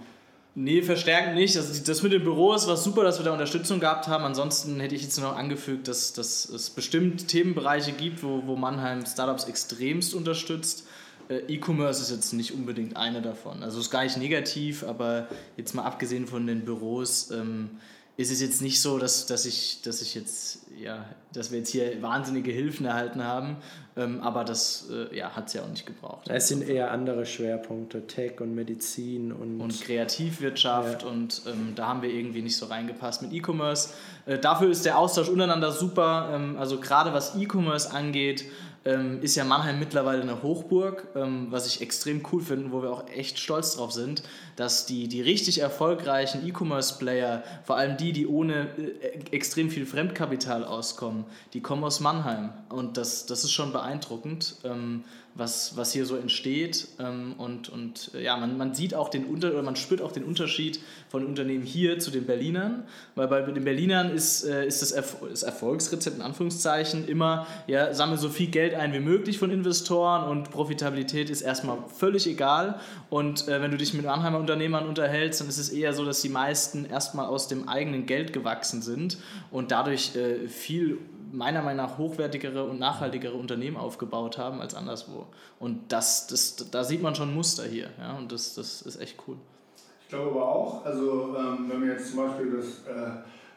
Nee, 0.54 0.82
verstärkt 0.82 1.34
nicht. 1.34 1.56
Also 1.56 1.82
das 1.82 2.02
mit 2.02 2.12
dem 2.12 2.24
Büro 2.24 2.52
ist 2.54 2.68
was 2.68 2.84
super, 2.84 3.04
dass 3.04 3.18
wir 3.18 3.24
da 3.24 3.32
Unterstützung 3.32 3.80
gehabt 3.80 4.06
haben. 4.06 4.24
Ansonsten 4.24 4.80
hätte 4.80 4.94
ich 4.94 5.02
jetzt 5.02 5.18
noch 5.18 5.34
angefügt, 5.34 5.88
dass, 5.88 6.12
dass 6.12 6.46
es 6.46 6.68
bestimmt 6.68 7.28
Themenbereiche 7.28 7.92
gibt, 7.92 8.22
wo, 8.22 8.42
wo 8.46 8.56
Mannheim 8.56 9.06
Startups 9.06 9.44
extremst 9.44 10.14
unterstützt. 10.14 10.86
Äh, 11.28 11.38
E-Commerce 11.48 12.02
ist 12.02 12.10
jetzt 12.10 12.32
nicht 12.34 12.52
unbedingt 12.52 12.98
eine 12.98 13.22
davon. 13.22 13.62
Also 13.62 13.80
ist 13.80 13.90
gar 13.90 14.04
nicht 14.04 14.18
negativ, 14.18 14.84
aber 14.84 15.26
jetzt 15.56 15.74
mal 15.74 15.84
abgesehen 15.84 16.26
von 16.26 16.46
den 16.46 16.66
Büros 16.66 17.30
ähm, 17.30 17.70
ist 18.22 18.30
es 18.30 18.40
jetzt 18.40 18.62
nicht 18.62 18.80
so, 18.80 18.98
dass, 18.98 19.26
dass, 19.26 19.44
ich, 19.44 19.82
dass 19.82 20.00
ich 20.00 20.14
jetzt, 20.14 20.60
ja, 20.78 21.04
dass 21.32 21.50
wir 21.50 21.58
jetzt 21.58 21.70
hier 21.70 22.00
wahnsinnige 22.00 22.50
Hilfen 22.50 22.86
erhalten 22.86 23.22
haben, 23.22 23.56
ähm, 23.96 24.20
aber 24.20 24.44
das 24.44 24.88
äh, 24.90 25.14
ja, 25.16 25.36
hat 25.36 25.48
es 25.48 25.52
ja 25.52 25.62
auch 25.62 25.68
nicht 25.68 25.84
gebraucht. 25.86 26.28
Es 26.28 26.48
sind 26.48 26.66
eher 26.66 26.90
andere 26.90 27.26
Schwerpunkte, 27.26 28.06
Tech 28.06 28.40
und 28.40 28.54
Medizin 28.54 29.32
und, 29.32 29.60
und 29.60 29.80
Kreativwirtschaft 29.80 31.02
ja. 31.02 31.08
und 31.08 31.42
ähm, 31.46 31.74
da 31.74 31.88
haben 31.88 32.02
wir 32.02 32.10
irgendwie 32.10 32.42
nicht 32.42 32.56
so 32.56 32.66
reingepasst 32.66 33.22
mit 33.22 33.32
E-Commerce. 33.32 33.90
Äh, 34.24 34.38
dafür 34.38 34.70
ist 34.70 34.86
der 34.86 34.96
Austausch 34.96 35.28
untereinander 35.28 35.72
super, 35.72 36.30
ähm, 36.32 36.56
also 36.58 36.80
gerade 36.80 37.12
was 37.12 37.36
E-Commerce 37.36 37.92
angeht, 37.92 38.44
ähm, 38.84 39.20
ist 39.22 39.36
ja 39.36 39.44
Mannheim 39.44 39.78
mittlerweile 39.78 40.22
eine 40.22 40.42
Hochburg, 40.42 41.08
ähm, 41.14 41.46
was 41.50 41.66
ich 41.66 41.80
extrem 41.80 42.22
cool 42.32 42.42
finde, 42.42 42.72
wo 42.72 42.82
wir 42.82 42.90
auch 42.90 43.08
echt 43.08 43.38
stolz 43.38 43.76
drauf 43.76 43.92
sind, 43.92 44.22
dass 44.56 44.86
die, 44.86 45.08
die 45.08 45.20
richtig 45.20 45.60
erfolgreichen 45.60 46.46
E-Commerce-Player, 46.46 47.44
vor 47.64 47.76
allem 47.76 47.96
die, 47.96 48.12
die 48.12 48.26
ohne 48.26 48.68
äh, 48.76 49.34
extrem 49.34 49.70
viel 49.70 49.86
Fremdkapital 49.86 50.64
auskommen, 50.64 51.24
die 51.52 51.60
kommen 51.60 51.84
aus 51.84 52.00
Mannheim. 52.00 52.50
Und 52.68 52.96
das, 52.96 53.26
das 53.26 53.44
ist 53.44 53.52
schon 53.52 53.72
beeindruckend. 53.72 54.56
Ähm, 54.64 55.04
was, 55.34 55.76
was 55.76 55.92
hier 55.92 56.06
so 56.06 56.16
entsteht. 56.16 56.88
Ähm, 56.98 57.34
und 57.38 57.68
und 57.68 58.10
äh, 58.14 58.22
ja, 58.22 58.36
man, 58.36 58.56
man 58.56 58.74
sieht 58.74 58.94
auch 58.94 59.08
den 59.08 59.24
Unter 59.24 59.50
oder 59.52 59.62
man 59.62 59.76
spürt 59.76 60.02
auch 60.02 60.12
den 60.12 60.24
Unterschied 60.24 60.80
von 61.08 61.24
Unternehmen 61.26 61.64
hier 61.64 61.98
zu 61.98 62.10
den 62.10 62.26
Berlinern. 62.26 62.84
Weil 63.14 63.28
bei 63.28 63.40
den 63.42 63.64
Berlinern 63.64 64.10
ist, 64.10 64.44
äh, 64.44 64.66
ist 64.66 64.82
das, 64.82 64.92
Erf 64.92 65.16
das 65.28 65.42
Erfolgsrezept 65.42 66.16
in 66.16 66.22
Anführungszeichen 66.22 67.08
immer, 67.08 67.46
ja, 67.66 67.94
sammle 67.94 68.18
so 68.18 68.28
viel 68.28 68.48
Geld 68.48 68.74
ein 68.74 68.92
wie 68.92 69.00
möglich 69.00 69.38
von 69.38 69.50
Investoren 69.50 70.28
und 70.28 70.50
Profitabilität 70.50 71.30
ist 71.30 71.42
erstmal 71.42 71.78
völlig 71.96 72.26
egal. 72.26 72.80
Und 73.10 73.48
äh, 73.48 73.60
wenn 73.62 73.70
du 73.70 73.76
dich 73.76 73.94
mit 73.94 74.04
Mannheimer 74.04 74.38
Unternehmern 74.38 74.86
unterhältst, 74.86 75.40
dann 75.40 75.48
ist 75.48 75.58
es 75.58 75.70
eher 75.70 75.94
so, 75.94 76.04
dass 76.04 76.22
die 76.22 76.28
meisten 76.28 76.84
erstmal 76.84 77.26
aus 77.26 77.48
dem 77.48 77.68
eigenen 77.68 78.06
Geld 78.06 78.32
gewachsen 78.32 78.82
sind 78.82 79.16
und 79.50 79.70
dadurch 79.70 80.14
äh, 80.16 80.48
viel 80.48 80.98
meiner 81.32 81.62
Meinung 81.62 81.86
nach 81.86 81.98
hochwertigere 81.98 82.64
und 82.64 82.78
nachhaltigere 82.78 83.34
Unternehmen 83.34 83.76
aufgebaut 83.76 84.38
haben 84.38 84.60
als 84.60 84.74
anderswo. 84.74 85.26
Und 85.58 85.92
das, 85.92 86.26
das, 86.26 86.56
da 86.70 86.84
sieht 86.84 87.02
man 87.02 87.14
schon 87.14 87.34
Muster 87.34 87.64
hier. 87.64 87.88
Ja? 87.98 88.16
Und 88.16 88.30
das, 88.30 88.54
das 88.54 88.82
ist 88.82 89.00
echt 89.00 89.16
cool. 89.26 89.36
Ich 90.02 90.08
glaube 90.08 90.30
aber 90.30 90.46
auch, 90.46 90.84
also 90.84 91.34
ähm, 91.36 91.70
wenn 91.70 91.82
wir 91.82 91.94
jetzt 91.94 92.10
zum 92.10 92.26
Beispiel 92.26 92.52
das 92.56 92.94
äh, 92.94 93.10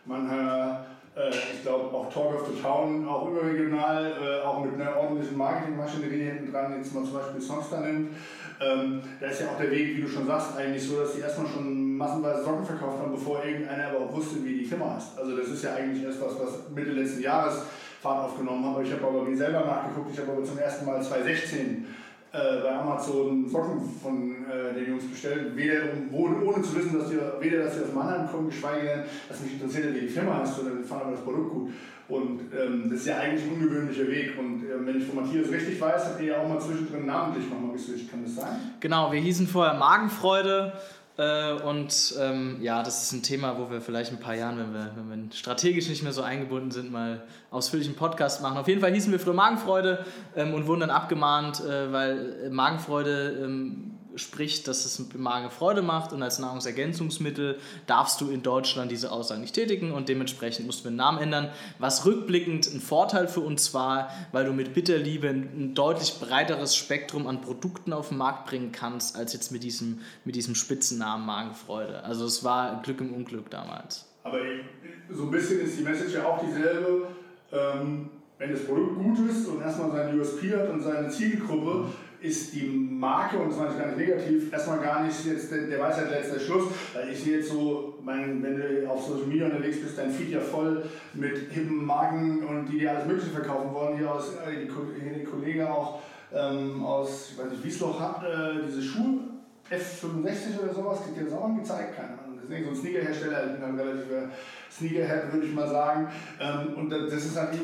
Mannheimer, 0.06 0.86
äh, 1.16 1.30
ich 1.30 1.62
glaube 1.64 1.94
auch 1.94 2.12
Talk 2.12 2.36
of 2.36 2.48
the 2.48 2.62
Town, 2.62 3.08
auch 3.08 3.30
überregional, 3.30 4.14
äh, 4.24 4.46
auch 4.46 4.64
mit 4.64 4.80
einer 4.80 4.96
ordentlichen 4.96 5.38
Marketingmaschinerie 5.38 6.24
hinten 6.24 6.52
dran, 6.54 6.78
jetzt 6.78 6.94
mal 6.96 7.04
zum 7.04 7.14
Beispiel 7.14 7.42
Songster 7.42 7.82
nimmt, 7.82 8.16
ähm, 8.62 9.02
da 9.20 9.28
ist 9.28 9.42
ja 9.42 9.50
auch 9.50 9.58
der 9.58 9.70
Weg, 9.70 9.98
wie 9.98 10.02
du 10.02 10.08
schon 10.08 10.28
sagst, 10.28 10.56
eigentlich 10.56 10.88
so, 10.88 11.00
dass 11.00 11.14
die 11.14 11.20
erstmal 11.20 11.48
schon 11.48 11.85
massenweise 11.98 12.44
Socken 12.44 12.66
verkauft 12.66 13.00
haben, 13.00 13.12
bevor 13.12 13.44
irgendeiner 13.44 13.90
aber 13.90 14.06
auch 14.06 14.14
wusste, 14.14 14.44
wie 14.44 14.60
die 14.60 14.66
Firma 14.66 14.96
heißt. 14.96 15.18
Also 15.18 15.36
das 15.38 15.48
ist 15.48 15.64
ja 15.64 15.76
eigentlich 15.76 16.04
etwas, 16.04 16.34
was 16.40 16.70
Mitte 16.74 16.92
letzten 16.92 17.22
Jahres 17.22 17.62
Fahrt 18.02 18.26
aufgenommen 18.26 18.76
hat. 18.76 18.84
Ich 18.84 18.92
habe 18.92 19.08
aber 19.08 19.24
mir 19.24 19.36
selber 19.36 19.62
nachgeguckt, 19.62 20.12
ich 20.14 20.20
habe 20.20 20.34
aber 20.34 20.44
zum 20.44 20.58
ersten 20.58 20.86
Mal 20.86 21.02
2016 21.02 21.88
äh, 22.32 22.62
bei 22.62 22.76
Amazon 22.76 23.50
Socken 23.50 23.82
von 24.02 24.46
äh, 24.46 24.74
den 24.74 24.90
Jungs 24.90 25.10
bestellt, 25.10 25.56
weder, 25.56 25.84
ohne, 26.12 26.42
ohne 26.44 26.62
zu 26.62 26.76
wissen, 26.76 27.00
dass 27.00 27.10
die, 27.10 27.18
weder 27.40 27.64
dass 27.64 27.76
sie 27.76 27.84
aus 27.84 27.94
Mannheim 27.94 28.30
kommen, 28.30 28.50
geschweige 28.50 28.86
denn, 28.86 29.04
dass 29.30 29.40
mich 29.40 29.54
interessiert, 29.54 29.96
wie 29.96 30.02
die 30.02 30.08
Firma 30.08 30.40
heißt, 30.40 30.56
sondern 30.58 30.84
fand 30.84 31.04
aber 31.04 31.12
das 31.12 31.22
Produkt 31.22 31.52
gut. 31.52 31.72
Und 32.08 32.42
ähm, 32.54 32.90
das 32.90 33.00
ist 33.00 33.08
ja 33.08 33.18
eigentlich 33.18 33.46
ein 33.46 33.54
ungewöhnlicher 33.54 34.08
Weg. 34.08 34.38
Und 34.38 34.64
äh, 34.64 34.86
wenn 34.86 34.98
ich 34.98 35.06
von 35.06 35.24
Matthias 35.24 35.50
richtig 35.50 35.82
weiß, 35.82 36.06
habt 36.06 36.22
ihr 36.22 36.28
ja 36.28 36.42
auch 36.42 36.48
mal 36.48 36.60
zwischendrin 36.60 37.06
namentlich 37.06 37.50
nochmal 37.50 37.72
geswitcht. 37.72 38.12
Kann 38.12 38.24
das 38.24 38.36
sein? 38.36 38.74
Genau, 38.80 39.12
wir 39.12 39.20
hießen 39.20 39.48
vorher 39.48 39.74
Magenfreude. 39.74 40.74
Äh, 41.18 41.54
und 41.54 42.16
ähm, 42.20 42.58
ja, 42.62 42.84
das 42.84 43.04
ist 43.04 43.12
ein 43.14 43.24
Thema, 43.24 43.58
wo 43.58 43.70
wir 43.70 43.82
vielleicht 43.82 44.12
in 44.12 44.18
ein 44.18 44.22
paar 44.22 44.36
Jahren, 44.36 44.58
wenn 44.58 44.74
wir, 44.74 44.92
wenn 44.96 45.28
wir 45.28 45.32
strategisch 45.36 45.88
nicht 45.88 46.04
mehr 46.04 46.12
so 46.12 46.22
eingebunden 46.22 46.72
sind, 46.72 46.92
mal 46.92 47.24
ausführlich 47.52 47.88
einen 47.88 47.96
Podcast 47.96 48.42
machen. 48.42 48.58
Auf 48.58 48.68
jeden 48.68 48.82
Fall 48.82 48.94
hießen 48.94 49.12
wir 49.12 49.20
früher 49.20 49.34
Magenfreude 49.34 50.06
ähm, 50.36 50.54
und 50.54 50.68
wurden 50.68 50.82
dann 50.82 50.90
abgemahnt, 50.90 51.62
äh, 51.62 51.92
weil 51.92 52.50
Magenfreude 52.50 53.40
ähm, 53.44 53.95
spricht, 54.16 54.68
dass 54.68 54.86
es 54.86 55.02
Magen 55.16 55.50
Freude 55.50 55.82
macht 55.82 56.14
und 56.14 56.24
als 56.24 56.40
Nahrungsergänzungsmittel 56.40 57.60
darfst 57.88 58.22
du 58.22 58.30
in 58.30 58.44
Deutschland 58.44 58.92
diese 58.92 59.12
Aussage 59.12 59.42
nicht 59.42 59.56
tätigen 59.56 59.92
und 59.92 60.10
dementsprechend 60.10 60.66
mussten 60.66 60.86
wir 60.86 60.92
den 60.92 60.98
Namen 60.98 61.20
ändern, 61.20 61.50
was 61.80 62.06
rückblickend 62.06 62.74
ein 62.74 62.82
Vorteil 62.82 63.28
für 63.28 63.42
uns 63.42 63.74
war, 63.74 64.10
weil 64.32 64.46
du 64.46 64.54
mit 64.54 64.74
Bitterliebe 64.74 65.28
ein 65.30 65.74
deutlich 65.74 66.20
breiteres 66.20 66.76
Spektrum 66.76 67.28
an 67.28 67.42
Produkten 67.42 67.94
auf 67.94 68.10
den 68.10 68.18
Markt 68.18 68.48
bringen 68.48 68.72
kannst, 68.72 69.16
als 69.16 69.34
jetzt 69.34 69.52
mit 69.52 69.64
diesem, 69.64 70.02
mit 70.24 70.36
diesem 70.36 70.56
Spitzennamen 70.56 71.26
Magenfreude. 71.26 72.04
Also 72.04 72.26
es 72.26 72.44
war 72.44 72.82
Glück 72.82 73.02
im 73.02 73.14
Unglück 73.14 73.50
damals. 73.50 74.06
Aber 74.24 74.40
so 75.12 75.24
ein 75.24 75.32
bisschen 75.32 75.62
ist 75.62 75.78
die 75.78 75.84
Message 75.84 76.14
ja 76.14 76.26
auch 76.26 76.40
dieselbe. 76.44 77.08
Ähm, 77.52 78.10
wenn 78.38 78.52
das 78.52 78.66
Produkt 78.66 78.96
gut 78.96 79.30
ist 79.30 79.48
und 79.48 79.62
erstmal 79.62 79.92
sein 79.92 80.20
USP 80.20 80.54
hat 80.56 80.70
und 80.70 80.82
seine 80.82 81.10
Zielgruppe, 81.10 81.86
ist 82.26 82.54
die 82.54 82.66
Marke, 82.66 83.38
und 83.38 83.50
das 83.50 83.58
meine 83.58 83.72
ich 83.72 83.78
gar 83.78 83.88
nicht 83.88 83.98
negativ, 83.98 84.54
erstmal 84.54 84.80
gar 84.80 85.04
nicht 85.04 85.26
jetzt 85.26 85.52
der, 85.52 85.68
der 85.68 85.80
Weisheit 85.80 86.10
letzter 86.10 86.40
Schluss, 86.40 86.66
weil 86.94 87.10
ich 87.10 87.24
sehe 87.24 87.38
jetzt 87.38 87.50
so, 87.50 88.00
mein, 88.04 88.42
wenn 88.42 88.58
du 88.58 88.90
auf 88.90 89.06
Social 89.06 89.28
Media 89.28 89.46
unterwegs 89.46 89.80
bist, 89.82 89.98
dein 89.98 90.12
Feed 90.12 90.30
ja 90.30 90.40
voll 90.40 90.84
mit 91.14 91.38
hippen 91.52 91.86
Marken 91.86 92.44
und 92.44 92.68
die 92.68 92.80
dir 92.80 92.92
alles 92.92 93.06
Mögliche 93.06 93.32
verkaufen 93.32 93.74
wollen. 93.74 93.98
Hier 93.98 94.12
aus, 94.12 94.34
äh, 94.36 94.52
die, 94.52 95.20
die 95.20 95.24
Kollege 95.24 95.70
auch 95.70 96.00
ähm, 96.34 96.84
aus, 96.84 97.32
ich 97.32 97.38
weiß 97.38 97.52
nicht, 97.52 97.64
Wiesloch 97.64 98.00
hat 98.00 98.24
äh, 98.24 98.66
diese 98.68 98.82
Schuhe, 98.82 99.20
F65 99.70 100.64
oder 100.64 100.74
sowas, 100.74 101.04
kriegt 101.04 101.18
dir 101.18 101.26
das 101.26 101.34
auch 101.34 101.46
angezeigt, 101.46 101.96
keine 101.96 102.10
Ahnung. 102.10 102.36
Das 102.36 102.50
ist 102.50 102.64
so 102.64 102.70
ein 102.70 102.76
Sneakerhersteller, 102.76 103.46
ich 103.48 103.52
bin 103.54 103.64
ein 103.64 103.80
relativer 103.80 104.30
Sneakerhead, 104.72 105.34
würde 105.34 105.48
ich 105.48 105.54
mal 105.54 105.68
sagen. 105.68 106.08
Ähm, 106.40 106.76
und 106.76 106.90
das 106.90 107.14
ist 107.14 107.36
halt, 107.36 107.58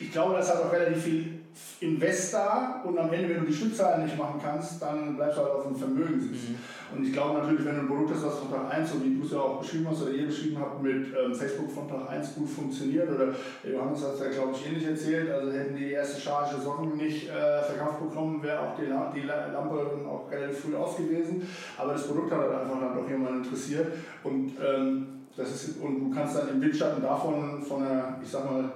ich 0.00 0.12
glaube, 0.12 0.34
das 0.34 0.52
hat 0.52 0.64
auch 0.64 0.72
relativ 0.72 1.02
viel 1.02 1.41
Invest 1.80 2.32
da 2.32 2.82
und 2.84 2.98
am 2.98 3.12
Ende, 3.12 3.28
wenn 3.28 3.40
du 3.40 3.46
die 3.46 3.52
Stückzahlen 3.52 4.04
nicht 4.04 4.16
machen 4.16 4.40
kannst, 4.42 4.80
dann 4.80 5.16
bleibst 5.16 5.38
du 5.38 5.42
halt 5.42 5.52
auf 5.52 5.66
dem 5.66 5.76
Vermögen 5.76 6.20
sitzen. 6.20 6.52
Mhm. 6.52 6.96
Und 6.96 7.06
ich 7.06 7.12
glaube 7.12 7.38
natürlich, 7.40 7.64
wenn 7.64 7.74
du 7.76 7.80
ein 7.82 7.88
Produkt 7.88 8.14
hast, 8.14 8.24
was 8.24 8.38
von 8.38 8.50
Tag 8.50 8.72
1, 8.72 8.92
so 8.92 9.04
wie 9.04 9.14
du 9.14 9.24
es 9.24 9.32
ja 9.32 9.38
auch 9.38 9.60
beschrieben 9.60 9.86
hast 9.90 10.02
oder 10.02 10.12
ihr 10.12 10.26
beschrieben 10.26 10.58
habt, 10.60 10.82
mit 10.82 11.06
ähm, 11.08 11.34
Facebook 11.34 11.70
von 11.70 11.88
Tag 11.88 12.08
1 12.10 12.34
gut 12.34 12.48
funktioniert 12.48 13.10
oder 13.10 13.34
Johannes 13.64 14.04
hat 14.04 14.14
es 14.14 14.20
ja, 14.20 14.28
glaube 14.30 14.52
ich, 14.54 14.66
ähnlich 14.66 14.86
erzählt, 14.86 15.30
also 15.30 15.52
hätten 15.52 15.76
die, 15.76 15.86
die 15.86 15.92
erste 15.92 16.20
Charge 16.20 16.60
Socken 16.62 16.96
nicht 16.96 17.28
äh, 17.28 17.62
verkauft 17.62 18.00
bekommen, 18.00 18.42
wäre 18.42 18.60
auch 18.60 18.76
die, 18.76 18.86
die 19.20 19.26
Lampe 19.26 19.74
auch 20.06 20.30
relativ 20.30 20.60
früh 20.60 20.76
aus 20.76 20.96
gewesen. 20.96 21.46
Aber 21.78 21.92
das 21.92 22.06
Produkt 22.06 22.32
hat 22.32 22.40
halt 22.40 22.52
einfach 22.52 22.80
dann 22.80 22.96
doch 22.96 23.08
jemand 23.08 23.44
interessiert 23.44 23.92
und 24.22 24.52
ähm, 24.62 25.06
das 25.36 25.50
ist, 25.50 25.80
und 25.80 25.98
du 25.98 26.10
kannst 26.10 26.36
dann 26.36 26.48
im 26.50 26.60
Windschatten 26.60 27.02
davon, 27.02 27.62
von 27.62 27.82
einer, 27.82 28.18
ich 28.22 28.30
sag 28.30 28.44
mal, 28.50 28.70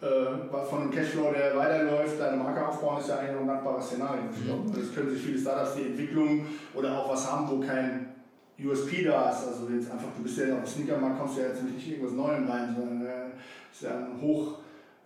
äh, 0.00 0.66
von 0.70 0.82
einem 0.82 0.90
Cashflow, 0.90 1.32
der 1.32 1.56
weiterläuft, 1.56 2.20
deine 2.20 2.36
Marke 2.36 2.68
aufbauen, 2.68 3.00
ist 3.00 3.08
ja 3.08 3.18
eigentlich 3.18 3.40
ein 3.40 3.46
dankbares 3.46 3.86
Szenario. 3.86 4.22
Mhm. 4.22 4.72
Das 4.72 4.94
können 4.94 5.10
sich 5.10 5.22
viele 5.22 5.38
Startups 5.38 5.74
die 5.74 5.86
Entwicklung 5.86 6.46
oder 6.74 6.98
auch 6.98 7.12
was 7.12 7.30
haben, 7.30 7.48
wo 7.50 7.58
kein 7.66 8.14
USP 8.62 9.04
da 9.04 9.30
ist. 9.30 9.46
Also 9.46 9.68
jetzt 9.72 9.90
einfach, 9.90 10.08
du 10.16 10.22
bist 10.22 10.38
ja 10.38 10.58
auf 10.58 10.68
Sneakermarkt, 10.68 11.18
kommst 11.18 11.38
du 11.38 11.42
ja 11.42 11.48
jetzt 11.48 11.62
nicht 11.62 11.88
irgendwas 11.88 12.12
Neuem 12.12 12.48
rein, 12.48 12.74
sondern 12.76 13.06
äh, 13.06 13.26
ist 13.72 13.82
ja 13.82 13.90
ein 13.90 14.20
hoch 14.20 14.58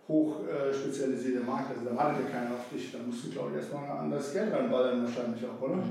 hoch 0.07 0.41
äh, 0.47 0.73
spezialisierte 0.73 1.45
Markt, 1.45 1.69
also 1.71 1.89
da 1.89 1.95
wartet 1.95 2.25
ja 2.25 2.31
keiner 2.31 2.55
auf 2.55 2.67
dich, 2.73 2.91
da 2.91 2.97
musst 3.05 3.23
du, 3.23 3.29
glaube 3.29 3.51
ich, 3.51 3.57
erstmal 3.57 3.89
an 3.89 4.11
das 4.11 4.33
Geld 4.33 4.51
reinballern 4.51 5.05
wahrscheinlich 5.05 5.41
auch, 5.45 5.61
oder? 5.61 5.81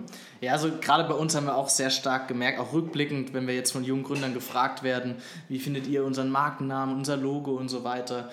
Ja, 0.43 0.53
also 0.53 0.71
gerade 0.83 1.05
bei 1.05 1.15
uns 1.15 1.35
haben 1.35 1.47
wir 1.47 1.57
auch 1.57 1.71
sehr 1.71 1.89
stark 1.89 2.29
gemerkt, 2.29 2.61
auch 2.61 2.75
rückblickend, 2.75 3.33
wenn 3.33 3.47
wir 3.47 3.55
jetzt 3.55 3.71
von 3.71 3.85
jungen 3.85 4.03
Gründern 4.03 4.35
gefragt 4.35 4.83
werden, 4.83 5.15
wie 5.49 5.59
findet 5.59 5.87
ihr 5.87 6.05
unseren 6.05 6.29
Markennamen, 6.29 6.95
unser 6.95 7.17
Logo 7.17 7.53
und 7.53 7.71
so 7.71 7.85
weiter. 7.85 8.31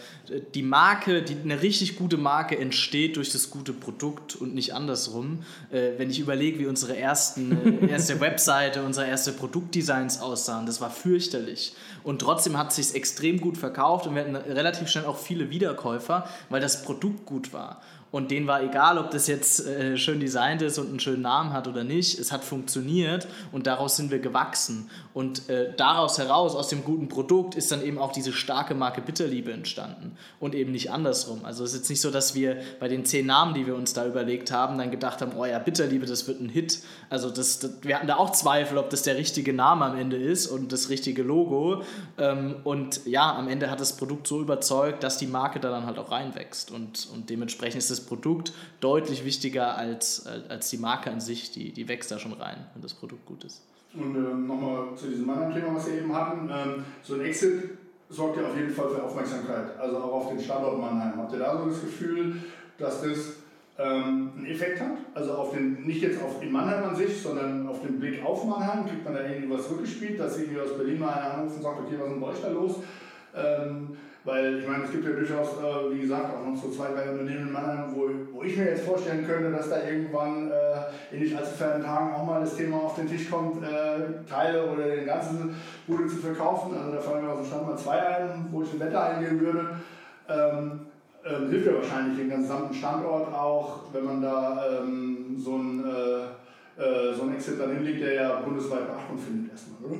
Die 0.53 0.63
Marke, 0.63 1.21
die, 1.21 1.37
eine 1.41 1.61
richtig 1.61 1.97
gute 1.97 2.17
Marke 2.17 2.59
entsteht 2.59 3.15
durch 3.15 3.31
das 3.31 3.49
gute 3.49 3.71
Produkt 3.71 4.35
und 4.35 4.53
nicht 4.53 4.73
andersrum. 4.73 5.43
Äh, 5.71 5.91
wenn 5.97 6.09
ich 6.09 6.19
überlege, 6.19 6.59
wie 6.59 6.65
unsere 6.65 6.97
ersten, 6.97 7.83
äh, 7.83 7.87
erste 7.87 8.19
Webseite, 8.19 8.83
unsere 8.83 9.07
erste 9.07 9.31
Produktdesigns 9.31 10.19
aussahen, 10.19 10.65
das 10.65 10.81
war 10.81 10.89
fürchterlich. 10.89 11.73
Und 12.03 12.19
trotzdem 12.19 12.57
hat 12.57 12.69
es 12.69 12.75
sich 12.75 12.95
extrem 12.95 13.39
gut 13.39 13.57
verkauft 13.57 14.07
und 14.07 14.15
wir 14.15 14.23
hatten 14.23 14.35
relativ 14.35 14.89
schnell 14.89 15.05
auch 15.05 15.17
viele 15.17 15.49
Wiederkäufer, 15.69 16.27
weil 16.49 16.61
das 16.61 16.81
Produkt 16.83 17.25
gut 17.25 17.53
war. 17.53 17.81
Und 18.11 18.31
denen 18.31 18.47
war 18.47 18.63
egal, 18.63 18.97
ob 18.97 19.11
das 19.11 19.27
jetzt 19.27 19.65
äh, 19.67 19.95
schön 19.97 20.19
designt 20.19 20.61
ist 20.63 20.79
und 20.79 20.89
einen 20.89 20.99
schönen 20.99 21.21
Namen 21.21 21.53
hat 21.53 21.67
oder 21.67 21.83
nicht. 21.83 22.17
Es 22.19 22.31
hat 22.31 22.43
funktioniert 22.43 23.27
und 23.51 23.67
daraus 23.67 23.97
sind 23.97 24.09
wir 24.09 24.19
gewachsen. 24.19 24.89
Und 25.13 25.47
äh, 25.49 25.73
daraus 25.75 26.17
heraus, 26.17 26.55
aus 26.55 26.69
dem 26.69 26.83
guten 26.83 27.07
Produkt, 27.07 27.53
ist 27.53 27.71
dann 27.71 27.83
eben 27.83 27.99
auch 27.99 28.11
diese 28.11 28.33
starke 28.33 28.73
Marke 28.73 29.01
Bitterliebe 29.01 29.51
entstanden. 29.51 30.17
Und 30.39 30.55
eben 30.55 30.71
nicht 30.71 30.91
andersrum. 30.91 31.45
Also 31.45 31.63
es 31.63 31.73
ist 31.73 31.79
jetzt 31.79 31.89
nicht 31.89 32.01
so, 32.01 32.09
dass 32.09 32.33
wir 32.33 32.57
bei 32.79 32.87
den 32.87 33.05
zehn 33.05 33.27
Namen, 33.27 33.53
die 33.53 33.67
wir 33.67 33.75
uns 33.75 33.93
da 33.93 34.07
überlegt 34.07 34.51
haben, 34.51 34.77
dann 34.79 34.89
gedacht 34.89 35.21
haben, 35.21 35.33
oh 35.37 35.45
ja, 35.45 35.59
Bitterliebe, 35.59 36.07
das 36.07 36.27
wird 36.27 36.41
ein 36.41 36.49
Hit. 36.49 36.79
Also 37.09 37.29
das, 37.29 37.59
das 37.59 37.71
wir 37.81 37.95
hatten 37.95 38.07
da 38.07 38.17
auch 38.17 38.31
Zweifel, 38.31 38.77
ob 38.79 38.89
das 38.89 39.03
der 39.03 39.17
richtige 39.17 39.53
Name 39.53 39.85
am 39.85 39.97
Ende 39.97 40.17
ist 40.17 40.47
und 40.47 40.71
das 40.71 40.89
richtige 40.89 41.21
Logo. 41.21 41.83
Ähm, 42.17 42.55
und 42.63 43.05
ja, 43.05 43.35
am 43.35 43.47
Ende 43.47 43.69
hat 43.69 43.79
das 43.79 43.97
Produkt 43.97 44.25
so 44.25 44.41
überzeugt, 44.41 45.03
dass 45.03 45.17
die 45.17 45.27
Marke 45.27 45.59
da 45.59 45.69
dann 45.69 45.85
halt 45.85 45.99
auch 45.99 46.11
reinwächst. 46.11 46.71
Und, 46.71 47.07
und 47.13 47.29
dementsprechend 47.29 47.77
ist 47.77 47.91
das 47.91 47.98
das 47.99 48.07
Produkt 48.07 48.53
deutlich 48.79 49.25
wichtiger 49.25 49.77
als, 49.77 50.25
als 50.47 50.69
die 50.69 50.77
Marke 50.77 51.11
an 51.11 51.19
sich. 51.19 51.51
Die, 51.51 51.71
die 51.71 51.87
wächst 51.87 52.11
da 52.11 52.19
schon 52.19 52.33
rein, 52.33 52.65
wenn 52.73 52.81
das 52.81 52.93
Produkt 52.93 53.25
gut 53.25 53.43
ist. 53.43 53.61
Und 53.93 54.15
ähm, 54.15 54.47
nochmal 54.47 54.95
zu 54.95 55.07
diesem 55.07 55.29
anderen 55.29 55.53
Thema, 55.53 55.75
was 55.75 55.87
wir 55.87 55.99
eben 55.99 56.13
hatten. 56.13 56.49
Ähm, 56.51 56.85
so 57.01 57.15
ein 57.15 57.21
Exit 57.21 57.77
sorgt 58.09 58.37
ja 58.37 58.47
auf 58.47 58.55
jeden 58.55 58.71
Fall 58.71 58.89
für 58.89 59.03
Aufmerksamkeit, 59.03 59.79
also 59.79 59.97
auch 59.97 60.13
auf 60.13 60.29
den 60.29 60.39
Standort 60.39 60.79
Mannheim. 60.79 61.17
Habt 61.17 61.33
ihr 61.33 61.39
da 61.39 61.57
so 61.57 61.69
das 61.69 61.81
Gefühl, 61.81 62.37
dass 62.77 63.01
das 63.01 63.17
ähm, 63.77 64.31
einen 64.37 64.45
Effekt 64.45 64.79
hat? 64.79 64.97
Also 65.13 65.33
auf 65.33 65.53
den, 65.53 65.85
nicht 65.85 66.01
jetzt 66.01 66.21
auf 66.21 66.41
in 66.41 66.51
Mannheim 66.51 66.89
an 66.89 66.95
sich, 66.95 67.21
sondern 67.21 67.67
auf 67.67 67.81
den 67.81 67.99
Blick 67.99 68.23
auf 68.23 68.45
Mannheim, 68.45 68.85
kriegt 68.85 69.03
man 69.03 69.13
da 69.13 69.27
irgendwie 69.27 69.49
was 69.49 69.69
rückgespielt, 69.69 70.19
dass 70.19 70.37
irgendwie 70.37 70.59
aus 70.59 70.77
Berlin 70.77 70.99
mal 70.99 71.13
einer 71.13 71.33
anruft 71.35 71.57
und 71.57 71.63
sagt, 71.63 71.79
okay, 71.79 71.95
was 71.97 72.05
ist 72.05 72.13
denn 72.13 72.21
bei 72.21 72.27
euch 72.27 72.41
da 72.41 72.49
los? 72.49 72.75
Ähm, 73.35 73.97
weil 74.29 74.59
ich 74.59 74.67
meine, 74.67 74.83
es 74.83 74.91
gibt 74.91 75.05
ja 75.05 75.11
durchaus, 75.11 75.47
äh, 75.57 75.93
wie 75.93 76.01
gesagt, 76.01 76.25
auch 76.33 76.45
noch 76.45 76.55
so 76.55 76.69
zwei, 76.69 76.89
drei 76.89 77.09
Unternehmen 77.09 77.47
in 77.47 77.51
Mannheim, 77.51 77.95
wo, 77.95 78.09
wo 78.31 78.43
ich 78.43 78.55
mir 78.55 78.65
jetzt 78.65 78.85
vorstellen 78.85 79.25
könnte, 79.25 79.51
dass 79.51 79.69
da 79.69 79.83
irgendwann 79.83 80.51
äh, 80.51 81.15
in 81.15 81.21
nicht 81.21 81.35
allzu 81.35 81.55
fernen 81.55 81.83
Tagen 81.83 82.13
auch 82.13 82.25
mal 82.25 82.41
das 82.41 82.55
Thema 82.55 82.77
auf 82.77 82.95
den 82.95 83.07
Tisch 83.07 83.29
kommt, 83.29 83.63
äh, 83.63 84.29
Teile 84.29 84.71
oder 84.71 84.87
den 84.87 85.05
ganzen 85.05 85.55
Bude 85.87 86.07
zu 86.07 86.17
verkaufen. 86.17 86.77
Also 86.77 86.91
da 86.91 87.01
fallen 87.01 87.25
mir 87.25 87.31
aus 87.31 87.39
dem 87.39 87.47
Stand 87.47 87.67
mal 87.67 87.77
zwei 87.77 87.99
ein, 87.99 88.47
wo 88.51 88.61
ich 88.61 88.71
ein 88.71 88.79
Wetter 88.79 89.03
eingehen 89.03 89.39
würde. 89.39 89.69
Ähm, 90.29 90.81
ähm, 91.25 91.49
hilft 91.49 91.65
ja 91.65 91.73
wahrscheinlich 91.73 92.17
den 92.17 92.29
gesamten 92.29 92.73
Standort 92.73 93.33
auch, 93.33 93.81
wenn 93.91 94.05
man 94.05 94.21
da 94.21 94.63
ähm, 94.79 95.35
so 95.37 95.57
ein 95.57 95.83
äh, 95.85 96.81
äh, 96.81 97.13
so 97.13 97.23
ein 97.23 97.33
Exit 97.33 97.59
dann 97.59 97.75
hinlegt, 97.75 98.01
der 98.01 98.13
ja 98.13 98.39
bundesweit 98.39 98.87
Beachtung 98.87 99.17
findet 99.17 99.51
erstmal, 99.51 99.91
oder? 99.91 99.99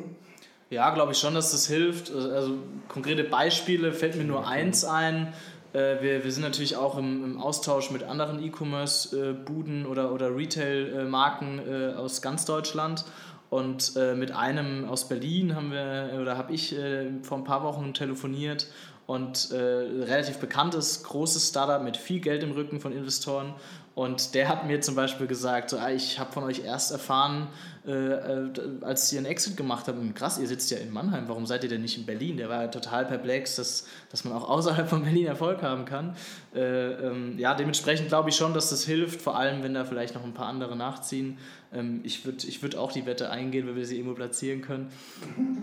Ja, 0.71 0.91
glaube 0.91 1.13
ich 1.13 1.17
schon, 1.17 1.33
dass 1.33 1.51
das 1.51 1.67
hilft. 1.67 2.13
Also 2.13 2.57
konkrete 2.87 3.23
Beispiele 3.23 3.91
fällt 3.91 4.15
mir 4.15 4.23
nur 4.23 4.47
eins 4.47 4.85
ein. 4.85 5.33
Äh, 5.73 6.01
wir, 6.01 6.23
wir 6.23 6.31
sind 6.31 6.43
natürlich 6.43 6.75
auch 6.75 6.95
im, 6.95 7.23
im 7.23 7.41
Austausch 7.41 7.89
mit 7.89 8.03
anderen 8.03 8.43
E-Commerce-Buden 8.43 9.87
oder, 9.87 10.11
oder 10.11 10.35
Retail-Marken 10.35 11.59
äh, 11.59 11.95
aus 11.95 12.21
ganz 12.21 12.45
Deutschland. 12.45 13.05
Und 13.49 13.93
äh, 13.95 14.13
mit 14.13 14.31
einem 14.31 14.87
aus 14.87 15.09
Berlin 15.09 15.55
haben 15.55 15.71
wir 15.71 16.19
oder 16.21 16.37
habe 16.37 16.53
ich 16.53 16.75
vor 17.23 17.39
ein 17.39 17.43
paar 17.43 17.63
Wochen 17.63 17.95
telefoniert 17.95 18.67
und 19.07 19.49
relativ 19.51 20.37
bekanntes, 20.37 21.01
großes 21.01 21.49
Startup 21.49 21.81
mit 21.81 21.97
viel 21.97 22.19
Geld 22.19 22.43
im 22.43 22.51
Rücken 22.51 22.79
von 22.79 22.91
Investoren. 22.91 23.55
Und 23.95 24.35
der 24.35 24.47
hat 24.47 24.67
mir 24.67 24.81
zum 24.81 24.93
Beispiel 24.93 25.25
gesagt, 25.25 25.71
so, 25.71 25.79
ah, 25.79 25.89
ich 25.89 26.19
habe 26.19 26.31
von 26.31 26.43
euch 26.43 26.63
erst 26.63 26.91
erfahren, 26.91 27.47
äh, 27.89 27.93
äh, 27.93 28.49
als 28.81 29.11
ihr 29.11 29.17
einen 29.17 29.25
Exit 29.25 29.57
gemacht 29.57 29.87
habt, 29.87 29.97
krass, 30.15 30.37
ihr 30.37 30.47
sitzt 30.47 30.69
ja 30.69 30.77
in 30.77 30.93
Mannheim, 30.93 31.23
warum 31.27 31.47
seid 31.47 31.63
ihr 31.63 31.69
denn 31.69 31.81
nicht 31.81 31.97
in 31.97 32.05
Berlin? 32.05 32.37
Der 32.37 32.47
war 32.47 32.61
ja 32.61 32.67
total 32.67 33.05
perplex, 33.05 33.55
dass, 33.55 33.87
dass 34.11 34.23
man 34.25 34.33
auch 34.33 34.47
außerhalb 34.47 34.87
von 34.87 35.01
Berlin 35.03 35.25
Erfolg 35.25 35.63
haben 35.63 35.85
kann. 35.85 36.15
Äh, 36.53 36.59
ähm, 36.59 37.39
ja, 37.39 37.55
dementsprechend 37.55 38.09
glaube 38.09 38.29
ich 38.29 38.35
schon, 38.35 38.53
dass 38.53 38.69
das 38.69 38.85
hilft, 38.85 39.21
vor 39.21 39.37
allem 39.37 39.63
wenn 39.63 39.73
da 39.73 39.85
vielleicht 39.85 40.13
noch 40.13 40.23
ein 40.23 40.35
paar 40.35 40.45
andere 40.45 40.75
nachziehen. 40.75 41.39
Ähm, 41.73 42.01
ich 42.03 42.25
würde 42.25 42.45
ich 42.47 42.61
würd 42.61 42.75
auch 42.75 42.91
die 42.91 43.07
Wette 43.07 43.31
eingehen, 43.31 43.65
wenn 43.65 43.75
wir 43.75 43.85
sie 43.85 43.97
irgendwo 43.97 44.13
platzieren 44.13 44.61
können, 44.61 44.91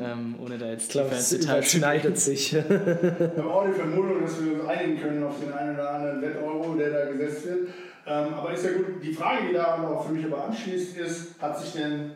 ähm, 0.01 0.35
ohne 0.41 0.59
da 0.59 0.67
jetzt 0.67 0.87
ich 0.87 0.91
glaube, 0.91 1.11
es 1.15 1.33
überschneidet 1.33 2.19
sich. 2.19 2.55
wir 2.55 3.35
haben 3.37 3.49
auch 3.49 3.67
die 3.67 3.73
Vermutung, 3.73 4.23
dass 4.23 4.43
wir 4.43 4.55
uns 4.55 4.69
einigen 4.69 5.01
können 5.01 5.23
auf 5.23 5.39
den 5.39 5.53
einen 5.53 5.75
oder 5.75 5.91
anderen 5.91 6.23
Wetteuro, 6.23 6.75
der 6.75 6.91
da 6.91 7.13
gesetzt 7.13 7.47
wird. 7.47 7.69
Ähm, 8.07 8.35
aber 8.35 8.53
ist 8.53 8.65
ja 8.65 8.73
gut, 8.73 9.03
die 9.03 9.13
Frage, 9.13 9.49
die 9.49 9.55
da 9.55 9.83
auch 9.83 10.07
für 10.07 10.13
mich 10.13 10.25
aber 10.27 10.45
anschließt, 10.45 10.97
ist, 10.97 11.43
hat 11.43 11.59
sich 11.59 11.73
denn, 11.73 12.13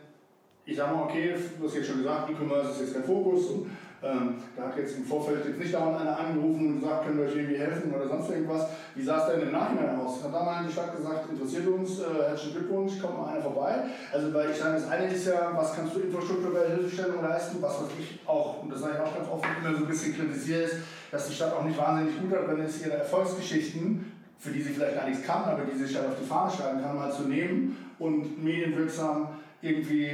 ich 0.65 0.77
sage 0.77 0.95
mal, 0.95 1.05
okay, 1.05 1.35
du 1.59 1.67
hast 1.67 1.75
jetzt 1.75 1.89
schon 1.89 1.99
gesagt, 1.99 2.31
E-Commerce 2.31 2.71
ist 2.71 2.81
jetzt 2.81 2.95
kein 2.95 3.05
Fokus 3.05 3.47
und 3.47 3.71
ähm, 4.03 4.37
da 4.57 4.69
hat 4.69 4.79
jetzt 4.79 4.97
im 4.97 5.05
Vorfeld 5.05 5.45
jetzt 5.45 5.59
nicht 5.59 5.75
dauernd 5.75 6.01
einer 6.01 6.19
angerufen 6.19 6.69
und 6.69 6.81
gesagt, 6.81 7.05
können 7.05 7.19
wir 7.19 7.27
euch 7.27 7.37
irgendwie 7.37 7.59
helfen 7.59 7.93
oder 7.93 8.09
sonst 8.09 8.31
irgendwas. 8.31 8.67
Wie 8.95 9.03
sah 9.03 9.19
es 9.19 9.35
denn 9.35 9.43
im 9.43 9.53
Nachhinein 9.53 9.99
aus? 9.99 10.25
Hat 10.25 10.33
da 10.33 10.43
mal 10.43 10.65
die 10.65 10.73
Stadt 10.73 10.97
gesagt, 10.97 11.29
interessiert 11.29 11.67
uns, 11.67 11.99
äh, 11.99 12.05
herzlichen 12.29 12.59
Glückwunsch, 12.59 12.99
kommt 12.99 13.19
mal 13.19 13.33
einer 13.33 13.43
vorbei. 13.43 13.83
Also 14.13 14.33
weil 14.33 14.51
ich 14.51 14.57
sage, 14.57 14.75
das 14.75 14.89
eine 14.89 15.13
ist 15.13 15.27
ja, 15.27 15.53
was 15.55 15.75
kannst 15.75 15.97
du 15.97 16.01
infrastrukturelle 16.01 16.77
Hilfestellung 16.77 17.21
leisten, 17.21 17.61
was 17.61 17.81
ich 17.99 18.21
auch, 18.27 18.63
und 18.63 18.73
das 18.73 18.81
sage 18.81 18.95
ich 18.95 19.01
auch 19.01 19.15
ganz 19.15 19.29
oft 19.29 19.45
immer 19.61 19.77
so 19.77 19.85
ein 19.85 19.89
bisschen 19.89 20.17
kritisiere, 20.17 20.63
ist, 20.63 20.77
dass 21.11 21.29
die 21.29 21.35
Stadt 21.35 21.53
auch 21.53 21.65
nicht 21.65 21.77
wahnsinnig 21.77 22.19
gut 22.21 22.33
hat, 22.33 22.49
wenn 22.49 22.61
es 22.61 22.81
ihre 22.81 22.97
Erfolgsgeschichten 22.97 24.20
für 24.41 24.51
die 24.51 24.63
sie 24.63 24.71
vielleicht 24.71 24.97
gar 24.97 25.07
nichts 25.07 25.25
kann, 25.25 25.45
aber 25.45 25.63
die 25.65 25.79
sich 25.79 25.95
halt 25.97 26.09
auf 26.09 26.15
die 26.21 26.27
Fahne 26.27 26.51
schreiben 26.51 26.83
kann, 26.83 26.97
mal 26.97 27.13
zu 27.13 27.25
nehmen 27.25 27.77
und 27.99 28.43
medienwirksam 28.43 29.29
irgendwie 29.61 30.09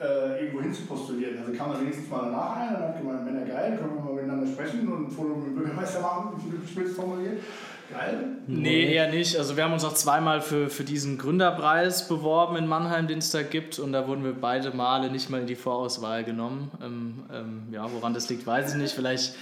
äh, 0.00 0.40
irgendwo 0.40 0.62
hin 0.62 0.72
zu 0.72 0.82
postulieren. 0.82 1.38
Also 1.38 1.52
kann 1.52 1.68
man 1.68 1.80
wenigstens 1.82 2.08
mal 2.08 2.22
danach 2.24 2.56
ein, 2.56 2.72
dann 2.72 2.82
hat 2.82 2.98
gemeint, 2.98 3.24
Männer 3.24 3.44
geil, 3.44 3.78
können 3.78 3.94
wir 3.94 4.02
mal 4.02 4.14
miteinander 4.14 4.46
sprechen 4.46 4.88
und 4.88 5.08
ein 5.08 5.10
Foto 5.10 5.36
mit 5.36 5.46
dem 5.48 5.54
Bürgermeister 5.56 6.00
machen, 6.00 6.40
spitz 6.70 6.94
formuliert. 6.94 7.42
Geil? 7.90 8.38
Nee, 8.48 8.92
eher 8.94 9.10
nicht. 9.10 9.38
Also 9.38 9.56
wir 9.56 9.62
haben 9.62 9.72
uns 9.72 9.84
auch 9.84 9.94
zweimal 9.94 10.40
für, 10.40 10.68
für 10.68 10.82
diesen 10.82 11.18
Gründerpreis 11.18 12.08
beworben 12.08 12.56
in 12.56 12.66
Mannheim, 12.66 13.06
den 13.06 13.18
es 13.18 13.30
da 13.30 13.42
gibt. 13.42 13.78
Und 13.78 13.92
da 13.92 14.08
wurden 14.08 14.24
wir 14.24 14.32
beide 14.32 14.72
Male 14.72 15.08
nicht 15.10 15.30
mal 15.30 15.42
in 15.42 15.46
die 15.46 15.54
Vorauswahl 15.54 16.24
genommen. 16.24 16.72
Ähm, 16.82 17.22
ähm, 17.32 17.62
ja, 17.70 17.86
woran 17.92 18.12
das 18.12 18.28
liegt, 18.28 18.44
weiß 18.44 18.72
ich 18.72 18.80
nicht. 18.80 18.92
Vielleicht 18.92 19.36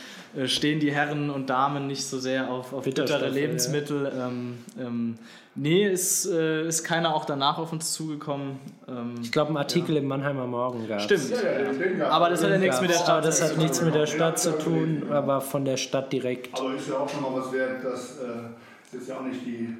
stehen 0.47 0.81
die 0.81 0.93
Herren 0.93 1.31
und 1.31 1.51
Damen 1.51 1.87
nicht 1.87 2.05
so 2.05 2.19
sehr 2.19 2.51
auf, 2.51 2.73
auf 2.73 2.85
bittere 2.85 3.29
Lebensmittel. 3.29 4.05
Ja. 4.05 4.29
Ähm, 4.29 4.59
ähm, 4.79 5.19
nee, 5.55 5.87
ist, 5.87 6.27
äh, 6.27 6.67
ist 6.67 6.85
keiner 6.85 7.15
auch 7.15 7.25
danach 7.25 7.59
auf 7.59 7.73
uns 7.73 7.93
zugekommen. 7.93 8.59
Ähm, 8.89 9.15
ich 9.23 9.33
glaube, 9.33 9.53
ein 9.53 9.57
Artikel 9.57 9.95
ja. 9.95 10.01
im 10.01 10.09
Mannheimer 10.09 10.47
Morgen 10.47 10.89
gab 10.89 11.01
Stimmt. 11.01 11.31
Ja, 11.99 12.09
aber 12.09 12.31
das 12.31 12.43
hat 12.43 12.51
ja 12.51 12.59
nichts 12.59 12.81
mit 12.81 12.91
der 12.91 12.97
Stadt. 12.97 13.09
Aber 13.11 13.21
das 13.23 13.43
hat 13.43 13.59
nichts 13.59 13.81
mit 13.83 13.95
der 13.95 14.07
Stadt 14.07 14.39
zu 14.39 14.59
tun, 14.59 15.05
aber 15.11 15.41
von 15.41 15.65
der 15.65 15.77
Stadt 15.77 16.13
direkt. 16.13 16.59
Aber 16.59 16.75
ist 16.75 16.89
ja 16.89 16.99
auch 16.99 17.09
schon 17.09 17.23
mal 17.23 17.33
was 17.35 17.53
wert, 17.53 17.85
dass 17.85 18.19
äh, 18.19 18.97
ist 18.97 19.09
ja 19.09 19.17
auch 19.17 19.25
nicht 19.25 19.45
die 19.45 19.77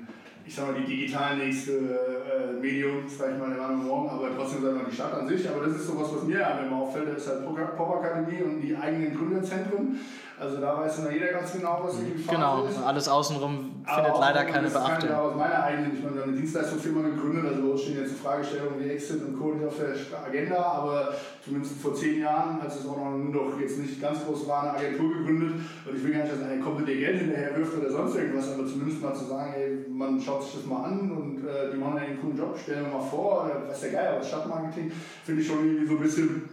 ich 0.47 0.55
sag 0.55 0.67
mal, 0.67 0.75
die 0.75 0.85
digital 0.85 1.39
nächste 1.39 1.73
äh, 1.73 2.61
Medium, 2.61 3.07
ich 3.07 3.19
mal, 3.19 3.49
der 3.49 3.59
Mannheimer 3.59 3.83
Morgen, 3.83 4.11
aber 4.11 4.29
trotzdem 4.37 4.63
sag 4.63 4.73
ich 4.73 4.77
mal, 4.77 4.85
die 4.91 4.95
Stadt 4.95 5.15
an 5.15 5.29
sich. 5.29 5.49
Aber 5.49 5.65
das 5.65 5.77
ist 5.77 5.87
sowas, 5.87 6.09
was 6.15 6.23
mir 6.25 6.47
immer 6.67 6.77
auffällt, 6.77 7.09
das 7.09 7.23
ist 7.23 7.29
halt 7.29 7.77
Pop-Akademie 7.77 8.43
und 8.43 8.61
die 8.61 8.77
eigenen 8.77 9.17
Gründerzentren. 9.17 9.99
Also 10.39 10.57
da 10.61 10.77
weiß 10.81 10.99
immer 10.99 11.13
jeder 11.13 11.29
ganz 11.29 11.53
genau, 11.53 11.81
was 11.85 11.97
die 11.99 12.21
Phase 12.21 12.37
genau, 12.37 12.65
ist. 12.65 12.75
Genau, 12.75 12.87
alles 12.87 13.09
außenrum 13.09 13.85
findet 13.87 14.11
Aber 14.11 14.19
leider 14.19 14.45
keine 14.45 14.69
Beachtung. 14.69 15.09
Ja, 15.09 15.21
aus 15.21 15.37
meiner 15.37 15.63
eigenen, 15.63 15.97
ich 15.97 16.03
meine, 16.03 16.17
wir 16.17 16.23
haben 16.23 16.31
eine 16.31 16.41
Dienstleistungsfirma 16.41 17.03
gegründet, 17.03 17.45
also 17.55 17.77
stehen 17.77 17.99
jetzt 18.01 18.19
Fragestellungen 18.19 18.81
wie 18.81 18.91
Exit 18.91 19.23
und 19.25 19.39
Co. 19.39 19.55
auf 19.65 19.77
der 19.79 20.25
Agenda, 20.27 20.57
aber 20.57 21.15
zumindest 21.45 21.81
vor 21.81 21.95
zehn 21.95 22.21
Jahren, 22.21 22.61
als 22.61 22.81
es 22.81 22.87
auch 22.87 22.99
noch 22.99 23.33
doch 23.33 23.61
jetzt 23.61 23.79
nicht 23.79 24.01
ganz 24.01 24.25
groß 24.25 24.49
war, 24.49 24.63
eine 24.63 24.79
Agentur 24.79 25.19
gegründet. 25.19 25.55
Und 25.87 25.97
ich 25.97 26.03
will 26.03 26.13
gar 26.13 26.23
nicht, 26.25 26.33
dass 26.33 26.43
eine 26.43 26.61
komplett 26.61 26.99
Geld 26.99 27.21
hinterher 27.21 27.57
wirft 27.57 27.79
oder 27.79 27.91
sonst 27.91 28.17
irgendwas, 28.17 28.53
aber 28.53 28.67
zumindest 28.67 29.03
mal 29.03 29.15
zu 29.15 29.27
sagen, 29.27 29.55
ey, 29.57 29.87
man 29.89 30.21
schaut 30.21 30.43
sich 30.43 30.55
das 30.55 30.67
mal 30.67 30.85
an 30.85 31.13
und 31.13 31.47
äh, 31.47 31.71
die 31.73 31.77
machen 31.77 31.99
einen 31.99 32.21
coolen 32.21 32.37
Job, 32.37 32.59
stellen 32.59 32.87
wir 32.87 32.99
mal 32.99 33.05
vor, 33.05 33.45
oder 33.45 33.63
was 33.69 33.81
der 33.81 33.93
Geil, 33.93 34.15
aber 34.17 34.25
Stadtmarketing 34.25 34.91
finde 35.25 35.43
ich 35.43 35.47
schon 35.47 35.65
irgendwie 35.65 35.87
so 35.87 35.93
ein 35.93 36.03
bisschen 36.03 36.49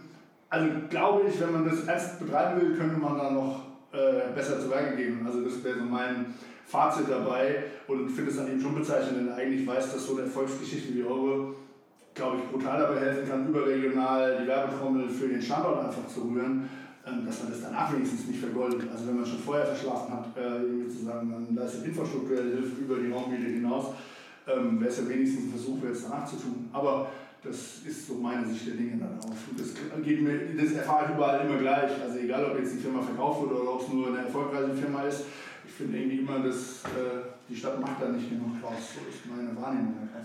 also 0.52 0.68
glaube 0.90 1.22
ich, 1.28 1.40
wenn 1.40 1.50
man 1.50 1.64
das 1.64 1.86
erst 1.86 2.20
betreiben 2.20 2.60
will, 2.60 2.76
könnte 2.76 2.98
man 2.98 3.16
da 3.16 3.30
noch 3.30 3.71
äh, 3.92 4.34
besser 4.34 4.58
zu 4.58 4.70
Werke 4.70 4.96
gehen. 4.96 5.20
Also 5.24 5.42
das 5.42 5.62
wäre 5.62 5.78
so 5.78 5.84
mein 5.84 6.26
Fazit 6.66 7.06
dabei 7.08 7.64
und 7.86 8.08
finde 8.08 8.30
es 8.30 8.36
dann 8.36 8.48
eben 8.48 8.60
schon 8.60 8.74
bezeichnend, 8.74 9.18
wenn 9.18 9.32
eigentlich 9.32 9.66
weiß, 9.66 9.92
dass 9.92 10.06
so 10.06 10.14
eine 10.14 10.22
Erfolgsgeschichte 10.22 10.94
wie 10.94 11.04
eure, 11.04 11.54
glaube 12.14 12.38
ich, 12.38 12.50
brutal 12.50 12.80
dabei 12.80 13.00
helfen 13.00 13.28
kann, 13.28 13.48
überregional 13.48 14.38
die 14.42 14.48
Werbetrommel 14.48 15.08
für 15.08 15.28
den 15.28 15.42
Standort 15.42 15.84
einfach 15.84 16.06
zu 16.06 16.22
rühren, 16.22 16.68
ähm, 17.06 17.26
dass 17.26 17.42
man 17.42 17.52
das 17.52 17.62
danach 17.62 17.92
wenigstens 17.92 18.26
nicht 18.28 18.40
vergoldet. 18.40 18.88
Also 18.90 19.08
wenn 19.08 19.16
man 19.16 19.26
schon 19.26 19.38
vorher 19.38 19.66
verschlafen 19.66 20.14
hat, 20.14 20.36
äh, 20.36 20.62
irgendwie 20.62 20.88
zu 20.88 21.04
sagen, 21.04 21.30
man 21.30 21.54
leistet 21.54 21.84
infrastrukturelle 21.84 22.52
Hilfe 22.52 22.80
über 22.80 22.96
die 22.96 23.10
Raumbiete 23.10 23.50
hinaus, 23.50 23.86
ähm, 24.46 24.80
wäre 24.80 24.90
es 24.90 24.98
ja 24.98 25.08
wenigstens 25.08 25.44
ein 25.44 25.50
Versuch, 25.50 25.78
jetzt 25.84 26.04
danach 26.04 26.24
zu 26.24 26.36
tun. 26.36 26.68
Aber 26.72 27.08
das 27.44 27.56
ist 27.84 28.06
so 28.06 28.14
meine 28.14 28.46
Sicht 28.46 28.66
der 28.68 28.74
Dinge 28.74 28.98
dann 28.98 29.18
auch. 29.18 29.34
Das, 29.56 30.02
geht 30.04 30.22
mir, 30.22 30.38
das 30.56 30.72
erfahre 30.72 31.06
ich 31.06 31.14
überall 31.16 31.46
immer 31.46 31.58
gleich. 31.58 31.90
Also 32.00 32.18
egal, 32.18 32.44
ob 32.44 32.58
jetzt 32.58 32.74
die 32.74 32.78
Firma 32.78 33.02
verkauft 33.02 33.42
wird 33.42 33.60
oder 33.60 33.74
ob 33.74 33.82
es 33.82 33.88
nur 33.88 34.08
eine 34.08 34.18
erfolgreiche 34.18 34.74
Firma 34.74 35.02
ist. 35.02 35.24
Ich 35.66 35.72
finde 35.72 35.98
irgendwie 35.98 36.18
immer, 36.18 36.40
dass 36.40 36.84
äh, 36.84 37.22
die 37.48 37.56
Stadt 37.56 37.80
macht 37.80 38.00
da 38.00 38.08
nicht 38.08 38.28
genug 38.28 38.60
draus. 38.60 38.74
So 38.94 39.00
ist 39.08 39.26
meine 39.26 39.56
Wahrnehmung 39.60 39.94
einfach. 40.02 40.20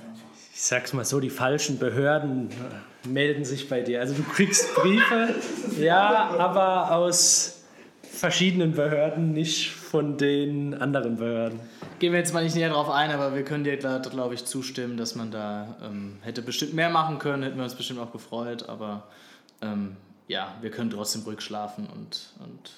Ich 0.53 0.61
sag's 0.61 0.93
mal 0.93 1.05
so, 1.05 1.20
die 1.20 1.30
falschen 1.30 1.80
Behörden 1.80 2.49
äh, 2.49 3.07
melden 3.07 3.45
sich 3.45 3.70
bei 3.70 3.82
dir. 3.82 3.99
Also 3.99 4.13
du 4.13 4.24
kriegst 4.24 4.76
Briefe, 4.76 5.36
ja, 5.80 6.32
aber 6.38 6.91
aus 6.91 7.61
verschiedenen 8.01 8.74
Behörden, 8.74 9.34
nicht 9.34 9.72
von 9.72 10.18
den 10.18 10.74
anderen 10.74 11.18
Behörden. 11.18 11.59
Gehen 12.00 12.14
wir 12.14 12.20
jetzt 12.20 12.34
mal 12.34 12.43
nicht 12.43 12.56
näher 12.56 12.70
drauf 12.70 12.91
ein, 12.91 13.10
aber 13.10 13.34
wir 13.34 13.43
können 13.43 13.64
dir 13.64 13.80
da, 13.80 13.98
glaube 13.98 14.36
ich, 14.36 14.45
zustimmen, 14.45 14.98
dass 14.98 15.16
man 15.16 15.32
da 15.32 15.78
ähm, 15.84 16.18
hätte 16.22 16.43
bestimmt 16.43 16.76
mehr 16.76 16.89
machen 16.89 17.18
können, 17.18 17.41
hätten 17.41 17.58
wir 17.58 17.64
uns 17.64 17.74
bestimmt 17.74 18.00
auch 18.00 18.12
gefreut, 18.12 18.70
aber 18.70 19.08
ähm, 19.64 19.98
ja, 20.28 20.54
wir 20.62 20.70
können 20.70 20.91
trotzdem 20.91 21.24
ruhig 21.24 21.41
schlafen 21.41 21.88
und, 21.88 22.34
und 22.39 22.72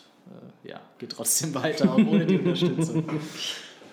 äh, 0.63 0.69
ja, 0.69 0.79
geht 0.99 1.11
trotzdem 1.11 1.53
weiter, 1.61 1.91
auch 1.91 1.97
ohne 1.97 2.25
die 2.25 2.37
Unterstützung. 2.37 3.03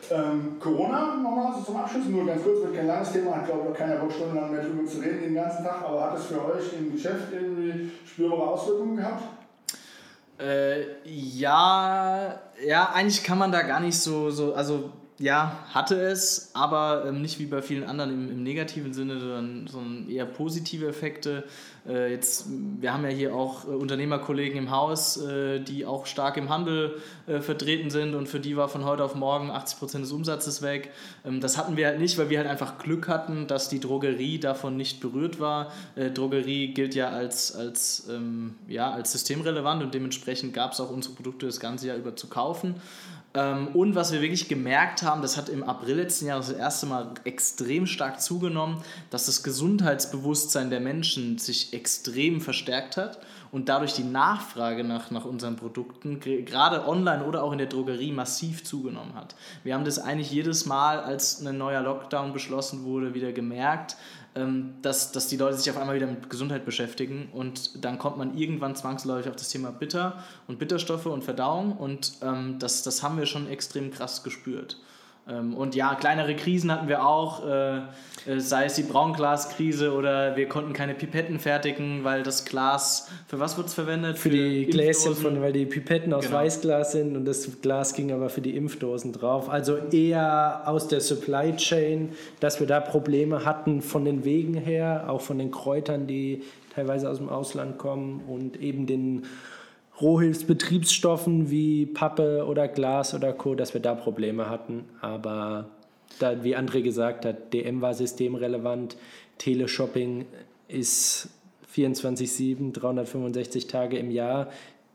Ähm, 0.08 0.60
Corona 0.60 1.16
nochmal 1.16 1.54
so 1.56 1.64
zum 1.64 1.76
Abschluss, 1.76 2.04
nur 2.06 2.24
ganz 2.24 2.44
kurz, 2.44 2.62
wird 2.62 2.76
kein 2.76 2.86
langes 2.86 3.10
Thema, 3.10 3.38
hat 3.38 3.46
glaube 3.46 3.62
ich 3.64 3.70
auch 3.70 3.76
keiner 3.76 3.96
Bock 3.96 4.12
stundenlang 4.12 4.52
mehr 4.52 4.62
drüber 4.62 4.86
zu 4.86 4.98
reden 4.98 5.22
den 5.22 5.34
ganzen 5.34 5.64
Tag, 5.64 5.82
aber 5.82 6.04
hat 6.04 6.16
es 6.16 6.26
für 6.26 6.44
euch 6.44 6.72
im 6.78 6.92
Geschäft 6.92 7.32
irgendwie 7.32 7.90
spürbare 8.06 8.50
Auswirkungen 8.50 8.96
gehabt? 8.96 9.24
Äh, 10.38 10.82
ja, 11.04 12.40
ja, 12.64 12.90
eigentlich 12.92 13.24
kann 13.24 13.38
man 13.38 13.50
da 13.50 13.62
gar 13.62 13.80
nicht 13.80 13.98
so, 13.98 14.30
so 14.30 14.54
also 14.54 14.92
ja, 15.18 15.64
hatte 15.72 15.98
es, 15.98 16.50
aber 16.52 17.06
ähm, 17.06 17.22
nicht 17.22 17.38
wie 17.38 17.46
bei 17.46 17.62
vielen 17.62 17.84
anderen 17.84 18.12
im, 18.12 18.30
im 18.30 18.42
negativen 18.42 18.92
Sinne, 18.92 19.18
sondern, 19.18 19.66
sondern, 19.66 20.10
eher 20.10 20.26
positive 20.26 20.86
Effekte. 20.86 21.44
Äh, 21.88 22.10
jetzt, 22.10 22.46
wir 22.80 22.92
haben 22.92 23.02
ja 23.02 23.08
hier 23.08 23.34
auch 23.34 23.64
äh, 23.64 23.68
Unternehmerkollegen 23.68 24.58
im 24.58 24.70
Haus, 24.70 25.16
äh, 25.16 25.60
die 25.60 25.86
auch 25.86 26.04
stark 26.04 26.36
im 26.36 26.50
Handel 26.50 27.00
äh, 27.26 27.40
vertreten 27.40 27.88
sind 27.88 28.14
und 28.14 28.28
für 28.28 28.40
die 28.40 28.58
war 28.58 28.68
von 28.68 28.84
heute 28.84 29.04
auf 29.04 29.14
morgen 29.14 29.50
80 29.50 29.78
Prozent 29.78 30.04
des 30.04 30.12
Umsatzes 30.12 30.60
weg. 30.60 30.90
Ähm, 31.24 31.40
das 31.40 31.56
hatten 31.56 31.78
wir 31.78 31.86
halt 31.86 31.98
nicht, 31.98 32.18
weil 32.18 32.28
wir 32.28 32.36
halt 32.36 32.48
einfach 32.48 32.76
Glück 32.76 33.08
hatten, 33.08 33.46
dass 33.46 33.70
die 33.70 33.80
Drogerie 33.80 34.38
davon 34.38 34.76
nicht 34.76 35.00
berührt 35.00 35.40
war. 35.40 35.72
Äh, 35.94 36.10
Drogerie 36.10 36.74
gilt 36.74 36.94
ja 36.94 37.08
als, 37.08 37.56
als, 37.56 38.06
ähm, 38.10 38.56
ja, 38.68 38.90
als 38.90 39.12
systemrelevant 39.12 39.82
und 39.82 39.94
dementsprechend 39.94 40.52
gab 40.52 40.72
es 40.72 40.80
auch 40.80 40.90
unsere 40.90 41.14
Produkte 41.14 41.46
das 41.46 41.58
ganze 41.58 41.86
Jahr 41.86 41.96
über 41.96 42.16
zu 42.16 42.26
kaufen. 42.26 42.74
Ähm, 43.36 43.68
und 43.74 43.94
was 43.94 44.12
wir 44.12 44.22
wirklich 44.22 44.48
gemerkt 44.48 45.02
haben, 45.02 45.20
das 45.20 45.36
hat 45.36 45.50
im 45.50 45.62
April 45.62 45.96
letzten 45.96 46.26
Jahres 46.26 46.48
das 46.48 46.56
erste 46.56 46.86
Mal 46.86 47.10
extrem 47.24 47.86
stark 47.86 48.20
zugenommen, 48.20 48.82
dass 49.10 49.26
das 49.26 49.42
Gesundheitsbewusstsein 49.42 50.70
der 50.70 50.80
Menschen 50.80 51.36
sich 51.36 51.74
extrem 51.74 52.40
verstärkt 52.40 52.96
hat 52.96 53.18
und 53.52 53.68
dadurch 53.68 53.92
die 53.92 54.04
Nachfrage 54.04 54.84
nach, 54.84 55.10
nach 55.10 55.26
unseren 55.26 55.56
Produkten, 55.56 56.18
gerade 56.18 56.88
online 56.88 57.24
oder 57.24 57.42
auch 57.42 57.52
in 57.52 57.58
der 57.58 57.66
Drogerie, 57.66 58.10
massiv 58.10 58.64
zugenommen 58.64 59.14
hat. 59.14 59.34
Wir 59.64 59.74
haben 59.74 59.84
das 59.84 59.98
eigentlich 59.98 60.30
jedes 60.30 60.64
Mal, 60.64 61.00
als 61.00 61.44
ein 61.44 61.58
neuer 61.58 61.82
Lockdown 61.82 62.32
beschlossen 62.32 62.84
wurde, 62.84 63.12
wieder 63.12 63.32
gemerkt, 63.32 63.96
dass, 64.82 65.12
dass 65.12 65.28
die 65.28 65.36
Leute 65.36 65.56
sich 65.56 65.70
auf 65.70 65.78
einmal 65.78 65.96
wieder 65.96 66.06
mit 66.06 66.28
Gesundheit 66.28 66.64
beschäftigen 66.64 67.28
und 67.32 67.84
dann 67.84 67.98
kommt 67.98 68.18
man 68.18 68.36
irgendwann 68.36 68.76
zwangsläufig 68.76 69.28
auf 69.28 69.36
das 69.36 69.48
Thema 69.48 69.70
Bitter 69.70 70.22
und 70.46 70.58
Bitterstoffe 70.58 71.06
und 71.06 71.24
Verdauung 71.24 71.72
und 71.76 72.12
ähm, 72.22 72.58
das, 72.58 72.82
das 72.82 73.02
haben 73.02 73.18
wir 73.18 73.26
schon 73.26 73.48
extrem 73.48 73.90
krass 73.90 74.22
gespürt. 74.22 74.78
Ähm, 75.28 75.54
und 75.54 75.74
ja, 75.74 75.94
kleinere 75.94 76.36
Krisen 76.36 76.70
hatten 76.70 76.88
wir 76.88 77.04
auch, 77.04 77.44
äh, 77.44 77.78
äh, 77.78 78.38
sei 78.38 78.66
es 78.66 78.74
die 78.74 78.84
Braunglaskrise 78.84 79.92
oder 79.92 80.36
wir 80.36 80.48
konnten 80.48 80.72
keine 80.72 80.94
Pipetten 80.94 81.40
fertigen, 81.40 82.04
weil 82.04 82.22
das 82.22 82.44
Glas, 82.44 83.08
für 83.26 83.40
was 83.40 83.56
wird 83.56 83.66
es 83.66 83.74
verwendet? 83.74 84.18
Für, 84.18 84.30
für 84.30 84.36
die 84.36 84.66
Gläschen, 84.66 85.16
von, 85.16 85.42
weil 85.42 85.52
die 85.52 85.66
Pipetten 85.66 86.12
aus 86.12 86.26
genau. 86.26 86.38
Weißglas 86.38 86.92
sind 86.92 87.16
und 87.16 87.24
das 87.24 87.60
Glas 87.60 87.94
ging 87.94 88.12
aber 88.12 88.30
für 88.30 88.40
die 88.40 88.56
Impfdosen 88.56 89.12
drauf. 89.12 89.48
Also 89.50 89.76
eher 89.76 90.62
aus 90.66 90.86
der 90.86 91.00
Supply 91.00 91.56
Chain, 91.56 92.12
dass 92.38 92.60
wir 92.60 92.68
da 92.68 92.78
Probleme 92.78 93.44
hatten 93.44 93.82
von 93.82 94.04
den 94.04 94.24
Wegen 94.24 94.54
her, 94.54 95.06
auch 95.08 95.22
von 95.22 95.38
den 95.38 95.50
Kräutern, 95.50 96.06
die 96.06 96.44
teilweise 96.72 97.10
aus 97.10 97.18
dem 97.18 97.28
Ausland 97.28 97.78
kommen 97.78 98.22
und 98.28 98.60
eben 98.60 98.86
den 98.86 99.24
Rohhilfsbetriebsstoffen 100.00 101.50
wie 101.50 101.86
Pappe 101.86 102.44
oder 102.46 102.68
Glas 102.68 103.14
oder 103.14 103.32
Co., 103.32 103.54
dass 103.54 103.72
wir 103.74 103.80
da 103.80 103.94
Probleme 103.94 104.50
hatten. 104.50 104.84
Aber 105.00 105.70
da, 106.18 106.44
wie 106.44 106.56
André 106.56 106.82
gesagt 106.82 107.24
hat, 107.24 107.52
DM 107.52 107.80
war 107.80 107.94
systemrelevant, 107.94 108.96
Teleshopping 109.38 110.26
ist 110.68 111.28
24-7, 111.74 112.72
365 112.72 113.66
Tage 113.66 113.98
im 113.98 114.10
Jahr. 114.10 114.50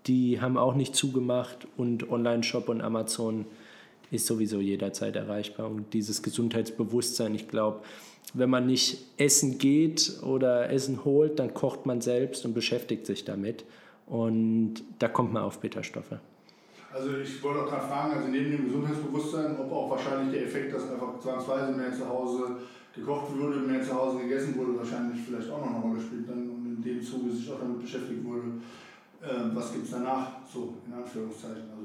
Die 0.08 0.42
haben 0.42 0.58
auch 0.58 0.76
nicht 0.76 0.96
zugemacht 0.96 1.68
und 1.78 2.12
Online-Shop 2.12 2.70
und 2.70 2.82
Amazon 2.82 3.46
ist 4.10 4.26
sowieso 4.28 4.60
jederzeit 4.60 5.16
erreichbar. 5.16 5.70
Und 5.70 5.94
dieses 5.94 6.22
Gesundheitsbewusstsein, 6.22 7.34
ich 7.36 7.48
glaube, 7.48 7.82
wenn 8.34 8.50
man 8.50 8.66
nicht 8.66 8.98
essen 9.18 9.58
geht 9.58 10.22
oder 10.24 10.70
Essen 10.70 11.06
holt, 11.06 11.40
dann 11.40 11.54
kocht 11.54 11.86
man 11.86 12.02
selbst 12.02 12.46
und 12.46 12.54
beschäftigt 12.54 13.06
sich 13.06 13.26
damit. 13.26 13.64
Und 14.08 14.76
da 15.00 15.08
kommt 15.08 15.34
man 15.34 15.44
auf 15.44 15.60
Bitterstoffe. 15.60 16.16
Also 16.94 17.18
ich 17.18 17.42
wollte 17.42 17.62
auch 17.62 17.70
gerade 17.70 17.88
fragen, 17.88 18.14
also 18.18 18.28
neben 18.28 18.52
dem 18.52 18.66
Gesundheitsbewusstsein, 18.66 19.58
ob 19.58 19.72
auch 19.72 19.92
wahrscheinlich 19.92 20.34
der 20.34 20.46
Effekt, 20.48 20.74
dass 20.74 20.92
einfach 20.92 21.18
zwangsweise 21.20 21.72
mehr 21.72 21.94
zu 21.94 22.08
Hause 22.08 22.58
gekocht 22.94 23.38
wurde, 23.38 23.60
mehr 23.60 23.82
zu 23.82 23.94
Hause 23.94 24.20
gegessen 24.20 24.58
wurde, 24.58 24.78
wahrscheinlich 24.78 25.22
vielleicht 25.22 25.50
auch 25.50 25.60
noch 25.60 25.76
eine 25.76 25.80
Rolle 25.80 26.02
spielt 26.02 26.28
dann 26.28 26.50
und 26.50 26.66
in 26.66 26.84
dem 26.84 27.02
Zuge 27.02 27.32
sich 27.32 27.50
auch 27.50 27.60
damit 27.60 27.80
beschäftigt 27.82 28.24
wurde, 28.26 28.60
äh, 29.22 29.56
was 29.56 29.72
gibt 29.72 29.86
es 29.86 29.92
danach, 29.92 30.32
so 30.52 30.74
in 30.86 30.94
Anführungszeichen. 30.94 31.70
Also 31.72 31.81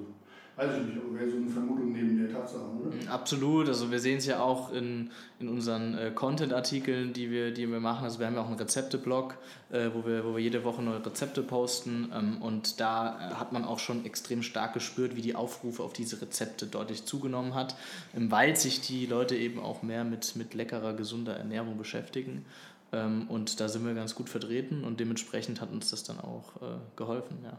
weiß 0.56 0.78
ich 0.78 0.86
nicht, 0.86 0.98
aber 0.98 1.18
wäre 1.18 1.30
so 1.30 1.36
eine 1.36 1.48
Vermutung 1.48 1.92
neben 1.92 2.16
der 2.16 2.32
Tatsache, 2.32 2.64
oder? 2.64 2.90
Mm, 2.90 3.08
absolut, 3.08 3.68
also 3.68 3.90
wir 3.90 4.00
sehen 4.00 4.18
es 4.18 4.26
ja 4.26 4.40
auch 4.40 4.72
in, 4.72 5.10
in 5.38 5.48
unseren 5.48 5.96
äh, 5.96 6.10
Content-Artikeln, 6.14 7.12
die 7.12 7.30
wir, 7.30 7.52
die 7.52 7.70
wir 7.70 7.78
machen. 7.78 8.04
Also 8.04 8.18
wir 8.18 8.26
haben 8.26 8.34
ja 8.34 8.40
auch 8.40 8.46
einen 8.48 8.56
Rezepte-Blog, 8.56 9.36
äh, 9.70 9.90
wo, 9.92 10.06
wir, 10.06 10.24
wo 10.24 10.34
wir 10.34 10.42
jede 10.42 10.64
Woche 10.64 10.82
neue 10.82 11.04
Rezepte 11.04 11.42
posten 11.42 12.10
ähm, 12.14 12.40
und 12.40 12.80
da 12.80 13.16
äh, 13.18 13.34
hat 13.34 13.52
man 13.52 13.64
auch 13.64 13.78
schon 13.78 14.06
extrem 14.06 14.42
stark 14.42 14.72
gespürt, 14.72 15.14
wie 15.14 15.22
die 15.22 15.34
Aufrufe 15.34 15.82
auf 15.82 15.92
diese 15.92 16.20
Rezepte 16.22 16.66
deutlich 16.66 17.04
zugenommen 17.04 17.54
hat, 17.54 17.76
ähm, 18.16 18.30
weil 18.30 18.56
sich 18.56 18.80
die 18.80 19.04
Leute 19.04 19.36
eben 19.36 19.60
auch 19.60 19.82
mehr 19.82 20.04
mit, 20.04 20.36
mit 20.36 20.54
leckerer, 20.54 20.94
gesunder 20.94 21.36
Ernährung 21.36 21.76
beschäftigen. 21.76 22.46
Ähm, 22.92 23.26
und 23.28 23.60
da 23.60 23.68
sind 23.68 23.84
wir 23.84 23.92
ganz 23.92 24.14
gut 24.14 24.30
vertreten 24.30 24.84
und 24.84 25.00
dementsprechend 25.00 25.60
hat 25.60 25.70
uns 25.70 25.90
das 25.90 26.02
dann 26.02 26.18
auch 26.18 26.56
äh, 26.62 26.76
geholfen, 26.96 27.38
ja. 27.44 27.58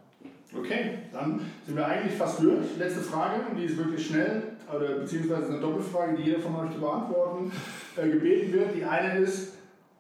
Okay, 0.56 1.00
dann 1.12 1.42
sind 1.66 1.76
wir 1.76 1.86
eigentlich 1.86 2.18
fast 2.18 2.42
durch. 2.42 2.78
Letzte 2.78 3.02
Frage, 3.02 3.42
die 3.58 3.66
ist 3.66 3.78
wirklich 3.78 4.08
schnell, 4.08 4.44
oder 4.74 5.00
beziehungsweise 5.00 5.48
eine 5.48 5.60
Doppelfrage, 5.60 6.16
die 6.16 6.24
jeder 6.24 6.40
von 6.40 6.56
euch 6.56 6.72
zu 6.72 6.80
beantworten 6.80 7.52
äh, 7.96 8.10
gebeten 8.10 8.54
wird. 8.54 8.76
Die 8.76 8.84
eine 8.84 9.20
ist, 9.20 9.54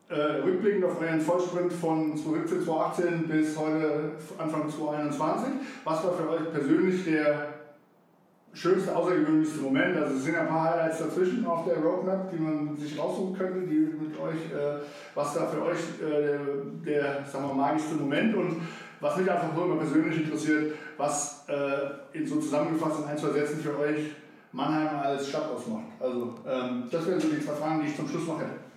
äh, 0.09 0.15
rückblickend 0.15 0.85
auf 0.85 1.01
euren 1.01 1.19
Vollsprint 1.19 1.73
von 1.73 2.15
2017, 2.15 2.63
2018 2.63 3.27
bis 3.27 3.57
heute 3.57 4.11
Anfang 4.37 4.69
2021, 4.69 5.53
was 5.83 6.03
war 6.03 6.13
für 6.13 6.29
euch 6.29 6.51
persönlich 6.51 7.03
der 7.03 7.47
schönste, 8.53 8.95
außergewöhnlichste 8.95 9.59
Moment? 9.59 9.97
Also 9.97 10.15
es 10.15 10.23
sind 10.23 10.37
ein 10.37 10.47
paar 10.47 10.71
Highlights 10.71 10.99
dazwischen 10.99 11.45
auf 11.45 11.65
der 11.65 11.77
Roadmap, 11.79 12.31
die 12.31 12.41
man 12.41 12.77
sich 12.77 12.97
raussuchen 12.97 13.37
könnte, 13.37 13.67
die 13.67 13.79
mit 13.79 14.17
euch, 14.17 14.57
äh, 14.57 14.79
was 15.13 15.33
da 15.33 15.45
für 15.47 15.61
euch 15.63 15.79
äh, 16.01 16.85
der, 16.85 17.01
der 17.03 17.25
sagen 17.25 17.49
wir, 17.49 17.53
magischste 17.53 17.95
Moment 17.95 18.33
und 18.35 18.61
was 18.99 19.17
mich 19.17 19.29
einfach 19.29 19.53
nur 19.53 19.65
immer 19.65 19.77
persönlich 19.77 20.23
interessiert, 20.23 20.73
was 20.97 21.45
äh, 21.47 22.17
in 22.17 22.27
so 22.27 22.39
zusammengefasst 22.39 22.99
in 22.99 23.05
ein, 23.05 23.17
zwei 23.17 23.29
Sätzen 23.31 23.59
für 23.59 23.77
euch 23.79 24.11
Mannheim 24.51 24.99
als 24.99 25.29
Stadt 25.29 25.49
ausmacht. 25.51 25.85
Also 25.99 26.33
ähm, 26.47 26.83
das 26.91 27.05
wären 27.05 27.19
so 27.19 27.27
die 27.27 27.43
zwei 27.43 27.53
Fragen, 27.53 27.81
die 27.81 27.89
ich 27.89 27.95
zum 27.95 28.07
Schluss 28.07 28.27
noch 28.27 28.39
hätte. 28.39 28.67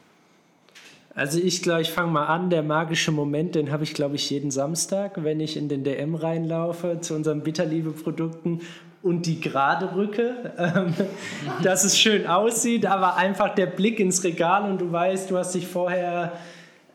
Also 1.14 1.40
ich 1.40 1.62
glaube, 1.62 1.82
ich 1.82 1.90
fange 1.90 2.12
mal 2.12 2.26
an. 2.26 2.50
Der 2.50 2.62
magische 2.62 3.10
Moment, 3.10 3.54
den 3.54 3.72
habe 3.72 3.82
ich, 3.82 3.94
glaube 3.94 4.16
ich, 4.16 4.30
jeden 4.30 4.50
Samstag, 4.50 5.24
wenn 5.24 5.40
ich 5.40 5.56
in 5.56 5.68
den 5.68 5.82
DM 5.82 6.14
reinlaufe 6.14 7.00
zu 7.00 7.14
unseren 7.14 7.42
Bitterliebe-Produkten 7.42 8.60
und 9.02 9.26
die 9.26 9.40
gerade 9.40 9.94
Rücke, 9.96 10.52
ähm, 10.58 10.94
dass 11.62 11.84
es 11.84 11.98
schön 11.98 12.26
aussieht, 12.26 12.86
aber 12.86 13.16
einfach 13.16 13.54
der 13.54 13.66
Blick 13.66 13.98
ins 13.98 14.22
Regal 14.22 14.70
und 14.70 14.80
du 14.80 14.92
weißt, 14.92 15.30
du 15.30 15.38
hast 15.38 15.54
dich 15.54 15.66
vorher 15.66 16.32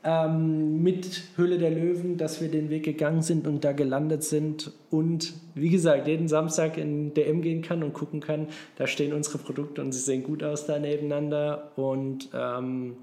ähm, 0.06 0.84
mit 0.84 1.24
Höhle 1.36 1.58
der 1.58 1.72
Löwen, 1.72 2.18
dass 2.18 2.40
wir 2.40 2.50
den 2.50 2.70
Weg 2.70 2.86
gegangen 2.86 3.24
sind 3.24 3.48
und 3.48 3.66
da 3.66 3.72
gelandet 3.72 4.24
sind 4.24 4.72
und 4.92 5.34
wie 5.56 5.70
gesagt, 5.70 6.08
jeden 6.08 6.28
Samstag 6.28 6.78
in 6.78 7.16
DM 7.16 7.42
gehen 7.42 7.64
kann 7.64 7.82
und 7.82 7.94
gucken 7.94 8.20
kann, 8.20 8.48
da 8.76 8.86
stehen 8.86 9.14
unsere 9.14 9.40
Produkte 9.40 9.82
und 9.82 9.92
sie 9.94 10.00
sehen 10.00 10.22
gut 10.22 10.44
aus 10.44 10.68
da 10.68 10.78
nebeneinander. 10.78 11.72
Und 11.76 12.30
ähm, 12.36 12.98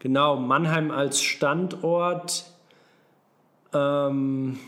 genau, 0.00 0.36
Mannheim 0.36 0.90
als 0.90 1.22
Standort, 1.22 2.44
ähm, 3.72 4.58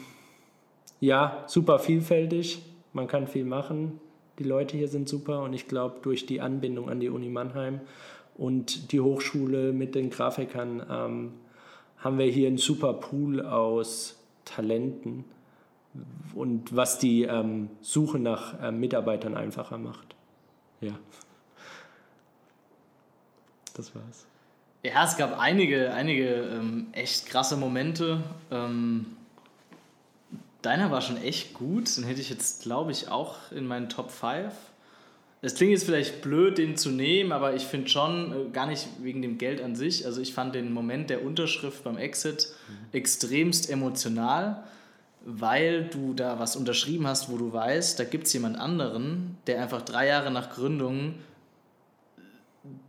ja, 1.01 1.45
super 1.47 1.79
vielfältig, 1.79 2.63
man 2.95 3.07
kann 3.07 3.27
viel 3.27 3.45
machen, 3.45 4.01
die 4.39 4.45
Leute 4.45 4.79
hier 4.79 4.89
sind 4.89 5.11
super 5.11 5.43
und 5.43 5.53
ich 5.53 5.69
glaube, 5.69 5.97
durch 6.01 6.25
die 6.25 6.41
Anbindung 6.41 6.89
an 6.89 7.01
die 7.01 7.11
Uni 7.11 7.29
Mannheim 7.29 7.81
und 8.37 8.93
die 8.93 9.01
Hochschule 9.01 9.73
mit 9.73 9.95
den 9.95 10.11
Grafikern 10.11 10.83
ähm, 10.91 11.33
haben 11.99 12.19
wir 12.19 12.27
hier 12.27 12.49
einen 12.49 12.59
super 12.59 12.95
Pool 12.95 13.45
aus 13.45 14.19
Talenten 14.45 15.25
und 16.35 16.75
was 16.75 16.99
die 16.99 17.23
ähm, 17.23 17.71
Suche 17.81 18.19
nach 18.19 18.61
äh, 18.61 18.73
Mitarbeitern 18.73 19.37
einfacher 19.37 19.79
macht. 19.79 20.15
Ja. 20.81 20.99
Das 23.75 23.95
war's. 23.95 24.27
Ja, 24.83 25.05
es 25.05 25.17
gab 25.17 25.39
einige, 25.39 25.95
einige 25.95 26.27
ähm, 26.27 26.89
echt 26.93 27.27
krasse 27.27 27.57
Momente. 27.57 28.23
Ähm, 28.51 29.17
deiner 30.63 30.91
war 30.91 31.01
schon 31.01 31.17
echt 31.17 31.55
gut. 31.55 31.97
Den 31.97 32.05
hätte 32.05 32.21
ich 32.21 32.29
jetzt, 32.29 32.63
glaube 32.63 32.93
ich, 32.93 33.09
auch 33.09 33.37
in 33.51 33.67
meinen 33.67 33.89
Top 33.89 34.11
5. 34.11 34.53
Es 35.45 35.57
klingt 35.57 35.73
jetzt 35.73 35.85
vielleicht 35.85 36.23
blöd, 36.23 36.57
den 36.57 36.79
zu 36.79 36.91
nehmen, 36.91 37.31
aber 37.31 37.55
ich 37.55 37.65
finde 37.65 37.89
schon, 37.89 38.33
äh, 38.33 38.51
gar 38.51 38.67
nicht 38.67 38.89
wegen 39.03 39.21
dem 39.21 39.37
Geld 39.37 39.61
an 39.61 39.77
sich, 39.77 40.07
also 40.07 40.23
ich 40.23 40.33
fand 40.33 40.55
den 40.55 40.73
Moment 40.73 41.11
der 41.11 41.23
Unterschrift 41.23 41.85
beim 41.85 41.99
Exit 41.99 42.49
mhm. 42.67 42.97
extremst 42.97 43.69
emotional, 43.69 44.65
weil 45.27 45.85
du 45.85 46.15
da 46.15 46.39
was 46.39 46.57
unterschrieben 46.57 47.07
hast, 47.07 47.31
wo 47.31 47.37
du 47.37 47.53
weißt, 47.53 47.99
da 47.99 48.05
gibt 48.05 48.27
es 48.27 48.33
jemand 48.33 48.59
anderen, 48.59 49.37
der 49.47 49.63
einfach 49.63 49.83
drei 49.83 50.07
Jahre 50.07 50.31
nach 50.31 50.49
Gründung 50.49 51.17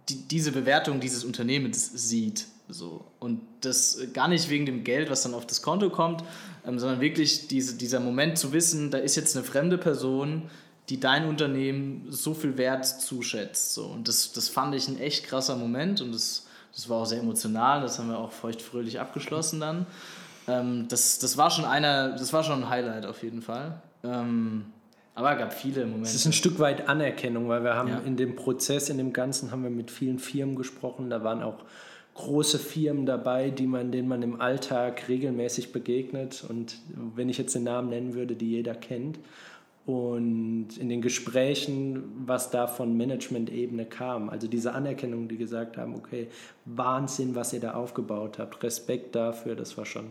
die, 0.08 0.28
diese 0.28 0.54
Bewertung 0.54 1.02
dieses 1.02 1.26
Unternehmens 1.26 1.92
sieht. 1.94 2.46
So. 2.70 3.04
Und 3.20 3.42
das 3.62 4.00
gar 4.14 4.30
nicht 4.30 4.50
wegen 4.50 4.66
dem 4.66 4.84
Geld, 4.86 5.10
was 5.10 5.24
dann 5.24 5.34
auf 5.34 5.46
das 5.46 5.62
Konto 5.62 5.90
kommt, 5.90 6.24
ähm, 6.66 6.80
sondern 6.80 7.02
wirklich 7.02 7.48
diese, 7.48 7.76
dieser 7.76 8.00
Moment 8.00 8.38
zu 8.38 8.54
wissen, 8.54 8.92
da 8.92 8.98
ist 8.98 9.16
jetzt 9.16 9.36
eine 9.36 9.46
fremde 9.46 9.78
Person, 9.78 10.50
die 10.90 11.00
dein 11.00 11.28
Unternehmen 11.28 12.08
so 12.10 12.34
viel 12.34 12.58
Wert 12.58 12.86
zuschätzt. 12.86 13.74
So. 13.74 13.86
Und 13.86 14.08
das, 14.08 14.32
das 14.32 14.50
fand 14.50 14.76
ich 14.76 14.88
ein 14.88 15.00
echt 15.00 15.26
krasser 15.26 15.56
Moment 15.56 16.02
und 16.02 16.14
das, 16.14 16.46
das 16.74 16.90
war 16.90 17.02
auch 17.02 17.06
sehr 17.06 17.20
emotional, 17.20 17.82
das 17.82 18.00
haben 18.00 18.10
wir 18.10 18.20
auch 18.20 18.32
feuchtfröhlich 18.32 19.00
abgeschlossen 19.00 19.60
dann. 19.60 19.86
Ähm, 20.48 20.88
das, 20.90 21.20
das 21.20 21.38
war 21.38 21.50
schon 21.50 21.66
einer, 21.66 22.10
das 22.12 22.34
war 22.34 22.44
schon 22.44 22.64
ein 22.64 22.70
Highlight 22.70 23.06
auf 23.06 23.24
jeden 23.24 23.42
Fall. 23.42 23.82
Ähm, 24.04 24.66
aber 25.16 25.32
es 25.32 25.40
gab 25.40 25.54
viele 25.54 25.86
Momente. 25.86 26.10
Es 26.10 26.16
ist 26.16 26.26
ein 26.26 26.34
Stück 26.34 26.60
weit 26.60 26.90
Anerkennung, 26.90 27.48
weil 27.48 27.64
wir 27.64 27.76
haben 27.76 27.88
ja. 27.88 28.00
in 28.00 28.18
dem 28.18 28.36
Prozess, 28.36 28.90
in 28.90 28.98
dem 28.98 29.14
Ganzen 29.14 29.52
haben 29.52 29.64
wir 29.64 29.70
mit 29.70 29.90
vielen 29.90 30.20
Firmen 30.20 30.58
gesprochen. 30.58 31.10
Da 31.10 31.24
waren 31.24 31.42
auch 31.42 31.60
große 32.16 32.60
Firmen 32.60 33.06
dabei, 33.06 33.50
die 33.50 33.66
man, 33.66 33.92
denen 33.92 34.10
man 34.10 34.22
im 34.22 34.42
Alltag 34.42 35.08
regelmäßig 35.08 35.72
begegnet. 35.72 36.46
Und 36.48 36.78
wenn 37.16 37.30
ich 37.30 37.38
jetzt 37.38 37.56
den 37.56 37.64
Namen 37.64 37.90
nennen 37.90 38.14
würde, 38.14 38.36
die 38.36 38.50
jeder 38.52 38.76
kennt. 38.76 39.20
Und 39.86 40.78
in 40.80 40.90
den 40.90 41.02
Gesprächen, 41.02 42.24
was 42.26 42.50
da 42.50 42.66
von 42.66 42.98
Management-Ebene 42.98 43.86
kam, 43.86 44.30
also 44.30 44.48
diese 44.48 44.74
Anerkennung, 44.74 45.28
die 45.28 45.38
gesagt 45.38 45.78
haben, 45.78 45.94
okay, 45.96 46.28
Wahnsinn, 46.66 47.36
was 47.36 47.54
ihr 47.54 47.60
da 47.60 47.76
aufgebaut 47.76 48.40
habt, 48.40 48.64
Respekt 48.64 49.16
dafür, 49.16 49.56
das 49.56 49.78
war 49.78 49.86
schon 49.86 50.08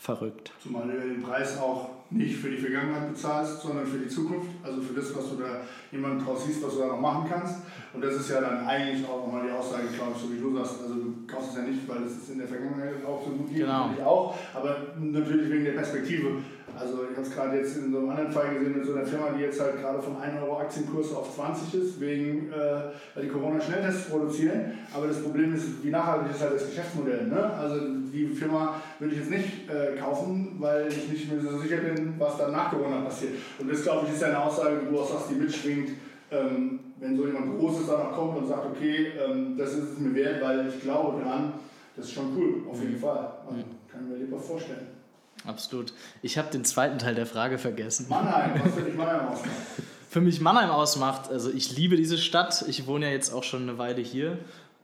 verrückt. 0.00 0.50
Zumal 0.62 0.88
du 0.88 0.98
den 0.98 1.22
Preis 1.22 1.58
auch 1.58 1.90
nicht 2.08 2.36
für 2.36 2.48
die 2.48 2.56
Vergangenheit 2.56 3.12
bezahlst, 3.12 3.60
sondern 3.60 3.86
für 3.86 3.98
die 3.98 4.08
Zukunft, 4.08 4.48
also 4.64 4.80
für 4.80 4.94
das, 4.94 5.14
was 5.14 5.28
du 5.28 5.36
da 5.36 5.60
jemand 5.92 6.26
draus 6.26 6.46
siehst, 6.46 6.62
was 6.62 6.72
du 6.72 6.80
da 6.80 6.86
noch 6.86 7.00
machen 7.00 7.28
kannst. 7.28 7.56
Und 7.92 8.02
das 8.02 8.14
ist 8.14 8.30
ja 8.30 8.40
dann 8.40 8.66
eigentlich 8.66 9.06
auch 9.06 9.26
nochmal 9.26 9.46
die 9.46 9.52
Aussage, 9.52 9.88
glaube 9.94 10.12
ich, 10.16 10.22
so 10.22 10.32
wie 10.32 10.40
du 10.40 10.56
sagst. 10.56 10.80
Also 10.82 10.94
du 10.94 11.14
kaufst 11.26 11.50
es 11.50 11.56
ja 11.56 11.62
nicht, 11.64 11.86
weil 11.86 12.02
es 12.04 12.12
ist 12.12 12.30
in 12.30 12.38
der 12.38 12.48
Vergangenheit 12.48 13.04
auch 13.04 13.22
so 13.22 13.32
gut 13.32 13.48
geht, 13.48 13.58
genau. 13.58 13.88
natürlich 13.88 14.06
auch, 14.06 14.34
aber 14.54 14.94
natürlich 14.98 15.50
wegen 15.50 15.64
der 15.64 15.72
Perspektive. 15.72 16.38
Also 16.80 17.04
ich 17.10 17.16
habe 17.16 17.26
es 17.26 17.34
gerade 17.34 17.56
jetzt 17.58 17.76
in 17.76 17.92
so 17.92 17.98
einem 17.98 18.08
anderen 18.08 18.32
Fall 18.32 18.54
gesehen 18.54 18.78
mit 18.78 18.86
so 18.86 18.94
einer 18.94 19.04
Firma, 19.04 19.26
die 19.36 19.42
jetzt 19.42 19.60
halt 19.60 19.80
gerade 19.80 20.00
von 20.00 20.16
1 20.16 20.40
Euro 20.40 20.58
Aktienkurs 20.58 21.12
auf 21.14 21.34
20 21.34 21.74
ist, 21.74 22.00
wegen, 22.00 22.50
äh, 22.50 22.54
weil 23.14 23.24
die 23.24 23.28
Corona-Schnelltests 23.28 24.08
produzieren. 24.08 24.72
Aber 24.94 25.06
das 25.06 25.22
Problem 25.22 25.54
ist, 25.54 25.84
wie 25.84 25.90
nachhaltig 25.90 26.30
ist 26.30 26.40
halt 26.40 26.54
das 26.54 26.66
Geschäftsmodell. 26.66 27.26
Ne? 27.26 27.52
Also 27.52 27.80
die 28.10 28.28
Firma 28.28 28.80
würde 28.98 29.12
ich 29.12 29.20
jetzt 29.20 29.30
nicht 29.30 29.68
äh, 29.68 29.98
kaufen, 29.98 30.56
weil 30.58 30.88
ich 30.88 31.10
nicht 31.10 31.30
mehr 31.30 31.42
so 31.42 31.58
sicher 31.58 31.76
bin, 31.78 32.14
was 32.18 32.38
dann 32.38 32.52
nach 32.52 32.70
Corona 32.70 33.02
passiert. 33.02 33.34
Und 33.58 33.70
das, 33.70 33.82
glaube 33.82 34.06
ich, 34.06 34.14
ist 34.14 34.22
ja 34.22 34.28
eine 34.28 34.42
Aussage, 34.42 34.80
die 34.82 34.90
du 34.90 35.00
auch 35.00 35.10
sagst, 35.10 35.30
die 35.30 35.34
mitschwingt, 35.34 35.90
ähm, 36.30 36.80
wenn 36.98 37.14
so 37.14 37.26
jemand 37.26 37.58
Großes 37.58 37.88
danach 37.88 38.12
kommt 38.12 38.38
und 38.38 38.46
sagt, 38.46 38.64
okay, 38.64 39.12
ähm, 39.22 39.54
das 39.58 39.74
ist 39.74 39.92
es 39.92 39.98
mir 39.98 40.14
wert, 40.14 40.42
weil 40.42 40.66
ich 40.68 40.80
glaube 40.80 41.20
dran, 41.22 41.52
das 41.94 42.06
ist 42.06 42.12
schon 42.12 42.34
cool, 42.36 42.62
auf 42.70 42.80
jeden 42.80 42.94
mhm. 42.94 43.00
Fall. 43.00 43.32
Also, 43.46 43.64
kann 43.90 44.04
ich 44.04 44.08
mir 44.08 44.24
lieber 44.24 44.38
vorstellen. 44.38 44.86
Absolut. 45.46 45.92
Ich 46.22 46.38
habe 46.38 46.50
den 46.50 46.64
zweiten 46.64 46.98
Teil 46.98 47.14
der 47.14 47.26
Frage 47.26 47.58
vergessen. 47.58 48.06
Mannheim, 48.08 48.60
was 48.62 48.74
für 48.74 48.82
dich 48.82 48.94
Mannheim 48.94 49.28
ausmacht? 49.28 49.50
Für 50.10 50.20
mich 50.20 50.40
Mannheim 50.40 50.70
ausmacht, 50.70 51.30
also 51.30 51.52
ich 51.52 51.76
liebe 51.76 51.94
diese 51.94 52.18
Stadt. 52.18 52.64
Ich 52.66 52.88
wohne 52.88 53.06
ja 53.06 53.12
jetzt 53.12 53.32
auch 53.32 53.44
schon 53.44 53.62
eine 53.62 53.78
Weile 53.78 54.02
hier. 54.02 54.38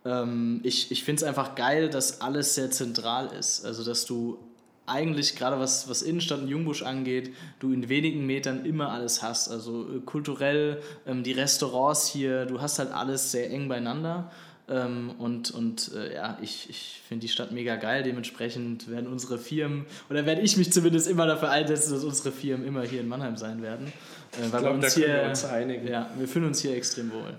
Ähm, 0.05 0.61
ich 0.63 0.93
ich 0.93 1.03
finde 1.03 1.23
es 1.23 1.29
einfach 1.29 1.57
geil, 1.57 1.91
dass 1.91 2.21
alles 2.21 2.55
sehr 2.55 2.71
zentral 2.71 3.33
ist. 3.37 3.65
Also, 3.65 3.83
dass 3.83 4.07
du 4.07 4.39
eigentlich 4.87 5.37
gerade 5.37 5.59
was, 5.59 5.89
was 5.89 6.03
Innenstadt 6.03 6.41
und 6.41 6.49
Jungbusch 6.49 6.83
angeht, 6.83 7.35
du 7.59 7.73
in 7.73 7.89
wenigen 7.89 8.25
Metern 8.25 8.65
immer 8.65 8.91
alles 8.93 9.23
hast. 9.23 9.49
Also 9.49 9.83
äh, 9.91 10.01
kulturell, 10.01 10.81
ähm, 11.07 11.23
die 11.23 11.33
Restaurants 11.33 12.07
hier, 12.09 12.47
du 12.47 12.61
hast 12.61 12.79
halt 12.79 12.93
alles 12.93 13.33
sehr 13.33 13.51
eng 13.51 13.69
beieinander. 13.69 14.31
Ähm, 14.69 15.13
und 15.19 15.53
und 15.53 15.93
äh, 15.95 16.15
ja, 16.15 16.39
ich, 16.43 16.69
ich 16.69 17.01
finde 17.07 17.23
die 17.23 17.29
Stadt 17.29 17.53
mega 17.53 17.77
geil. 17.77 18.03
Dementsprechend 18.03 18.91
werden 18.91 19.07
unsere 19.07 19.39
Firmen, 19.39 19.87
oder 20.11 20.27
werde 20.27 20.41
ich 20.41 20.57
mich 20.57 20.73
zumindest 20.73 21.09
immer 21.09 21.27
dafür 21.27 21.51
einsetzen, 21.51 21.93
dass 21.93 22.03
unsere 22.03 22.33
Firmen 22.33 22.67
immer 22.67 22.83
hier 22.83 23.01
in 23.01 23.09
Mannheim 23.09 23.37
sein 23.37 23.63
werden. 23.63 23.93
Äh, 24.33 24.53
weil 24.53 24.61
ich 24.61 24.67
glaube, 24.67 24.79
da 24.81 24.89
hier, 24.89 25.07
können 25.07 25.21
wir 25.21 25.29
uns 25.29 25.45
einigen. 25.45 25.89
Ja, 25.89 26.11
wir 26.19 26.27
fühlen 26.27 26.47
uns 26.47 26.61
hier 26.61 26.75
extrem 26.77 27.13
wohl. 27.13 27.35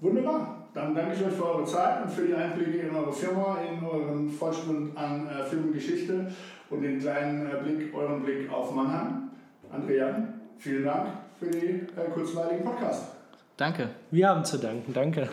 Wunderbar. 0.00 0.68
Dann 0.72 0.94
danke 0.94 1.14
ich 1.14 1.24
euch 1.24 1.32
für 1.32 1.44
eure 1.44 1.64
Zeit 1.64 2.04
und 2.04 2.10
für 2.10 2.26
die 2.26 2.34
Einblicke 2.34 2.78
in 2.78 2.94
eure 2.94 3.12
Firma, 3.12 3.58
in 3.60 3.84
euren 3.84 4.30
Vollstund 4.30 4.96
an 4.96 5.26
äh, 5.26 5.44
Firmengeschichte 5.44 6.32
und 6.70 6.82
den 6.82 7.00
kleinen 7.00 7.50
äh, 7.50 7.56
Blick, 7.62 7.94
euren 7.94 8.22
Blick 8.22 8.50
auf 8.50 8.72
Mannheim. 8.74 9.30
Andrea, 9.70 10.28
vielen 10.58 10.84
Dank 10.84 11.08
für 11.38 11.50
den 11.50 11.88
äh, 11.96 12.10
kurzweiligen 12.14 12.64
Podcast. 12.64 13.08
Danke. 13.56 13.90
Wir 14.10 14.28
haben 14.28 14.44
zu 14.44 14.58
danken. 14.58 14.92
Danke. 14.94 15.28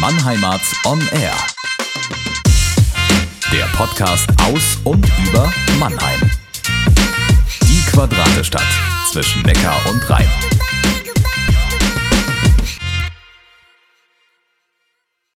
Mannheimarts 0.00 0.74
On 0.84 1.00
Air. 1.12 1.34
Der 3.50 3.64
Podcast 3.76 4.28
aus 4.42 4.78
und 4.84 5.06
über 5.26 5.50
Mannheim. 5.78 6.30
Die 7.62 7.82
Quadratestadt 7.90 8.62
zwischen 9.10 9.40
Neckar 9.42 9.80
und 9.88 10.08
Rhein. 10.10 10.28